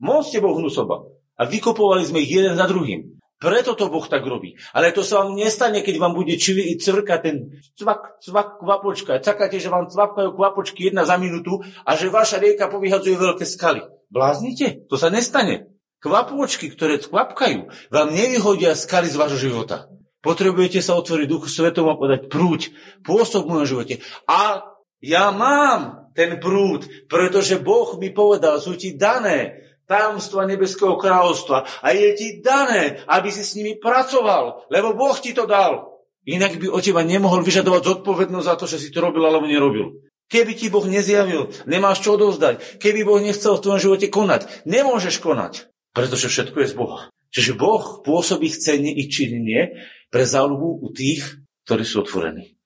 môžete 0.00 0.40
Boh 0.40 0.56
hnusoba. 0.56 1.04
A 1.36 1.44
vykopovali 1.44 2.06
sme 2.06 2.22
ich 2.24 2.32
jeden 2.32 2.56
za 2.56 2.64
druhým. 2.64 3.14
Preto 3.44 3.76
to 3.76 3.92
Boh 3.92 4.08
tak 4.08 4.24
robí. 4.24 4.56
Ale 4.72 4.88
to 4.96 5.04
sa 5.04 5.20
vám 5.20 5.36
nestane, 5.36 5.84
keď 5.84 6.00
vám 6.00 6.16
bude 6.16 6.32
cvrkať 6.80 7.20
ten 7.20 7.36
cvak, 7.76 8.16
cvak, 8.24 8.64
kvapočka. 8.64 9.20
Čakáte, 9.20 9.60
že 9.60 9.68
vám 9.68 9.92
cvapkajú 9.92 10.32
kvapočky 10.32 10.88
jedna 10.88 11.04
za 11.04 11.20
minútu 11.20 11.60
a 11.84 11.92
že 11.92 12.08
vaša 12.08 12.40
rieka 12.40 12.72
povyhadzuje 12.72 13.12
veľké 13.20 13.44
skaly. 13.44 13.84
Bláznite? 14.08 14.88
To 14.88 14.96
sa 14.96 15.12
nestane. 15.12 15.68
Kvapočky, 16.00 16.72
ktoré 16.72 16.96
kvapkajú, 17.04 17.68
vám 17.92 18.08
nevyhodia 18.16 18.72
skaly 18.72 19.12
z 19.12 19.20
vášho 19.20 19.40
života. 19.40 19.92
Potrebujete 20.24 20.80
sa 20.80 20.96
otvoriť 20.96 21.28
duchu 21.28 21.52
svetom 21.52 21.92
a 21.92 22.00
podať 22.00 22.32
prúď, 22.32 22.72
pôsob 23.04 23.44
v 23.44 23.60
mojom 23.60 23.68
živote. 23.68 23.94
A 24.24 24.64
ja 25.04 25.28
mám 25.36 26.08
ten 26.16 26.40
prúd, 26.40 26.88
pretože 27.12 27.60
Boh 27.60 27.92
mi 28.00 28.08
povedal, 28.08 28.56
sú 28.56 28.72
ti 28.72 28.96
dané 28.96 29.63
tajomstva 29.84 30.48
nebeského 30.48 30.96
kráľovstva 30.96 31.84
a 31.84 31.86
je 31.92 32.08
ti 32.16 32.28
dané, 32.40 33.04
aby 33.08 33.28
si 33.28 33.44
s 33.44 33.56
nimi 33.56 33.76
pracoval, 33.76 34.68
lebo 34.72 34.96
Boh 34.96 35.16
ti 35.16 35.36
to 35.36 35.44
dal. 35.44 36.00
Inak 36.24 36.56
by 36.56 36.72
o 36.72 36.80
teba 36.80 37.04
nemohol 37.04 37.44
vyžadovať 37.44 37.82
zodpovednosť 37.84 38.46
za 38.48 38.54
to, 38.56 38.64
že 38.64 38.80
si 38.80 38.88
to 38.88 39.04
robil 39.04 39.28
alebo 39.28 39.44
nerobil. 39.44 40.00
Keby 40.32 40.56
ti 40.56 40.72
Boh 40.72 40.84
nezjavil, 40.88 41.52
nemáš 41.68 42.00
čo 42.00 42.16
odovzdať. 42.16 42.80
Keby 42.80 43.04
Boh 43.04 43.20
nechcel 43.20 43.60
v 43.60 43.62
tvojom 43.62 43.80
živote 43.80 44.08
konať, 44.08 44.48
nemôžeš 44.64 45.20
konať, 45.20 45.68
pretože 45.92 46.32
všetko 46.32 46.64
je 46.64 46.68
z 46.72 46.74
Boha. 46.80 47.00
Čiže 47.28 47.58
Boh 47.58 48.00
pôsobí 48.00 48.48
chcenie 48.48 48.94
i 48.94 49.10
činenie 49.10 49.84
pre 50.08 50.24
záľubu 50.24 50.80
u 50.80 50.88
tých, 50.94 51.44
ktorí 51.68 51.84
sú 51.84 52.06
otvorení. 52.06 52.56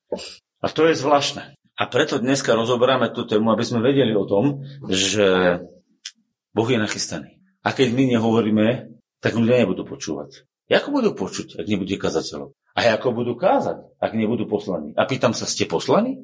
A 0.62 0.66
to 0.71 0.87
je 0.87 0.95
zvláštne. 0.95 1.59
A 1.79 1.83
preto 1.87 2.19
dneska 2.19 2.59
rozoberáme 2.59 3.11
tú 3.14 3.23
tému, 3.27 3.55
aby 3.55 3.64
sme 3.64 3.81
vedeli 3.83 4.11
o 4.12 4.27
tom, 4.27 4.66
že 4.91 5.59
Boh 6.53 6.69
je 6.69 6.79
nachystaný. 6.81 7.39
A 7.67 7.75
keď 7.75 7.93
my 7.93 8.05
nehovoríme, 8.17 8.67
tak 9.19 9.35
ľudia 9.35 9.67
nebudú 9.67 9.85
počúvať. 9.85 10.47
Ako 10.69 10.93
budú 10.93 11.17
počuť, 11.17 11.57
ak 11.57 11.67
nebude 11.67 11.97
kazateľov? 11.97 12.53
A 12.77 12.95
ako 12.95 13.11
budú 13.11 13.33
kázať, 13.35 13.83
ak 13.99 14.13
nebudú 14.15 14.45
poslaní? 14.47 14.93
A 14.95 15.09
pýtam 15.09 15.33
sa, 15.33 15.49
ste 15.49 15.65
poslaní? 15.67 16.23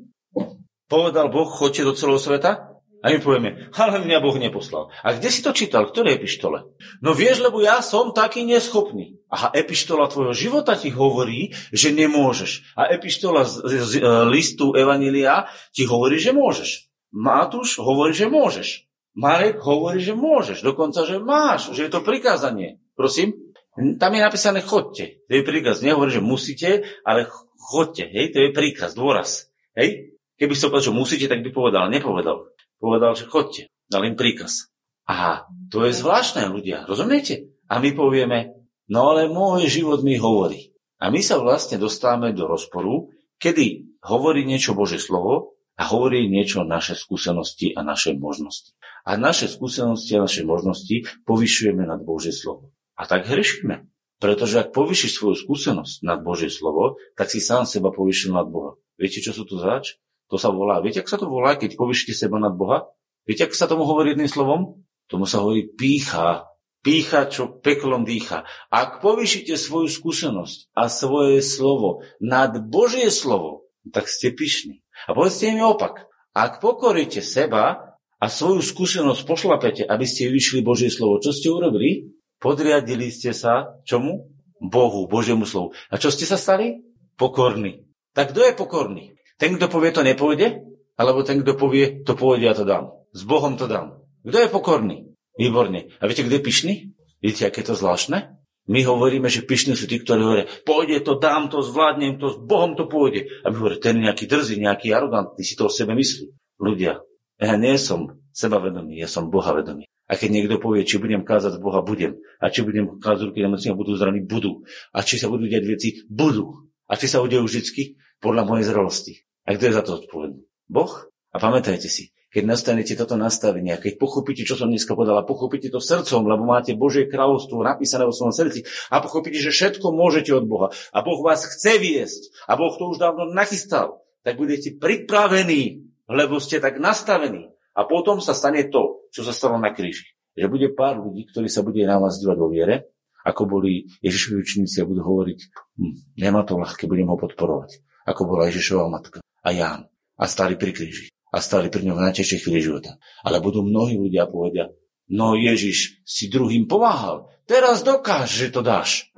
Povedal 0.86 1.32
Boh, 1.32 1.48
choďte 1.48 1.88
do 1.88 1.92
celého 1.96 2.20
sveta? 2.20 2.74
A 3.04 3.12
my 3.12 3.20
povieme, 3.20 3.68
ale 3.76 4.00
mňa 4.00 4.18
Boh 4.24 4.32
neposlal. 4.40 4.88
A 5.04 5.12
kde 5.12 5.28
si 5.28 5.44
to 5.44 5.52
čítal? 5.52 5.92
Ktoré 5.92 6.16
epištole? 6.16 6.72
No 7.04 7.12
vieš, 7.12 7.44
lebo 7.44 7.60
ja 7.60 7.84
som 7.84 8.16
taký 8.16 8.48
neschopný. 8.48 9.20
Aha, 9.28 9.52
epištola 9.52 10.08
tvojho 10.08 10.32
života 10.32 10.72
ti 10.72 10.88
hovorí, 10.88 11.52
že 11.68 11.92
nemôžeš. 11.92 12.72
A 12.72 12.88
epištola 12.96 13.44
z, 13.44 13.60
z, 13.60 13.76
z 13.84 13.92
listu 14.32 14.72
Evanília 14.72 15.52
ti 15.76 15.84
hovorí, 15.84 16.16
že 16.16 16.32
môžeš. 16.32 16.88
Matúš 17.12 17.76
hovorí, 17.76 18.16
že 18.16 18.24
môžeš. 18.24 18.83
Marek 19.14 19.62
hovorí, 19.62 20.02
že 20.02 20.18
môžeš, 20.18 20.66
dokonca, 20.66 21.06
že 21.06 21.22
máš, 21.22 21.70
že 21.70 21.86
je 21.86 21.92
to 21.94 22.02
prikázanie. 22.02 22.82
Prosím? 22.98 23.54
Tam 23.74 24.10
je 24.14 24.22
napísané 24.22 24.62
chodte. 24.62 25.22
To 25.26 25.32
je 25.34 25.46
príkaz. 25.46 25.82
Nehovorí, 25.82 26.10
že 26.10 26.22
musíte, 26.22 26.86
ale 27.06 27.30
chodte. 27.58 28.06
Hej? 28.06 28.34
To 28.34 28.38
je 28.42 28.50
príkaz, 28.54 28.94
dôraz. 28.98 29.50
Hej? 29.78 30.18
Keby 30.34 30.54
som 30.58 30.70
povedal, 30.70 30.90
že 30.90 30.98
musíte, 30.98 31.26
tak 31.30 31.46
by 31.46 31.50
povedal. 31.54 31.90
Nepovedal. 31.90 32.50
Povedal, 32.78 33.14
že 33.14 33.30
chodte. 33.30 33.70
Dal 33.86 34.02
im 34.06 34.18
príkaz. 34.18 34.70
A 35.06 35.46
to 35.70 35.86
je 35.86 35.94
zvláštne, 35.94 36.50
ľudia. 36.50 36.86
Rozumiete? 36.86 37.54
A 37.70 37.78
my 37.78 37.94
povieme, 37.94 38.66
no 38.90 39.14
ale 39.14 39.30
môj 39.30 39.70
život 39.70 40.02
mi 40.02 40.18
hovorí. 40.18 40.74
A 40.98 41.10
my 41.10 41.22
sa 41.22 41.38
vlastne 41.38 41.78
dostávame 41.78 42.34
do 42.34 42.50
rozporu, 42.50 43.14
kedy 43.38 43.98
hovorí 44.06 44.42
niečo 44.42 44.74
Bože 44.74 44.98
slovo 44.98 45.54
a 45.74 45.86
hovorí 45.90 46.30
niečo 46.30 46.62
naše 46.62 46.94
skúsenosti 46.94 47.74
a 47.74 47.82
naše 47.82 48.14
možnosti 48.14 48.74
a 49.04 49.20
naše 49.20 49.52
skúsenosti 49.52 50.16
a 50.16 50.24
naše 50.24 50.48
možnosti 50.48 51.04
povyšujeme 51.28 51.84
nad 51.84 52.00
Božie 52.00 52.32
slovo. 52.32 52.72
A 52.96 53.04
tak 53.04 53.28
hrešíme. 53.28 53.84
Pretože 54.16 54.64
ak 54.64 54.72
povyšíš 54.72 55.20
svoju 55.20 55.36
skúsenosť 55.36 56.00
nad 56.06 56.24
Božie 56.24 56.48
slovo, 56.48 56.96
tak 57.12 57.28
si 57.28 57.44
sám 57.44 57.68
seba 57.68 57.92
povyšil 57.92 58.32
nad 58.32 58.48
Boha. 58.48 58.80
Viete, 58.96 59.20
čo 59.20 59.36
sú 59.36 59.44
to 59.44 59.60
zač? 59.60 60.00
To 60.32 60.40
sa 60.40 60.48
volá. 60.48 60.80
Viete, 60.80 61.04
ak 61.04 61.10
sa 61.10 61.20
to 61.20 61.28
volá, 61.28 61.60
keď 61.60 61.76
povyšíte 61.76 62.16
seba 62.16 62.40
nad 62.40 62.56
Boha? 62.56 62.88
Viete, 63.28 63.44
ak 63.44 63.52
sa 63.52 63.68
tomu 63.68 63.84
hovorí 63.84 64.16
jedným 64.16 64.30
slovom? 64.30 64.80
Tomu 65.10 65.28
sa 65.28 65.44
hovorí 65.44 65.68
pícha. 65.68 66.48
Pícha, 66.80 67.28
čo 67.28 67.60
peklom 67.60 68.08
dýcha. 68.08 68.48
Ak 68.72 69.04
povyšíte 69.04 69.56
svoju 69.56 69.92
skúsenosť 69.92 70.72
a 70.72 70.88
svoje 70.88 71.44
slovo 71.44 72.04
nad 72.20 72.56
Božie 72.64 73.12
slovo, 73.12 73.68
tak 73.92 74.08
ste 74.08 74.32
pyšní. 74.32 74.80
A 75.04 75.12
povedzte 75.12 75.52
mi 75.52 75.60
opak. 75.60 76.08
Ak 76.32 76.64
pokoríte 76.64 77.20
seba 77.20 77.83
a 78.20 78.26
svoju 78.30 78.62
skúsenosť 78.62 79.22
pošlapete, 79.26 79.82
aby 79.84 80.06
ste 80.06 80.30
vyšli 80.30 80.64
Božie 80.64 80.88
slovo. 80.88 81.20
Čo 81.20 81.34
ste 81.34 81.48
urobili? 81.50 82.14
Podriadili 82.38 83.08
ste 83.08 83.32
sa 83.32 83.80
čomu? 83.88 84.30
Bohu, 84.60 85.04
Božiemu 85.10 85.44
slovu. 85.44 85.76
A 85.92 86.00
čo 86.00 86.08
ste 86.08 86.24
sa 86.24 86.40
stali? 86.40 86.80
Pokorní. 87.20 87.84
Tak 88.16 88.32
kto 88.32 88.40
je 88.46 88.52
pokorný? 88.56 89.04
Ten, 89.36 89.58
kto 89.58 89.66
povie, 89.66 89.90
to 89.92 90.06
nepôjde? 90.06 90.62
Alebo 90.94 91.26
ten, 91.26 91.42
kto 91.42 91.58
povie, 91.58 92.06
to 92.06 92.14
pôjde, 92.14 92.44
ja 92.46 92.54
to 92.54 92.64
dám. 92.64 92.94
S 93.10 93.26
Bohom 93.26 93.58
to 93.58 93.66
dám. 93.66 93.98
Kto 94.22 94.38
je 94.40 94.48
pokorný? 94.48 94.96
Výborne. 95.34 95.90
A 95.98 96.02
viete, 96.06 96.22
kto 96.22 96.38
je 96.38 96.46
pyšný? 96.46 96.74
Viete, 97.18 97.44
aké 97.44 97.66
to 97.66 97.74
zvláštne? 97.74 98.38
My 98.64 98.80
hovoríme, 98.80 99.28
že 99.28 99.44
pyšní 99.44 99.76
sú 99.76 99.84
tí, 99.84 100.00
ktorí 100.00 100.20
hovoria, 100.24 100.46
pôjde 100.64 101.04
to, 101.04 101.20
dám 101.20 101.52
to, 101.52 101.60
zvládnem 101.60 102.16
to, 102.16 102.32
s 102.32 102.38
Bohom 102.40 102.72
to 102.72 102.88
pôjde. 102.88 103.28
A 103.44 103.52
my 103.52 103.56
hovoríme, 103.60 103.82
ten 103.82 104.00
nejaký 104.00 104.24
drzý, 104.24 104.56
nejaký 104.56 104.88
arogantný, 104.94 105.44
si 105.44 105.52
to 105.52 105.68
o 105.68 105.72
sebe 105.72 105.92
myslí. 105.92 106.32
Ľudia, 106.56 107.02
Ja 107.38 107.58
nie 107.58 107.74
som 107.80 108.22
sebavedomý, 108.30 108.98
ja 108.98 109.10
som 109.10 109.30
bohavedomý. 109.30 109.86
A 110.04 110.20
keď 110.20 110.30
niekto 110.36 110.56
povie, 110.60 110.84
či 110.84 111.00
budem 111.00 111.24
kázať 111.24 111.56
z 111.56 111.62
Boha, 111.64 111.80
budem. 111.80 112.20
A 112.36 112.52
či 112.52 112.60
budem 112.60 113.00
kázať 113.00 113.32
ruky 113.32 113.40
nemocných 113.40 113.72
a 113.72 113.80
budú 113.80 113.96
zraní, 113.96 114.20
budú. 114.20 114.68
A 114.92 115.00
či 115.00 115.16
sa 115.16 115.32
budú 115.32 115.48
diať 115.48 115.64
veci, 115.64 115.88
budú. 116.12 116.68
A 116.84 117.00
či 117.00 117.08
sa 117.08 117.24
udejú 117.24 117.48
vždy 117.48 117.96
podľa 118.20 118.44
mojej 118.44 118.68
zrelosti. 118.68 119.12
A 119.48 119.56
kto 119.56 119.64
je 119.64 119.76
za 119.76 119.82
to 119.84 120.04
odpovedný? 120.04 120.44
Boh? 120.68 121.08
A 121.34 121.36
pamätajte 121.40 121.88
si, 121.88 122.14
keď 122.30 122.50
nastanete 122.50 122.94
toto 122.94 123.18
nastavenie 123.18 123.74
a 123.74 123.82
keď 123.82 123.98
pochopíte, 123.98 124.46
čo 124.46 124.58
som 124.58 124.70
dneska 124.70 124.94
podala, 124.94 125.26
pochopíte 125.26 125.70
to 125.70 125.82
srdcom, 125.82 126.26
lebo 126.26 126.46
máte 126.46 126.74
Božie 126.74 127.10
kráľovstvo 127.10 127.62
napísané 127.62 128.06
vo 128.06 128.14
svojom 128.14 128.34
srdci 128.34 128.66
a 128.90 128.98
pochopíte, 128.98 129.42
že 129.42 129.54
všetko 129.54 129.94
môžete 129.94 130.30
od 130.30 130.46
Boha 130.46 130.68
a 130.94 130.98
Boh 131.02 131.22
vás 131.22 131.46
chce 131.46 131.78
viesť 131.78 132.34
a 132.46 132.58
Boh 132.58 132.74
to 132.74 132.90
už 132.90 133.02
dávno 133.02 133.30
nachystal, 133.30 134.02
tak 134.22 134.38
budete 134.38 134.78
pripravení, 134.78 135.93
lebo 136.08 136.40
ste 136.40 136.60
tak 136.60 136.80
nastavení. 136.80 137.52
A 137.74 137.88
potom 137.88 138.22
sa 138.22 138.36
stane 138.36 138.70
to, 138.70 139.10
čo 139.10 139.26
sa 139.26 139.34
stalo 139.34 139.58
na 139.58 139.74
kríži. 139.74 140.14
Že 140.38 140.50
bude 140.50 140.68
pár 140.74 141.02
ľudí, 141.02 141.26
ktorí 141.30 141.50
sa 141.50 141.66
bude 141.66 141.82
na 141.82 141.98
vás 141.98 142.18
dívať 142.22 142.36
vo 142.38 142.50
viere, 142.50 142.94
ako 143.24 143.48
boli 143.48 143.88
Ježišovi 144.04 144.36
učeníci 144.36 144.84
a 144.84 144.88
budú 144.88 145.00
hovoriť, 145.00 145.38
hm, 145.80 145.94
nemá 146.20 146.44
to 146.44 146.60
ľahké, 146.60 146.84
budem 146.84 147.08
ho 147.08 147.16
podporovať. 147.16 147.80
Ako 148.04 148.28
bola 148.28 148.52
Ježišova 148.52 148.86
matka 148.92 149.18
a 149.24 149.48
Ján. 149.50 149.88
A 150.14 150.24
stáli 150.28 150.54
pri 150.54 150.76
kríži. 150.76 151.10
A 151.34 151.42
stáli 151.42 151.72
pri 151.72 151.82
ňom 151.88 151.98
v 151.98 152.04
najťažšej 152.06 152.40
chvíli 152.46 152.62
života. 152.62 153.00
Ale 153.26 153.42
budú 153.42 153.64
mnohí 153.66 153.98
ľudia 153.98 154.30
povedia, 154.30 154.70
no 155.10 155.34
Ježiš 155.34 156.04
si 156.06 156.30
druhým 156.30 156.70
pomáhal. 156.70 157.26
Teraz 157.48 157.82
dokáž, 157.82 158.30
že 158.30 158.54
to 158.54 158.62
dáš. 158.62 159.10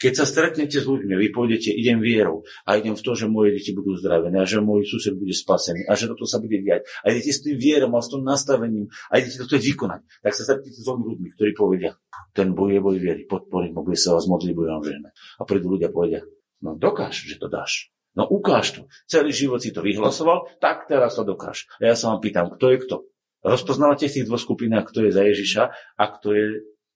Keď 0.00 0.12
sa 0.16 0.24
stretnete 0.24 0.80
s 0.80 0.88
ľuďmi, 0.88 1.12
vy 1.12 1.28
pôjdete, 1.28 1.76
idem 1.76 2.00
vierou 2.00 2.40
a 2.64 2.80
idem 2.80 2.96
v 2.96 3.04
to, 3.04 3.12
že 3.12 3.28
moje 3.28 3.52
deti 3.52 3.76
budú 3.76 4.00
zdravené 4.00 4.40
a 4.40 4.48
že 4.48 4.64
môj 4.64 4.88
sused 4.88 5.12
bude 5.12 5.36
spasený 5.36 5.84
a 5.84 5.92
že 5.92 6.08
toto 6.08 6.24
sa 6.24 6.40
bude 6.40 6.56
diať. 6.56 6.88
A 7.04 7.12
idete 7.12 7.36
s 7.36 7.44
tým 7.44 7.60
vierou 7.60 7.92
a 7.92 8.00
s 8.00 8.08
tým 8.08 8.24
nastavením 8.24 8.88
a 9.12 9.20
idete 9.20 9.36
toto 9.44 9.60
vykonať. 9.60 10.00
Tak 10.24 10.32
sa 10.32 10.42
stretnete 10.48 10.80
s 10.80 10.88
ľuďmi, 10.88 11.28
ktorí 11.36 11.52
povedia, 11.52 12.00
ten 12.32 12.56
boj 12.56 12.72
je 12.72 12.80
boj 12.80 12.96
viery, 12.96 13.28
podporím 13.28 13.76
ho, 13.76 13.84
bude 13.84 14.00
sa 14.00 14.16
vás 14.16 14.24
modliť, 14.24 14.56
bude 14.56 14.72
vám 14.72 14.84
žehnať. 14.88 15.12
A 15.36 15.42
prídu 15.44 15.68
ľudia 15.76 15.92
povedia, 15.92 16.24
no 16.64 16.80
dokáž, 16.80 17.20
že 17.28 17.36
to 17.36 17.52
dáš. 17.52 17.92
No 18.16 18.24
ukáž 18.24 18.74
to. 18.74 18.80
Celý 19.04 19.36
život 19.36 19.60
si 19.60 19.70
to 19.70 19.84
vyhlasoval, 19.84 20.48
tak 20.64 20.88
teraz 20.88 21.14
to 21.14 21.28
dokáž. 21.28 21.68
A 21.76 21.92
ja 21.92 21.94
sa 21.94 22.10
vám 22.10 22.24
pýtam, 22.24 22.48
kto 22.48 22.66
je 22.72 22.78
kto? 22.88 22.96
Rozpoznávate 23.44 24.08
v 24.08 24.14
tých 24.16 24.26
dvoch 24.26 24.40
skupinách, 24.40 24.88
kto 24.88 25.08
je 25.08 25.10
za 25.12 25.22
Ježiša 25.28 25.62
a 25.96 26.04
kto 26.08 26.28
je 26.32 26.44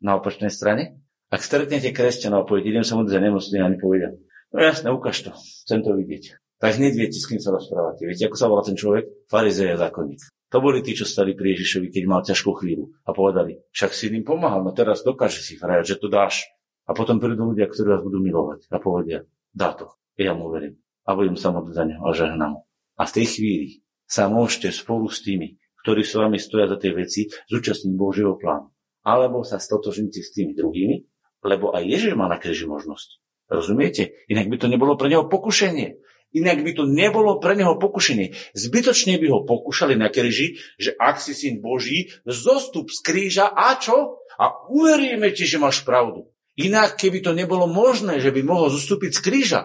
na 0.00 0.16
opačnej 0.16 0.48
strane? 0.48 1.03
Ak 1.34 1.42
stretnete 1.42 1.90
kresťanov 1.90 2.46
a 2.46 2.46
poviete, 2.46 2.70
idem 2.70 2.86
sa 2.86 2.94
modliť 2.94 3.10
za 3.10 3.18
nemocný, 3.18 3.56
a 3.58 3.66
oni 3.66 3.78
povedia, 3.82 4.14
no 4.54 4.58
jasne, 4.62 4.94
ukáž 4.94 5.26
to, 5.26 5.34
chcem 5.66 5.82
to 5.82 5.90
vidieť. 5.98 6.38
Tak 6.62 6.78
hneď 6.78 6.94
viete, 6.94 7.18
s 7.18 7.26
kým 7.26 7.42
sa 7.42 7.50
rozprávate. 7.50 8.06
Viete, 8.06 8.30
ako 8.30 8.38
sa 8.38 8.46
volá 8.46 8.62
ten 8.62 8.78
človek? 8.78 9.26
Farizej 9.26 9.74
a 9.74 9.76
zákonník. 9.82 10.22
To 10.54 10.62
boli 10.62 10.78
tí, 10.86 10.94
čo 10.94 11.02
stali 11.02 11.34
pri 11.34 11.58
Ježišovi, 11.58 11.90
keď 11.90 12.02
mal 12.06 12.22
ťažkú 12.22 12.54
chvíľu 12.62 12.94
a 13.02 13.10
povedali, 13.10 13.58
však 13.74 13.90
si 13.90 14.14
im 14.14 14.22
pomáhal, 14.22 14.62
no 14.62 14.70
teraz 14.70 15.02
dokáže 15.02 15.42
si 15.42 15.58
frajať, 15.58 15.98
že 15.98 15.98
to 15.98 16.06
dáš. 16.06 16.46
A 16.86 16.94
potom 16.94 17.18
prídu 17.18 17.50
ľudia, 17.50 17.66
ktorí 17.66 17.98
vás 17.98 18.06
budú 18.06 18.22
milovať 18.22 18.70
a 18.70 18.78
povedia, 18.78 19.26
dá 19.50 19.74
to, 19.74 19.90
ja 20.14 20.38
mu 20.38 20.54
verím 20.54 20.78
a 21.02 21.18
budem 21.18 21.34
sa 21.34 21.50
modliť 21.50 21.74
za 21.74 21.84
neho 21.84 22.02
a 22.06 22.12
žehnám. 22.14 22.54
A 22.94 23.02
v 23.10 23.14
tej 23.18 23.26
chvíli 23.26 23.68
sa 24.06 24.30
môžete 24.30 24.70
spolu 24.70 25.10
s 25.10 25.18
tými, 25.26 25.58
ktorí 25.82 26.06
s 26.06 26.14
vami 26.14 26.38
stoja 26.38 26.70
za 26.70 26.78
tie 26.78 26.94
veci, 26.94 27.26
zúčastniť 27.50 27.92
Božieho 27.98 28.38
plánu. 28.38 28.70
Alebo 29.02 29.42
sa 29.42 29.58
stotožníte 29.58 30.22
s 30.22 30.32
tými 30.32 30.54
druhými 30.54 31.13
lebo 31.44 31.76
aj 31.76 31.84
Ježiš 31.84 32.16
má 32.16 32.26
na 32.26 32.40
kríži 32.40 32.64
možnosť. 32.64 33.20
Rozumiete? 33.52 34.16
Inak 34.32 34.48
by 34.48 34.56
to 34.56 34.66
nebolo 34.72 34.96
pre 34.96 35.12
neho 35.12 35.28
pokušenie. 35.28 36.00
Inak 36.34 36.66
by 36.66 36.72
to 36.74 36.84
nebolo 36.88 37.38
pre 37.38 37.54
neho 37.54 37.78
pokušenie. 37.78 38.56
Zbytočne 38.58 39.20
by 39.22 39.26
ho 39.30 39.40
pokúšali 39.46 39.94
na 39.94 40.10
kríži, 40.10 40.58
že 40.80 40.96
ak 40.98 41.22
si 41.22 41.30
syn 41.30 41.62
Boží, 41.62 42.10
zostup 42.26 42.90
z 42.90 42.98
kríža 43.06 43.46
a 43.54 43.78
čo? 43.78 44.18
A 44.34 44.66
uveríme 44.66 45.30
ti, 45.30 45.46
že 45.46 45.62
máš 45.62 45.86
pravdu. 45.86 46.26
Inak, 46.58 46.98
keby 46.98 47.22
to 47.22 47.36
nebolo 47.38 47.70
možné, 47.70 48.18
že 48.18 48.34
by 48.34 48.42
mohol 48.42 48.66
zostúpiť 48.72 49.14
z 49.14 49.20
kríža, 49.22 49.60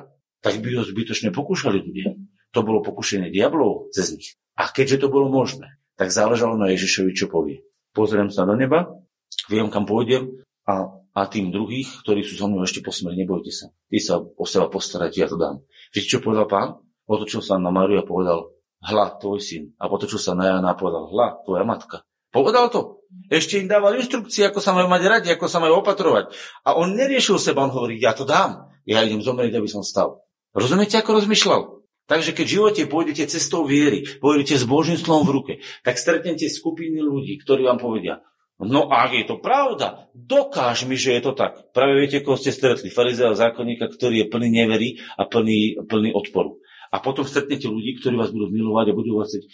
tak 0.46 0.62
by 0.62 0.78
ho 0.78 0.84
zbytočne 0.86 1.34
pokúšali 1.34 1.82
ľudia. 1.82 2.14
To 2.54 2.62
bolo 2.62 2.86
pokušenie 2.86 3.34
diablov 3.34 3.90
cez 3.94 4.14
nich. 4.14 4.38
A 4.54 4.70
keďže 4.70 5.06
to 5.06 5.08
bolo 5.10 5.30
možné, 5.30 5.78
tak 5.98 6.14
záležalo 6.14 6.54
na 6.58 6.70
Ježišovi, 6.74 7.18
čo 7.18 7.30
povie. 7.30 7.66
Pozriem 7.94 8.30
sa 8.30 8.46
do 8.46 8.54
neba, 8.54 8.94
viem, 9.50 9.70
kam 9.74 9.90
pôjdem 9.90 10.46
a 10.70 11.02
a 11.20 11.28
tým 11.28 11.52
druhých, 11.52 12.00
ktorí 12.00 12.24
sú 12.24 12.40
so 12.40 12.48
mnou 12.48 12.64
ešte 12.64 12.80
po 12.80 12.96
smrti, 12.96 13.28
nebojte 13.28 13.52
sa. 13.52 13.76
Ty 13.92 13.98
sa 14.00 14.16
o 14.24 14.46
seba 14.48 14.72
postarať, 14.72 15.12
ja 15.20 15.28
to 15.28 15.36
dám. 15.36 15.60
Viete, 15.92 16.08
čo 16.08 16.24
povedal 16.24 16.48
pán? 16.48 16.80
Otočil 17.12 17.44
sa 17.44 17.60
na 17.60 17.76
Mariu 17.76 18.00
a 18.00 18.08
povedal, 18.08 18.56
hla, 18.80 19.20
tvoj 19.20 19.44
syn. 19.44 19.76
A 19.84 19.92
potočil 19.92 20.16
sa 20.16 20.32
na 20.32 20.48
Jana 20.48 20.72
a 20.72 20.80
povedal, 20.80 21.12
hla, 21.12 21.44
tvoja 21.44 21.68
matka. 21.68 22.08
Povedal 22.32 22.72
to. 22.72 23.04
Ešte 23.28 23.60
im 23.60 23.68
dával 23.68 24.00
inštrukcie, 24.00 24.48
ako 24.48 24.64
sa 24.64 24.72
majú 24.72 24.88
mať 24.88 25.04
radi, 25.12 25.30
ako 25.36 25.52
sa 25.52 25.60
majú 25.60 25.84
opatrovať. 25.84 26.32
A 26.64 26.80
on 26.80 26.96
neriešil 26.96 27.36
seba, 27.36 27.68
on 27.68 27.74
hovorí, 27.76 28.00
ja 28.00 28.16
to 28.16 28.24
dám. 28.24 28.72
Ja 28.88 29.04
idem 29.04 29.20
zomrieť, 29.20 29.60
aby 29.60 29.68
som 29.68 29.84
stal. 29.84 30.24
Rozumiete, 30.56 30.96
ako 30.96 31.20
rozmýšľal? 31.20 31.62
Takže 32.10 32.34
keď 32.34 32.46
v 32.48 32.56
živote 32.58 32.82
pôjdete 32.90 33.30
cestou 33.30 33.68
viery, 33.68 34.02
pôjdete 34.18 34.58
s 34.58 34.66
Božím 34.66 34.98
slovom 34.98 35.30
v 35.30 35.34
ruke, 35.36 35.54
tak 35.86 36.02
stretnete 36.02 36.50
skupiny 36.50 37.06
ľudí, 37.06 37.38
ktorí 37.46 37.70
vám 37.70 37.78
povedia, 37.78 38.26
No 38.60 38.92
ak 38.92 39.16
je 39.16 39.24
to 39.24 39.40
pravda, 39.40 40.12
dokáž 40.12 40.84
mi, 40.84 41.00
že 41.00 41.16
je 41.16 41.22
to 41.24 41.32
tak. 41.32 41.72
Práve 41.72 41.96
viete, 41.96 42.20
koho 42.20 42.36
ste 42.36 42.52
stretli, 42.52 42.92
farizea 42.92 43.32
zákonníka, 43.32 43.88
ktorý 43.88 44.28
je 44.28 44.28
plný 44.28 44.52
neverí 44.52 45.00
a 45.16 45.24
plný, 45.24 45.88
plný 45.88 46.12
odporu. 46.12 46.60
A 46.92 47.00
potom 47.00 47.24
stretnete 47.24 47.72
ľudí, 47.72 47.96
ktorí 47.96 48.20
vás 48.20 48.36
budú 48.36 48.52
milovať 48.52 48.92
a 48.92 48.98
budú 49.00 49.24
vás 49.24 49.32
chcieť 49.32 49.48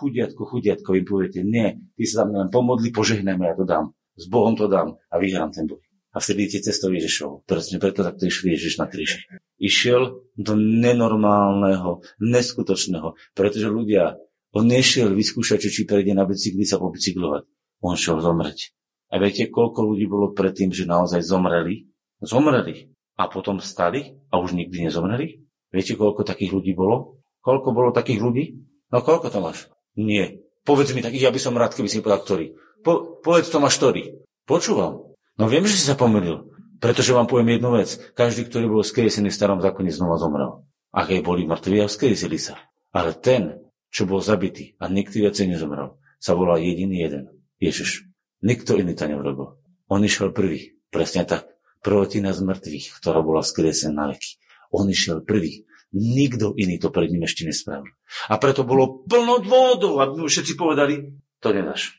chudiatko, 0.00 0.48
chudiatko, 0.48 0.96
vy 0.96 1.02
poviete, 1.04 1.40
nie, 1.44 1.76
ty 1.92 2.08
sa 2.08 2.24
tam 2.24 2.40
len 2.40 2.48
pomodli, 2.48 2.88
požehneme, 2.88 3.44
ja 3.44 3.52
to 3.52 3.68
dám. 3.68 3.92
S 4.16 4.24
Bohom 4.32 4.56
to 4.56 4.64
dám 4.64 4.96
a 5.12 5.14
vyhrám 5.20 5.52
ten 5.52 5.68
boj. 5.68 5.84
A 6.16 6.24
vtedy 6.24 6.48
idete 6.48 6.72
cestou 6.72 6.88
Ježišov. 6.88 7.44
Presne 7.44 7.76
preto 7.76 8.00
takto 8.00 8.24
išli 8.24 8.56
Ježiš 8.56 8.80
na 8.80 8.88
kríži. 8.88 9.28
Išiel 9.60 10.24
do 10.40 10.56
nenormálneho, 10.56 12.00
neskutočného, 12.16 13.12
pretože 13.36 13.68
ľudia, 13.68 14.16
on 14.56 14.64
nešiel 14.64 15.12
vyskúšať, 15.12 15.68
či 15.68 15.84
prejde 15.84 16.16
na 16.16 16.24
bicykli 16.24 16.64
sa 16.64 16.80
pobicyklovať 16.80 17.57
on 17.82 17.94
šiel 17.94 18.18
zomrieť. 18.22 18.74
A 19.08 19.16
viete, 19.16 19.48
koľko 19.48 19.88
ľudí 19.88 20.04
bolo 20.04 20.36
predtým, 20.36 20.68
že 20.74 20.84
naozaj 20.84 21.24
zomreli? 21.24 21.88
Zomreli. 22.20 22.92
A 23.16 23.26
potom 23.26 23.58
stali 23.58 24.20
a 24.28 24.38
už 24.38 24.52
nikdy 24.54 24.86
nezomreli? 24.86 25.42
Viete, 25.72 25.96
koľko 25.96 26.22
takých 26.22 26.52
ľudí 26.54 26.72
bolo? 26.76 27.20
Koľko 27.40 27.72
bolo 27.72 27.90
takých 27.90 28.20
ľudí? 28.20 28.44
No 28.92 29.00
koľko 29.00 29.32
to 29.32 29.38
máš? 29.40 29.58
Nie. 29.96 30.44
Povedz 30.62 30.92
mi 30.92 31.00
takých, 31.00 31.28
ja 31.28 31.32
by 31.32 31.40
som 31.40 31.56
rád, 31.56 31.72
keby 31.72 31.88
si 31.88 32.04
povedal, 32.04 32.20
ktorý. 32.24 32.46
Po, 32.84 33.20
povedz 33.24 33.48
to 33.48 33.58
máš 33.58 33.80
ktorý. 33.80 34.20
Počúvam. 34.44 35.16
No 35.40 35.44
viem, 35.48 35.64
že 35.64 35.76
si 35.76 35.88
sa 35.88 35.96
pomýlil. 35.96 36.44
Pretože 36.78 37.10
vám 37.10 37.26
poviem 37.26 37.58
jednu 37.58 37.74
vec. 37.74 37.98
Každý, 38.14 38.46
ktorý 38.46 38.70
bol 38.70 38.86
skriesený 38.86 39.34
v 39.34 39.38
starom 39.38 39.58
zákone, 39.58 39.90
znova 39.90 40.20
zomrel. 40.20 40.62
A 40.94 41.04
keď 41.04 41.26
boli 41.26 41.42
mŕtvi 41.48 41.82
a 41.82 41.90
vzkriesili 41.90 42.38
sa. 42.38 42.54
Ale 42.94 43.18
ten, 43.18 43.60
čo 43.90 44.06
bol 44.06 44.22
zabitý 44.22 44.78
a 44.78 44.86
nikdy 44.86 45.26
viacej 45.26 45.52
nezomrel, 45.52 45.98
sa 46.22 46.38
volá 46.38 46.56
jediný 46.60 47.02
jeden. 47.02 47.24
Ježiš. 47.58 48.06
Nikto 48.42 48.78
iný 48.78 48.94
to 48.94 49.10
neurobil. 49.10 49.58
On 49.90 50.02
išiel 50.02 50.30
prvý. 50.30 50.78
Presne 50.88 51.26
tak. 51.26 51.50
Prvotina 51.82 52.34
z 52.34 52.42
mŕtvych, 52.42 52.98
ktorá 52.98 53.22
bola 53.22 53.42
skriesená 53.42 53.94
na 53.94 54.04
veky. 54.14 54.38
On 54.74 54.86
išiel 54.86 55.22
prvý. 55.22 55.66
Nikto 55.94 56.52
iný 56.58 56.76
to 56.76 56.92
pred 56.92 57.08
ním 57.08 57.24
ešte 57.24 57.48
nespravil. 57.48 57.88
A 58.28 58.36
preto 58.36 58.66
bolo 58.66 59.04
plno 59.08 59.40
dôvodov, 59.40 60.04
aby 60.04 60.14
mu 60.20 60.28
všetci 60.28 60.54
povedali, 60.54 61.16
to 61.40 61.48
nedáš. 61.54 61.96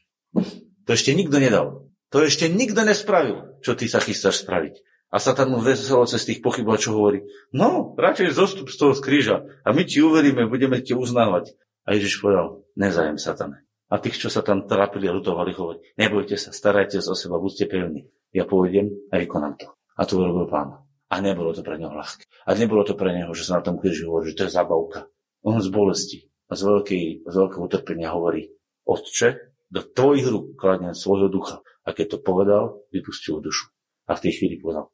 To 0.85 0.89
ešte 0.93 1.13
nikto 1.17 1.41
nedal. 1.41 1.89
To 2.13 2.21
ešte 2.21 2.49
nikto 2.49 2.85
nespravil, 2.85 3.61
čo 3.61 3.73
ty 3.73 3.89
sa 3.89 4.01
chystáš 4.01 4.45
spraviť. 4.45 4.81
A 5.09 5.17
Satan 5.17 5.49
mu 5.49 5.57
veselo 5.57 6.05
cez 6.05 6.21
tých 6.21 6.41
pochybov, 6.45 6.77
čo 6.77 6.93
hovorí, 6.93 7.25
no, 7.49 7.97
radšej 7.97 8.37
zostup 8.37 8.69
z 8.69 8.77
toho 8.77 8.93
skríža 8.93 9.41
a 9.65 9.73
my 9.73 9.81
ti 9.81 10.05
uveríme, 10.05 10.45
budeme 10.45 10.77
ti 10.85 10.93
uznávať. 10.93 11.57
A 11.89 11.97
Ježiš 11.97 12.21
povedal, 12.21 12.61
nezajem 12.77 13.17
Satane. 13.17 13.65
A 13.89 13.97
tých, 13.97 14.21
čo 14.21 14.29
sa 14.29 14.45
tam 14.45 14.69
trápili 14.69 15.09
a 15.09 15.15
lutovali, 15.17 15.49
hovorí, 15.57 15.81
nebojte 15.97 16.37
sa, 16.37 16.53
starajte 16.53 17.01
sa 17.01 17.09
o 17.09 17.17
seba, 17.17 17.41
buďte 17.41 17.65
pevní. 17.65 18.05
Ja 18.29 18.45
pôjdem 18.45 18.93
a 19.09 19.17
vykonám 19.17 19.57
to. 19.57 19.73
A 19.97 20.05
to 20.05 20.21
urobil 20.21 20.45
pán. 20.45 20.85
A 21.09 21.15
nebolo 21.25 21.57
to 21.57 21.65
pre 21.65 21.81
neho 21.81 21.89
ľahké. 21.89 22.29
A 22.45 22.53
nebolo 22.53 22.85
to 22.85 22.93
pre 22.93 23.09
neho, 23.09 23.33
že 23.33 23.49
sa 23.49 23.57
na 23.57 23.65
tom 23.65 23.81
kríži 23.81 24.05
hovorí, 24.05 24.29
že 24.29 24.37
to 24.37 24.45
je 24.45 24.53
zabavka. 24.53 25.09
On 25.41 25.57
z 25.57 25.73
bolesti 25.73 26.29
a 26.45 26.53
z, 26.53 26.61
veľkej, 26.69 27.03
z 27.25 27.33
veľkého 27.33 27.65
utrpenia 27.65 28.13
hovorí, 28.13 28.53
Otče, 28.85 29.57
do 29.73 29.81
tvojich 29.81 30.29
rúk 30.29 30.53
kladnem 30.53 30.93
svojho 30.93 31.25
ducha. 31.33 31.65
A 31.81 31.89
keď 31.89 32.17
to 32.17 32.17
povedal, 32.21 32.85
vypustil 32.93 33.41
dušu. 33.41 33.73
A 34.05 34.13
v 34.13 34.21
tej 34.21 34.37
chvíli 34.37 34.61
povedal, 34.61 34.93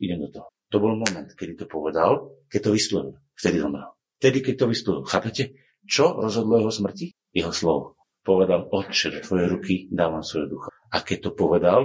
idem 0.00 0.24
do 0.24 0.32
toho. 0.32 0.48
To 0.72 0.80
bol 0.80 0.96
moment, 0.96 1.28
kedy 1.36 1.60
to 1.60 1.68
povedal, 1.68 2.32
keď 2.48 2.60
to 2.64 2.70
vyslovil. 2.72 3.20
Vtedy 3.36 3.60
zomrel. 3.60 3.92
Vtedy, 4.16 4.40
keď 4.40 4.64
to 4.64 4.66
vyslovil. 4.72 5.04
Chápete? 5.04 5.60
Čo 5.84 6.16
rozhodlo 6.16 6.56
jeho 6.56 6.72
smrti? 6.72 7.12
Jeho 7.36 7.52
slovo 7.52 8.00
povedal, 8.24 8.66
Otče, 8.72 9.20
tvoje 9.20 9.44
ruky 9.46 9.74
dávam 9.92 10.24
svoje 10.24 10.48
ducha. 10.48 10.72
A 10.90 11.04
keď 11.04 11.28
to 11.28 11.30
povedal, 11.36 11.80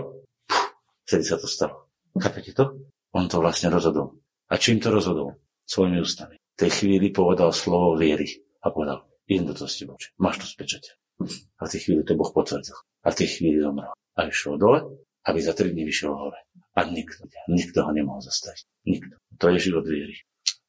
puf, 0.48 0.74
vtedy 1.04 1.24
sa 1.28 1.36
to 1.36 1.46
stalo. 1.46 1.92
Chápete 2.16 2.56
to? 2.56 2.80
On 3.12 3.28
to 3.28 3.44
vlastne 3.44 3.70
rozhodol. 3.70 4.18
A 4.50 4.58
čím 4.58 4.80
to 4.80 4.90
rozhodol? 4.90 5.38
Svojimi 5.68 6.02
ústami. 6.02 6.40
V 6.40 6.68
tej 6.68 6.72
chvíli 6.72 7.14
povedal 7.14 7.54
slovo 7.54 8.00
viery 8.00 8.26
a 8.64 8.72
povedal, 8.74 9.06
idem 9.30 9.52
do 9.52 9.54
toho 9.54 9.70
s 9.70 9.78
tebou. 9.78 9.96
Máš 10.18 10.42
to 10.42 10.48
spečať. 10.50 10.98
A 11.60 11.68
v 11.68 11.72
tej 11.72 11.80
chvíli 11.86 12.02
to 12.08 12.16
Boh 12.16 12.32
potvrdil. 12.32 12.76
A 13.04 13.12
v 13.12 13.18
tej 13.20 13.28
chvíli 13.38 13.60
zomrel. 13.62 13.92
A 14.16 14.20
išiel 14.26 14.56
dole, 14.58 14.88
aby 15.28 15.40
za 15.44 15.54
tri 15.54 15.72
dní 15.72 15.84
vyšiel 15.86 16.12
hore. 16.16 16.40
A 16.76 16.88
nikto, 16.88 17.28
nikto 17.52 17.84
ho 17.84 17.92
nemohol 17.92 18.24
zastaviť. 18.24 18.66
Nikto. 18.88 19.16
To 19.40 19.46
je 19.52 19.58
život 19.60 19.86
viery. 19.86 20.16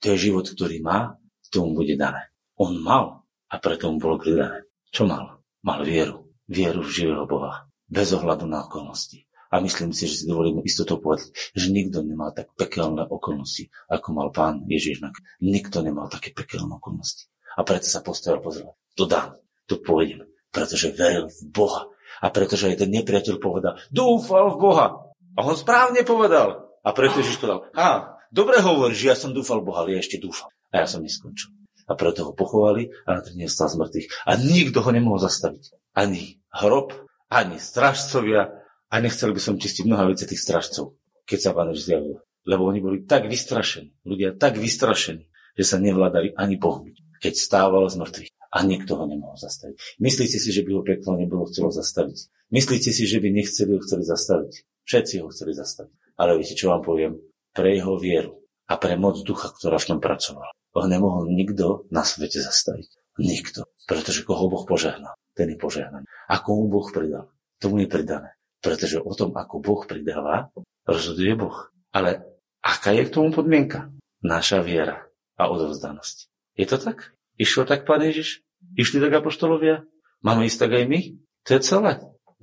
To 0.02 0.06
je 0.14 0.30
život, 0.30 0.46
ktorý 0.46 0.82
má, 0.82 1.16
tomu 1.50 1.74
bude 1.74 1.98
dané. 1.98 2.30
On 2.56 2.72
mal 2.78 3.26
a 3.50 3.54
preto 3.58 3.90
mu 3.90 3.98
bolo 3.98 4.16
pridané. 4.22 4.64
Čo 4.94 5.06
mal? 5.06 5.39
Mal 5.60 5.84
vieru. 5.84 6.32
Vieru 6.48 6.80
v 6.80 6.90
živého 6.90 7.24
Boha. 7.28 7.68
Bez 7.86 8.16
ohľadu 8.16 8.48
na 8.48 8.64
okolnosti. 8.64 9.28
A 9.50 9.58
myslím 9.58 9.90
si, 9.90 10.06
že 10.06 10.22
si 10.22 10.24
dovolím 10.30 10.62
istotou 10.62 11.02
povedať, 11.02 11.34
že 11.58 11.74
nikto 11.74 12.06
nemal 12.06 12.30
tak 12.30 12.54
pekelné 12.54 13.02
okolnosti, 13.02 13.66
ako 13.90 14.08
mal 14.14 14.28
pán 14.30 14.62
Ježiš. 14.70 15.02
Nikto 15.42 15.82
nemal 15.82 16.06
také 16.06 16.30
pekelné 16.30 16.78
okolnosti. 16.78 17.26
A 17.58 17.66
preto 17.66 17.90
sa 17.90 17.98
postavil 17.98 18.38
pozrieť. 18.38 18.70
To 18.94 19.10
dám, 19.10 19.34
to 19.66 19.82
pôjdem, 19.82 20.22
pretože 20.54 20.94
veril 20.94 21.26
v 21.26 21.40
Boha. 21.50 21.90
A 22.22 22.30
pretože 22.30 22.70
aj 22.70 22.86
ten 22.86 22.90
nepriateľ 22.94 23.36
povedal, 23.42 23.74
dúfal 23.90 24.54
v 24.54 24.60
Boha. 24.62 24.86
A 25.34 25.40
on 25.42 25.58
správne 25.58 26.06
povedal. 26.06 26.70
A 26.86 26.94
preto 26.94 27.18
Ježiš 27.18 27.42
povedal, 27.42 27.66
a, 27.74 28.16
dobre 28.30 28.62
hovoríš, 28.62 29.02
ja 29.02 29.18
som 29.18 29.34
dúfal 29.34 29.60
v 29.60 29.66
Boha, 29.66 29.82
ale 29.82 29.98
ja 29.98 30.00
ešte 30.00 30.22
dúfam. 30.22 30.48
A 30.70 30.82
ja 30.82 30.86
som 30.86 31.02
neskončil. 31.02 31.50
A 31.90 31.98
preto 31.98 32.30
ho 32.30 32.32
pochovali 32.32 32.94
a 33.02 33.18
na 33.18 33.20
tri 33.26 33.34
stal 33.50 33.66
z 33.66 33.82
mŕtvych. 33.82 34.08
A 34.30 34.38
nikto 34.38 34.78
ho 34.86 34.90
nemohol 34.94 35.18
zastaviť. 35.18 35.74
Ani 35.98 36.38
hrob, 36.54 36.94
ani 37.26 37.58
strážcovia, 37.58 38.60
a 38.90 38.94
nechcel 38.98 39.30
by 39.30 39.40
som 39.40 39.54
čistiť 39.54 39.86
mnoha 39.86 40.10
veci 40.10 40.26
tých 40.26 40.42
stražcov, 40.42 40.98
keď 41.22 41.38
sa 41.38 41.50
pán 41.54 41.70
zjavil. 41.78 42.18
Lebo 42.42 42.66
oni 42.66 42.82
boli 42.82 42.98
tak 43.06 43.30
vystrašení, 43.30 43.94
ľudia 44.02 44.34
tak 44.34 44.58
vystrašení, 44.58 45.30
že 45.54 45.64
sa 45.64 45.78
nevládali 45.78 46.34
ani 46.34 46.58
pohnúť, 46.58 47.22
keď 47.22 47.32
stával 47.38 47.86
z 47.86 48.02
mŕtvych. 48.02 48.30
A 48.50 48.66
niekto 48.66 48.98
ho 48.98 49.06
nemohol 49.06 49.38
zastaviť. 49.38 50.02
Myslíte 50.02 50.42
si, 50.42 50.50
že 50.50 50.66
by 50.66 50.70
ho 50.74 50.82
peklo 50.82 51.14
nebolo 51.14 51.46
chcelo 51.46 51.70
zastaviť? 51.70 52.50
Myslíte 52.50 52.90
si, 52.90 53.06
že 53.06 53.22
by 53.22 53.30
nechceli 53.30 53.78
ho 53.78 53.80
chceli 53.86 54.02
zastaviť? 54.02 54.52
Všetci 54.82 55.14
ho 55.22 55.30
chceli 55.30 55.54
zastaviť. 55.54 55.94
Ale 56.18 56.34
viete, 56.34 56.58
čo 56.58 56.74
vám 56.74 56.82
poviem? 56.82 57.14
Pre 57.54 57.70
jeho 57.70 57.94
vieru 57.94 58.42
a 58.66 58.74
pre 58.74 58.98
moc 58.98 59.22
ducha, 59.22 59.54
ktorá 59.54 59.78
v 59.78 59.94
ňom 59.94 60.00
pracovala. 60.02 60.50
Ho 60.76 60.86
nemohol 60.86 61.30
nikto 61.30 61.90
na 61.90 62.06
svete 62.06 62.38
zastaviť. 62.38 63.18
Nikto. 63.18 63.66
Pretože 63.90 64.22
koho 64.22 64.46
Boh 64.46 64.62
požehnal, 64.62 65.18
ten 65.34 65.50
je 65.50 65.58
požehnaný. 65.58 66.06
A 66.30 66.34
komu 66.38 66.70
Boh 66.70 66.86
pridal, 66.88 67.28
tomu 67.58 67.82
je 67.82 67.88
pridané. 67.90 68.38
Pretože 68.62 69.02
o 69.02 69.12
tom, 69.16 69.34
ako 69.34 69.58
Boh 69.58 69.82
pridáva, 69.84 70.54
rozhoduje 70.86 71.34
Boh. 71.34 71.74
Ale 71.90 72.22
aká 72.62 72.94
je 72.94 73.02
k 73.08 73.14
tomu 73.14 73.34
podmienka? 73.34 73.90
Naša 74.22 74.62
viera 74.62 75.10
a 75.40 75.48
odovzdanosť. 75.48 76.16
Je 76.60 76.66
to 76.68 76.76
tak? 76.76 77.16
Išlo 77.40 77.64
tak, 77.64 77.88
pán 77.88 78.04
Ježiš? 78.04 78.44
Išli 78.76 79.00
tak 79.00 79.24
apoštolovia? 79.24 79.88
Máme 80.20 80.44
ísť 80.44 80.58
tak 80.68 80.72
aj 80.76 80.84
my? 80.84 81.00
To 81.48 81.50
je 81.56 81.60
celé. 81.64 81.92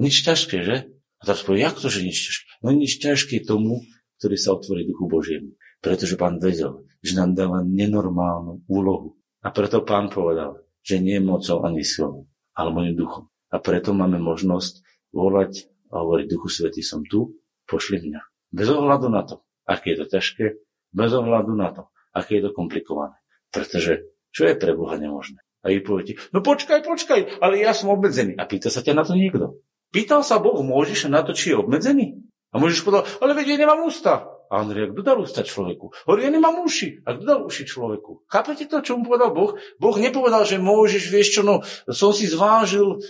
Nič 0.01 0.25
ťažké, 0.25 0.57
že? 0.65 0.77
A 1.17 1.29
teraz 1.29 1.45
povie, 1.45 1.61
jak 1.61 1.77
to, 1.77 1.89
že 1.89 2.01
nič 2.01 2.17
ťažké? 2.17 2.49
No 2.65 2.69
nič 2.73 2.97
ťažké 2.97 3.45
tomu, 3.45 3.85
ktorý 4.17 4.35
sa 4.41 4.57
otvorí 4.57 4.89
duchu 4.89 5.05
Božiemu. 5.05 5.53
Pretože 5.81 6.17
pán 6.17 6.41
vedel, 6.41 6.87
že 7.01 7.17
nám 7.17 7.37
dáva 7.37 7.61
nenormálnu 7.61 8.65
úlohu. 8.65 9.17
A 9.45 9.53
preto 9.53 9.85
pán 9.85 10.09
povedal, 10.09 10.65
že 10.81 11.03
nie 11.03 11.21
mocou 11.21 11.61
ani 11.63 11.85
silou, 11.85 12.25
ale 12.57 12.73
mojim 12.73 12.97
duchom. 12.97 13.29
A 13.53 13.61
preto 13.61 13.95
máme 13.95 14.19
možnosť 14.19 14.83
volať 15.15 15.71
a 15.87 16.03
hovorí, 16.03 16.27
Duchu 16.27 16.51
Svetý, 16.51 16.83
som 16.83 17.03
tu, 17.07 17.39
pošli 17.63 18.03
mňa. 18.03 18.21
Bez 18.51 18.67
ohľadu 18.71 19.07
na 19.07 19.23
to, 19.23 19.43
aké 19.63 19.95
je 19.95 20.03
to 20.03 20.05
ťažké, 20.19 20.45
bez 20.91 21.11
ohľadu 21.15 21.55
na 21.55 21.71
to, 21.71 21.87
aké 22.11 22.39
je 22.39 22.47
to 22.47 22.51
komplikované. 22.51 23.15
Pretože 23.51 24.03
čo 24.35 24.47
je 24.47 24.55
pre 24.59 24.75
Boha 24.75 24.99
nemožné? 24.99 25.39
A 25.63 25.71
vy 25.71 25.83
poviete, 25.83 26.19
no 26.31 26.43
počkaj, 26.43 26.83
počkaj, 26.83 27.43
ale 27.43 27.59
ja 27.59 27.71
som 27.71 27.91
obmedzený. 27.91 28.35
A 28.35 28.47
pýta 28.47 28.67
sa 28.67 28.83
ťa 28.83 28.95
na 28.95 29.03
to 29.03 29.15
niekto. 29.15 29.59
Pýtal 29.91 30.23
sa 30.23 30.39
Boh, 30.39 30.59
môžeš 30.59 31.07
na 31.07 31.23
to, 31.23 31.31
či 31.31 31.55
je 31.55 31.59
obmedzený? 31.59 32.19
A 32.51 32.59
môžeš 32.59 32.83
povedať, 32.83 33.07
ale 33.19 33.35
veď 33.35 33.55
ja 33.55 33.67
nemám 33.67 33.87
ústa. 33.87 34.27
A 34.47 34.63
on 34.63 34.71
hovorí, 34.71 34.91
kto 34.95 35.01
dal 35.03 35.19
ústa 35.19 35.43
človeku? 35.43 35.91
Hovorí, 36.07 36.23
ja 36.23 36.31
nemám 36.31 36.63
uši. 36.63 37.03
A 37.03 37.15
kto 37.15 37.23
dal 37.27 37.39
uši 37.43 37.63
človeku? 37.67 38.27
Chápete 38.31 38.63
to, 38.71 38.79
čo 38.79 38.95
mu 38.95 39.11
povedal 39.11 39.35
Boh? 39.35 39.59
Boh 39.75 39.95
nepovedal, 39.99 40.47
že 40.47 40.55
môžeš, 40.55 41.11
vieš 41.11 41.39
čo, 41.39 41.41
no, 41.43 41.63
som 41.91 42.15
si 42.15 42.31
zvážil, 42.31 43.03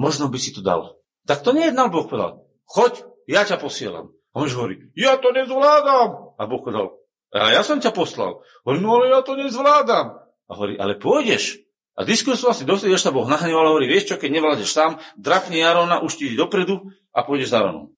možno 0.00 0.32
by 0.32 0.38
si 0.40 0.56
to 0.56 0.64
dal. 0.64 0.96
Tak 1.28 1.44
to 1.44 1.52
nejednal 1.52 1.92
Boh 1.92 2.08
povedal. 2.08 2.48
Choď, 2.64 3.04
ja 3.28 3.44
ťa 3.44 3.60
posielam. 3.60 4.16
A 4.32 4.40
on 4.40 4.48
hovorí, 4.48 4.88
ja 4.96 5.20
to 5.20 5.28
nezvládam. 5.36 6.40
A 6.40 6.42
Boh 6.48 6.64
povedal, 6.64 6.96
a 7.32 7.52
ja 7.52 7.60
som 7.64 7.80
ťa 7.80 7.92
poslal. 7.92 8.40
Hovorí, 8.64 8.80
no 8.80 8.96
ale 8.96 9.12
ja 9.12 9.20
to 9.20 9.36
nezvládam. 9.36 10.06
A 10.48 10.52
hovorí, 10.52 10.80
ale 10.80 10.96
pôjdeš. 10.96 11.60
A 11.92 12.08
diskusoval 12.08 12.56
si 12.56 12.64
dosť, 12.64 12.88
sa 12.96 13.12
Boh 13.12 13.28
nahneval 13.28 13.68
hovorí, 13.68 13.84
vieš 13.84 14.12
čo, 14.12 14.16
keď 14.16 14.40
nevládeš 14.40 14.72
sám, 14.72 14.96
drapni 15.20 15.60
Arona, 15.60 16.00
už 16.00 16.16
ti 16.16 16.32
dopredu 16.32 16.88
a 17.12 17.20
pôjdeš 17.20 17.52
za 17.52 17.60
Aronom. 17.60 17.92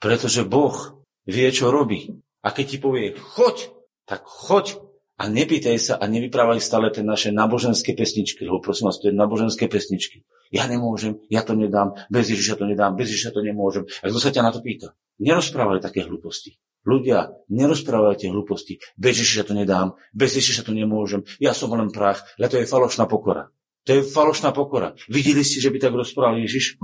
Pretože 0.00 0.48
Boh 0.48 1.04
vie, 1.28 1.48
čo 1.52 1.68
robí. 1.68 2.18
A 2.40 2.50
keď 2.50 2.64
ti 2.66 2.78
povie, 2.80 3.12
choď, 3.12 3.70
tak 4.08 4.24
choď 4.24 4.80
a 5.20 5.28
nepýtaj 5.28 5.76
sa 5.76 5.94
a 6.00 6.08
nevyprávaj 6.08 6.64
stále 6.64 6.88
tie 6.88 7.04
naše 7.04 7.28
náboženské 7.28 7.92
pesničky, 7.92 8.48
lebo 8.48 8.64
prosím 8.64 8.88
vás, 8.88 8.96
to 8.96 9.12
je 9.12 9.14
náboženské 9.14 9.68
pesničky. 9.68 10.24
Ja 10.48 10.64
nemôžem, 10.66 11.20
ja 11.28 11.44
to 11.44 11.52
nedám, 11.52 11.94
bez 12.08 12.32
Ježiša 12.32 12.58
to 12.58 12.64
nedám, 12.66 12.96
bez 12.96 13.12
Ježiša 13.12 13.36
to 13.36 13.44
nemôžem. 13.44 13.84
A 14.00 14.08
kto 14.08 14.18
sa 14.18 14.32
ťa 14.32 14.42
na 14.42 14.50
to 14.50 14.64
pýta? 14.64 14.96
Nerozprávaj 15.20 15.84
také 15.84 16.02
hlúposti. 16.08 16.56
Ľudia, 16.80 17.36
nerozprávajte 17.52 18.32
hlúposti. 18.32 18.80
Bez 18.96 19.20
Ježiša 19.20 19.52
to 19.52 19.54
nedám, 19.54 20.00
bez 20.16 20.32
Ježiša 20.32 20.64
to 20.64 20.72
nemôžem. 20.72 21.28
Ja 21.36 21.52
som 21.52 21.68
len 21.76 21.92
prach, 21.92 22.24
ale 22.40 22.48
to 22.48 22.56
je 22.56 22.64
falošná 22.64 23.04
pokora. 23.04 23.52
To 23.84 24.00
je 24.00 24.02
falošná 24.02 24.56
pokora. 24.56 24.96
Videli 25.12 25.44
ste, 25.44 25.60
že 25.60 25.68
by 25.68 25.76
tak 25.76 25.92
rozprával 25.92 26.40
Ježiš? 26.40 26.80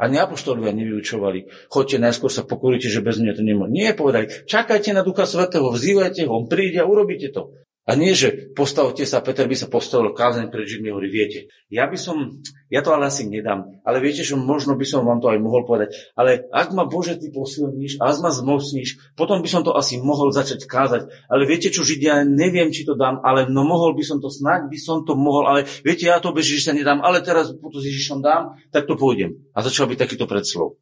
A 0.00 0.08
neapoštolovia 0.08 0.72
nevyučovali. 0.72 1.68
Choďte 1.68 2.00
najskôr 2.00 2.32
sa 2.32 2.48
pokoríte, 2.48 2.88
že 2.88 3.04
bez 3.04 3.20
mňa 3.20 3.36
to 3.36 3.42
nemôže. 3.44 3.76
Nie, 3.76 3.92
povedali, 3.92 4.32
čakajte 4.48 4.96
na 4.96 5.04
Ducha 5.04 5.28
Svetého, 5.28 5.68
vzývajte 5.68 6.24
ho, 6.24 6.32
on 6.32 6.48
príde 6.48 6.80
a 6.80 6.88
urobíte 6.88 7.28
to. 7.28 7.52
A 7.88 7.96
nie, 7.96 8.12
že 8.12 8.52
postavte 8.52 9.02
sa, 9.08 9.24
Peter 9.24 9.48
by 9.48 9.56
sa 9.56 9.64
postavil 9.64 10.12
kázeň 10.12 10.52
pred 10.52 10.68
Židmi, 10.68 10.92
hovorí, 10.92 11.08
viete, 11.08 11.48
ja 11.72 11.88
by 11.88 11.96
som, 11.96 12.38
ja 12.68 12.84
to 12.84 12.92
ale 12.92 13.08
asi 13.08 13.24
nedám, 13.24 13.80
ale 13.88 14.04
viete, 14.04 14.20
že 14.20 14.36
možno 14.36 14.76
by 14.76 14.84
som 14.84 15.02
vám 15.08 15.18
to 15.18 15.32
aj 15.32 15.40
mohol 15.40 15.64
povedať, 15.64 15.96
ale 16.12 16.44
ak 16.52 16.76
ma 16.76 16.84
Bože 16.84 17.16
ty 17.16 17.32
posilníš, 17.32 17.96
ak 17.96 18.20
ma 18.20 18.28
zmocníš, 18.28 19.00
potom 19.16 19.40
by 19.40 19.48
som 19.48 19.64
to 19.64 19.72
asi 19.72 19.96
mohol 19.96 20.28
začať 20.28 20.68
kázať, 20.68 21.08
ale 21.32 21.48
viete 21.48 21.72
čo, 21.72 21.80
Židia, 21.80 22.20
neviem, 22.28 22.68
či 22.68 22.84
to 22.84 22.94
dám, 22.94 23.24
ale 23.24 23.48
no 23.48 23.64
mohol 23.64 23.96
by 23.96 24.04
som 24.04 24.20
to, 24.20 24.28
snáď 24.28 24.68
by 24.68 24.78
som 24.78 25.08
to 25.08 25.16
mohol, 25.16 25.48
ale 25.48 25.64
viete, 25.80 26.04
ja 26.04 26.20
to 26.20 26.36
bez 26.36 26.46
Ježiša 26.52 26.76
nedám, 26.76 27.00
ale 27.00 27.24
teraz 27.24 27.48
to 27.48 27.78
s 27.80 27.88
Ježišom 27.88 28.20
dám, 28.20 28.60
tak 28.70 28.84
to 28.84 28.94
pôjdem. 28.94 29.40
A 29.56 29.64
začal 29.64 29.88
byť 29.88 29.98
takýto 29.98 30.28
predslov. 30.28 30.76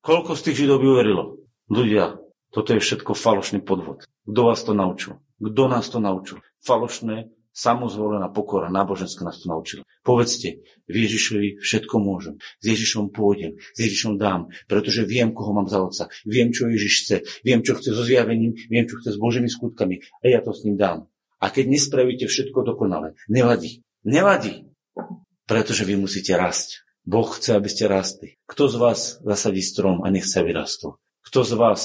Koľko 0.00 0.38
z 0.38 0.44
tých 0.46 0.64
Židov 0.64 0.78
by 0.78 0.86
uverilo? 0.88 1.24
Ľudia, 1.68 2.16
toto 2.54 2.70
je 2.72 2.80
všetko 2.80 3.12
falošný 3.18 3.60
podvod. 3.60 4.08
Kto 4.24 4.40
vás 4.46 4.62
to 4.62 4.72
naučil? 4.72 5.20
Kto 5.40 5.62
nás 5.72 5.88
to 5.88 5.98
naučil? 6.04 6.44
Falošné, 6.60 7.32
samozvolená 7.50 8.28
pokora, 8.28 8.68
náboženská 8.68 9.24
nás 9.24 9.40
to 9.40 9.48
naučila. 9.48 9.82
Povedzte, 10.04 10.60
v 10.84 10.94
Ježišovi 11.08 11.48
všetko 11.64 11.96
môžem. 11.96 12.36
S 12.60 12.64
Ježišom 12.76 13.08
pôjdem, 13.10 13.56
s 13.56 13.78
Ježišom 13.80 14.20
dám, 14.20 14.52
pretože 14.68 15.08
viem, 15.08 15.32
koho 15.32 15.56
mám 15.56 15.66
za 15.66 15.80
otca. 15.80 16.12
Viem, 16.28 16.52
čo 16.52 16.68
Ježiš 16.68 16.94
chce. 17.04 17.16
Viem, 17.40 17.64
čo 17.64 17.74
chce 17.76 17.96
so 17.96 18.04
zjavením, 18.04 18.52
viem, 18.68 18.84
čo 18.84 19.00
chce 19.00 19.16
s 19.16 19.18
Božími 19.18 19.48
skutkami 19.48 20.04
a 20.20 20.24
ja 20.28 20.44
to 20.44 20.52
s 20.52 20.62
ním 20.68 20.76
dám. 20.76 21.08
A 21.40 21.48
keď 21.48 21.72
nespravíte 21.72 22.28
všetko 22.28 22.62
dokonale, 22.68 23.16
nevadí. 23.32 23.80
Nevadí. 24.04 24.68
Pretože 25.48 25.88
vy 25.88 25.96
musíte 25.96 26.36
rásť. 26.36 26.84
Boh 27.00 27.26
chce, 27.26 27.56
aby 27.56 27.68
ste 27.72 27.88
rástli. 27.88 28.36
Kto 28.44 28.68
z 28.68 28.76
vás 28.76 29.00
zasadí 29.24 29.64
strom 29.64 30.04
a 30.04 30.12
nechce, 30.12 30.36
aby 30.36 30.52
rastol? 30.52 31.00
Kto 31.24 31.48
z 31.48 31.52
vás 31.56 31.80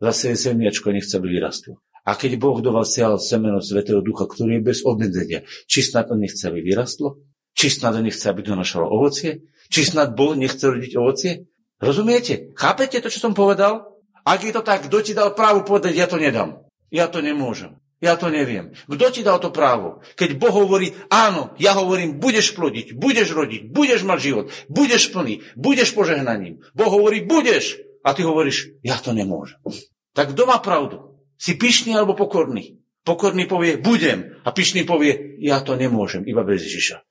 zase 0.00 0.32
je 0.32 0.36
zemiačko 0.50 0.88
a 0.88 0.96
nechce, 0.96 1.12
aby 1.20 1.36
vyrastlo? 1.36 1.84
A 2.04 2.20
keď 2.20 2.36
Boh 2.36 2.60
do 2.60 2.68
vás 2.68 2.92
sial 2.92 3.16
semeno 3.16 3.64
Svetého 3.64 4.04
Ducha, 4.04 4.28
ktorý 4.28 4.60
je 4.60 4.68
bez 4.68 4.78
obmedzenia, 4.84 5.48
či 5.64 5.80
snad 5.80 6.12
on 6.12 6.20
nechce, 6.20 6.44
aby 6.44 6.60
vyrastlo? 6.60 7.16
Či 7.56 7.80
snad 7.80 7.96
on 7.96 8.04
nechce, 8.04 8.28
aby 8.28 8.44
donašalo 8.44 8.84
ovocie? 8.84 9.48
Či 9.72 9.96
snad 9.96 10.12
Boh 10.12 10.36
nechce 10.36 10.60
rodiť 10.60 10.92
ovocie? 11.00 11.48
Rozumiete? 11.80 12.52
Chápete 12.52 13.00
to, 13.00 13.08
čo 13.08 13.24
som 13.24 13.32
povedal? 13.32 13.88
Ak 14.24 14.44
je 14.44 14.52
to 14.52 14.60
tak, 14.60 14.84
kto 14.88 15.00
ti 15.00 15.12
dal 15.16 15.32
právo 15.32 15.64
povedať, 15.64 15.96
ja 15.96 16.04
to 16.04 16.20
nedám. 16.20 16.64
Ja 16.92 17.08
to 17.08 17.24
nemôžem. 17.24 17.80
Ja 18.04 18.20
to 18.20 18.28
neviem. 18.28 18.76
Kto 18.84 19.08
ti 19.08 19.24
dal 19.24 19.40
to 19.40 19.48
právo? 19.48 20.04
Keď 20.20 20.36
Boh 20.36 20.52
hovorí, 20.52 20.92
áno, 21.08 21.56
ja 21.56 21.72
hovorím, 21.72 22.20
budeš 22.20 22.52
plodiť, 22.52 22.92
budeš 23.00 23.32
rodiť, 23.32 23.72
budeš 23.72 24.04
mať 24.04 24.18
život, 24.20 24.46
budeš 24.68 25.08
plný, 25.08 25.40
budeš 25.56 25.96
požehnaním. 25.96 26.60
Boh 26.76 26.90
hovorí, 26.92 27.24
budeš. 27.24 27.80
A 28.04 28.12
ty 28.12 28.20
hovoríš, 28.20 28.76
ja 28.84 29.00
to 29.00 29.16
nemôžem. 29.16 29.56
Tak 30.12 30.36
kto 30.36 30.44
má 30.44 30.60
pravdu? 30.60 31.13
Si 31.38 31.58
pyšný 31.58 31.94
alebo 31.94 32.14
pokorný? 32.18 32.80
Pokorný 33.04 33.44
povie, 33.44 33.76
budem. 33.76 34.40
A 34.44 34.52
pyšný 34.54 34.88
povie, 34.88 35.36
ja 35.44 35.60
to 35.60 35.76
nemôžem, 35.76 36.24
iba 36.24 36.40
bez 36.40 36.64
Ježiša. 36.64 37.04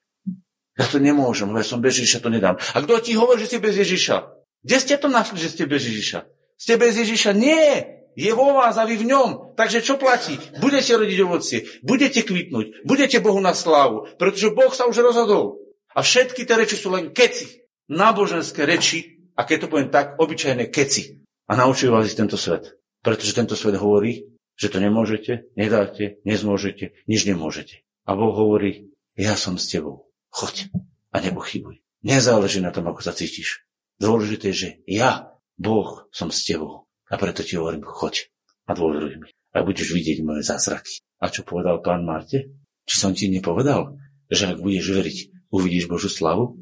Ja 0.74 0.86
to 0.90 0.98
nemôžem, 0.98 1.54
lebo 1.54 1.62
ja 1.62 1.68
som 1.68 1.86
bez 1.86 2.02
Ježiša, 2.02 2.26
to 2.26 2.34
nedám. 2.34 2.58
A 2.58 2.78
kto 2.82 2.98
ti 2.98 3.14
hovorí, 3.14 3.46
že 3.46 3.54
si 3.54 3.58
bez 3.62 3.78
Ježiša? 3.78 4.26
Kde 4.66 4.78
ste 4.82 4.96
to 4.98 5.06
našli, 5.06 5.38
že 5.38 5.54
ste 5.54 5.70
bez 5.70 5.86
Ježiša? 5.86 6.26
Ste 6.58 6.74
bez 6.82 6.98
Ježiša? 6.98 7.32
Nie! 7.38 8.02
je 8.14 8.32
vo 8.34 8.54
vás 8.54 8.78
a 8.78 8.86
vy 8.86 9.02
v 9.02 9.10
ňom. 9.10 9.30
Takže 9.58 9.82
čo 9.82 9.98
platí? 9.98 10.38
Budete 10.62 10.94
rodiť 10.98 11.20
ovocie, 11.26 11.66
budete 11.82 12.22
kvitnúť, 12.22 12.86
budete 12.86 13.18
Bohu 13.20 13.42
na 13.42 13.58
slávu, 13.58 14.10
pretože 14.18 14.54
Boh 14.54 14.70
sa 14.74 14.86
už 14.86 15.02
rozhodol. 15.02 15.62
A 15.94 16.02
všetky 16.02 16.46
tie 16.46 16.58
reči 16.58 16.78
sú 16.78 16.90
len 16.94 17.14
keci, 17.14 17.66
náboženské 17.90 18.66
reči, 18.66 19.30
a 19.34 19.46
keď 19.46 19.66
to 19.66 19.68
poviem 19.70 19.90
tak, 19.90 20.18
obyčajné 20.18 20.70
keci. 20.70 21.26
A 21.50 21.58
naučujú 21.58 21.94
vás 21.94 22.14
tento 22.14 22.38
svet. 22.38 22.78
Pretože 23.04 23.36
tento 23.36 23.60
svet 23.60 23.76
hovorí, 23.76 24.32
že 24.56 24.72
to 24.72 24.80
nemôžete, 24.80 25.52
nedáte, 25.60 26.24
nezmôžete, 26.24 26.96
nič 27.04 27.28
nemôžete. 27.28 27.84
A 28.08 28.16
Boh 28.16 28.32
hovorí, 28.32 28.96
ja 29.20 29.36
som 29.36 29.60
s 29.60 29.68
tebou. 29.68 30.08
Choď 30.32 30.72
a 31.14 31.20
nepochybuj. 31.20 31.84
Nezáleží 32.04 32.64
na 32.64 32.72
tom, 32.72 32.88
ako 32.88 33.04
sa 33.04 33.14
cítiš. 33.14 33.68
Dôležité 34.00 34.52
je, 34.52 34.58
že 34.58 34.70
ja, 34.88 35.36
Boh, 35.60 36.08
som 36.10 36.32
s 36.32 36.48
tebou. 36.48 36.90
A 37.12 37.20
preto 37.20 37.46
ti 37.46 37.60
hovorím, 37.60 37.86
choď 37.86 38.32
a 38.66 38.72
dôveruj 38.74 39.20
mi. 39.20 39.30
A 39.54 39.62
budeš 39.62 39.94
vidieť 39.94 40.26
moje 40.26 40.48
zázraky. 40.48 41.04
A 41.22 41.30
čo 41.30 41.46
povedal 41.46 41.84
pán 41.84 42.08
Marte? 42.08 42.56
Či 42.84 42.96
som 43.00 43.12
ti 43.14 43.30
nepovedal, 43.30 43.96
že 44.28 44.50
ak 44.52 44.64
budeš 44.64 44.88
veriť, 44.92 45.18
uvidíš 45.54 45.86
Božu 45.88 46.10
slavu? 46.10 46.60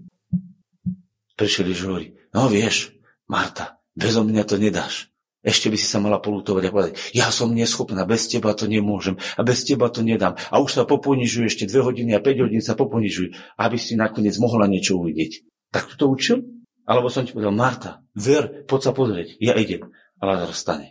Prišiel 1.40 1.72
Ježiš 1.72 1.86
hovorí, 1.88 2.08
no 2.36 2.52
vieš, 2.52 2.94
Marta, 3.26 3.80
bezo 3.96 4.22
mňa 4.28 4.44
to 4.46 4.60
nedáš. 4.60 5.11
Ešte 5.42 5.74
by 5.74 5.78
si 5.78 5.90
sa 5.90 5.98
mala 5.98 6.22
polutovať 6.22 6.64
a 6.70 6.74
povedať, 6.74 6.94
ja 7.18 7.34
som 7.34 7.50
neschopná, 7.50 8.06
bez 8.06 8.30
teba 8.30 8.54
to 8.54 8.70
nemôžem 8.70 9.18
a 9.18 9.42
bez 9.42 9.66
teba 9.66 9.90
to 9.90 10.06
nedám. 10.06 10.38
A 10.54 10.62
už 10.62 10.78
sa 10.78 10.84
poponižuje 10.86 11.50
ešte 11.50 11.66
dve 11.66 11.82
hodiny 11.82 12.14
a 12.14 12.22
5 12.22 12.46
hodín 12.46 12.62
sa 12.62 12.78
poponižuj, 12.78 13.58
aby 13.58 13.78
si 13.82 13.98
nakoniec 13.98 14.38
mohla 14.38 14.70
niečo 14.70 15.02
uvidieť. 15.02 15.42
Tak 15.74 15.98
to 15.98 16.14
učil? 16.14 16.46
Alebo 16.86 17.10
som 17.10 17.26
ti 17.26 17.34
povedal, 17.34 17.58
Marta, 17.58 18.06
ver, 18.14 18.70
poď 18.70 18.80
sa 18.86 18.92
pozrieť, 18.94 19.42
ja 19.42 19.58
idem. 19.58 19.90
A 20.22 20.30
Lazar 20.30 20.54
stane. 20.54 20.88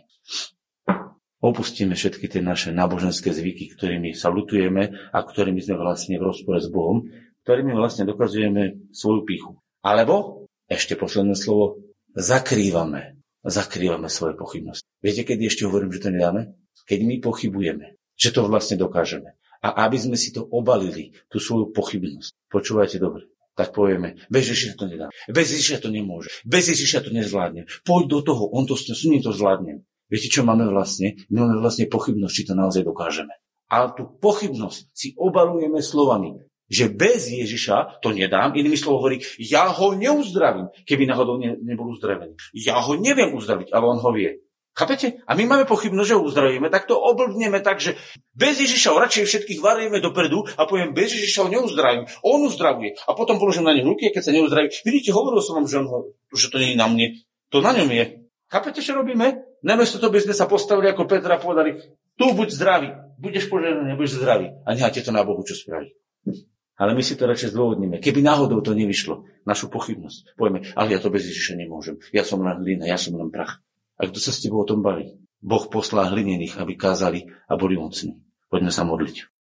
Opustíme 1.39 1.95
všetky 1.95 2.27
tie 2.27 2.43
naše 2.43 2.75
náboženské 2.75 3.31
zvyky, 3.31 3.71
ktorými 3.73 4.11
sa 4.11 4.27
lutujeme 4.27 4.91
a 5.15 5.19
ktorými 5.23 5.63
sme 5.63 5.79
vlastne 5.79 6.19
v 6.19 6.27
rozpore 6.27 6.59
s 6.59 6.67
Bohom, 6.67 7.07
ktorými 7.47 7.71
vlastne 7.71 8.03
dokazujeme 8.03 8.91
svoju 8.91 9.23
pichu. 9.23 9.51
Alebo, 9.79 10.45
ešte 10.67 10.99
posledné 10.99 11.39
slovo, 11.39 11.81
zakrývame 12.13 13.20
zakrývame 13.45 14.07
svoje 14.07 14.37
pochybnosti. 14.37 14.85
Viete, 15.01 15.25
kedy 15.25 15.49
ešte 15.49 15.65
hovorím, 15.65 15.93
že 15.93 16.03
to 16.05 16.09
nedáme? 16.13 16.53
Keď 16.85 16.99
my 17.05 17.15
pochybujeme, 17.21 17.97
že 18.17 18.29
to 18.33 18.45
vlastne 18.45 18.77
dokážeme. 18.77 19.37
A 19.61 19.85
aby 19.85 19.97
sme 19.97 20.17
si 20.17 20.33
to 20.33 20.41
obalili, 20.41 21.13
tú 21.29 21.37
svoju 21.37 21.69
pochybnosť, 21.69 22.49
počúvajte 22.49 22.97
dobre, 22.97 23.29
tak 23.53 23.77
povieme, 23.77 24.17
bez 24.31 24.49
Ježiša 24.49 24.73
to 24.73 24.85
nedá. 24.89 25.07
Bez 25.29 25.53
Ježiša 25.53 25.85
to 25.85 25.89
nemôže. 25.93 26.33
Bez 26.47 26.73
Ježiša 26.73 27.05
to 27.05 27.11
nezvládne. 27.13 27.69
Poď 27.85 28.03
do 28.09 28.19
toho, 28.25 28.43
on 28.49 28.65
to, 28.65 28.73
s 28.73 29.05
ním 29.05 29.21
to 29.21 29.29
zvládne. 29.29 29.85
Viete, 30.09 30.27
čo 30.27 30.41
máme 30.41 30.65
vlastne? 30.67 31.21
My 31.29 31.45
máme 31.45 31.61
vlastne 31.61 31.85
pochybnosť, 31.87 32.33
či 32.33 32.43
to 32.49 32.53
naozaj 32.57 32.83
dokážeme. 32.83 33.31
Ale 33.71 33.95
tú 33.95 34.03
pochybnosť 34.19 34.91
si 34.91 35.15
obalujeme 35.15 35.79
slovami 35.79 36.50
že 36.71 36.87
bez 36.87 37.27
Ježiša 37.27 37.99
to 37.99 38.15
nedám. 38.15 38.55
Inými 38.55 38.79
slovo 38.79 39.03
hovorí, 39.03 39.19
ja 39.35 39.67
ho 39.67 39.91
neuzdravím, 39.91 40.71
keby 40.87 41.03
náhodou 41.03 41.35
ne, 41.35 41.59
nebol 41.59 41.91
uzdravený. 41.91 42.39
Ja 42.55 42.79
ho 42.79 42.95
neviem 42.95 43.35
uzdraviť, 43.35 43.75
ale 43.75 43.85
on 43.91 43.99
ho 43.99 44.11
vie. 44.15 44.39
Chápete? 44.71 45.19
A 45.27 45.35
my 45.35 45.43
máme 45.51 45.65
pochybnosť, 45.67 46.07
že 46.07 46.15
ho 46.15 46.23
uzdravíme, 46.23 46.71
tak 46.71 46.87
to 46.87 46.95
oblbneme 46.95 47.59
tak, 47.59 47.83
že 47.83 47.99
bez 48.31 48.55
Ježiša 48.55 48.95
ho 48.95 49.03
radšej 49.03 49.27
všetkých 49.27 49.59
varujeme 49.59 49.99
dopredu 49.99 50.47
a 50.55 50.63
poviem, 50.63 50.95
bez 50.95 51.11
Ježiša 51.11 51.43
ho 51.43 51.51
neuzdravím. 51.51 52.07
On 52.23 52.39
uzdravuje. 52.39 52.95
A 53.03 53.11
potom 53.11 53.35
položím 53.35 53.67
na 53.67 53.75
ne 53.75 53.83
ruky, 53.83 54.07
keď 54.15 54.23
sa 54.23 54.31
neuzdraví. 54.31 54.71
Vidíte, 54.87 55.11
hovoril 55.11 55.43
som 55.43 55.59
vám, 55.59 55.67
že, 55.67 55.75
on 55.83 55.87
ho, 55.91 55.99
že 56.31 56.47
to 56.47 56.55
nie 56.55 56.71
je 56.71 56.79
na 56.79 56.87
mne. 56.87 57.19
To 57.51 57.59
na 57.59 57.75
ňom 57.75 57.91
je. 57.91 58.31
Chápete, 58.47 58.79
čo 58.79 58.95
robíme? 58.95 59.43
Namiesto 59.59 59.99
toho 59.99 60.11
by 60.11 60.23
sme 60.23 60.35
sa 60.35 60.47
postavili 60.47 60.87
ako 60.87 61.03
Petra 61.03 61.35
a 61.35 61.43
povedali, 61.43 61.75
tu 62.15 62.31
buď 62.31 62.47
zdravý, 62.55 62.89
budeš 63.19 63.51
požehnaný, 63.51 63.99
budeš 63.99 64.23
zdravý. 64.23 64.55
A 64.63 64.71
necháte 64.71 65.03
to 65.03 65.11
na 65.11 65.27
Bohu, 65.27 65.43
čo 65.43 65.55
spraví. 65.55 65.91
Ale 66.81 66.97
my 66.97 67.05
si 67.05 67.13
to 67.13 67.29
radšej 67.29 67.53
zdôvodníme. 67.53 68.01
Keby 68.01 68.25
náhodou 68.25 68.57
to 68.65 68.73
nevyšlo, 68.73 69.29
našu 69.45 69.69
pochybnosť, 69.69 70.33
povieme, 70.33 70.65
ale 70.73 70.97
ja 70.97 70.99
to 70.99 71.13
bez 71.13 71.29
Ježiša 71.29 71.53
nemôžem. 71.61 72.01
Ja 72.09 72.25
som 72.25 72.41
len 72.41 72.57
hlina, 72.57 72.89
ja 72.89 72.97
som 72.97 73.13
len 73.21 73.29
prach. 73.29 73.61
A 74.01 74.09
kto 74.09 74.17
sa 74.17 74.33
s 74.33 74.41
tebou 74.41 74.65
o 74.65 74.67
tom 74.67 74.81
baví? 74.81 75.13
Boh 75.37 75.69
poslal 75.69 76.09
hlinených, 76.09 76.57
aby 76.57 76.73
kázali 76.73 77.29
a 77.45 77.53
boli 77.53 77.77
mocní. 77.77 78.17
Poďme 78.49 78.73
sa 78.73 78.81
modliť. 78.81 79.40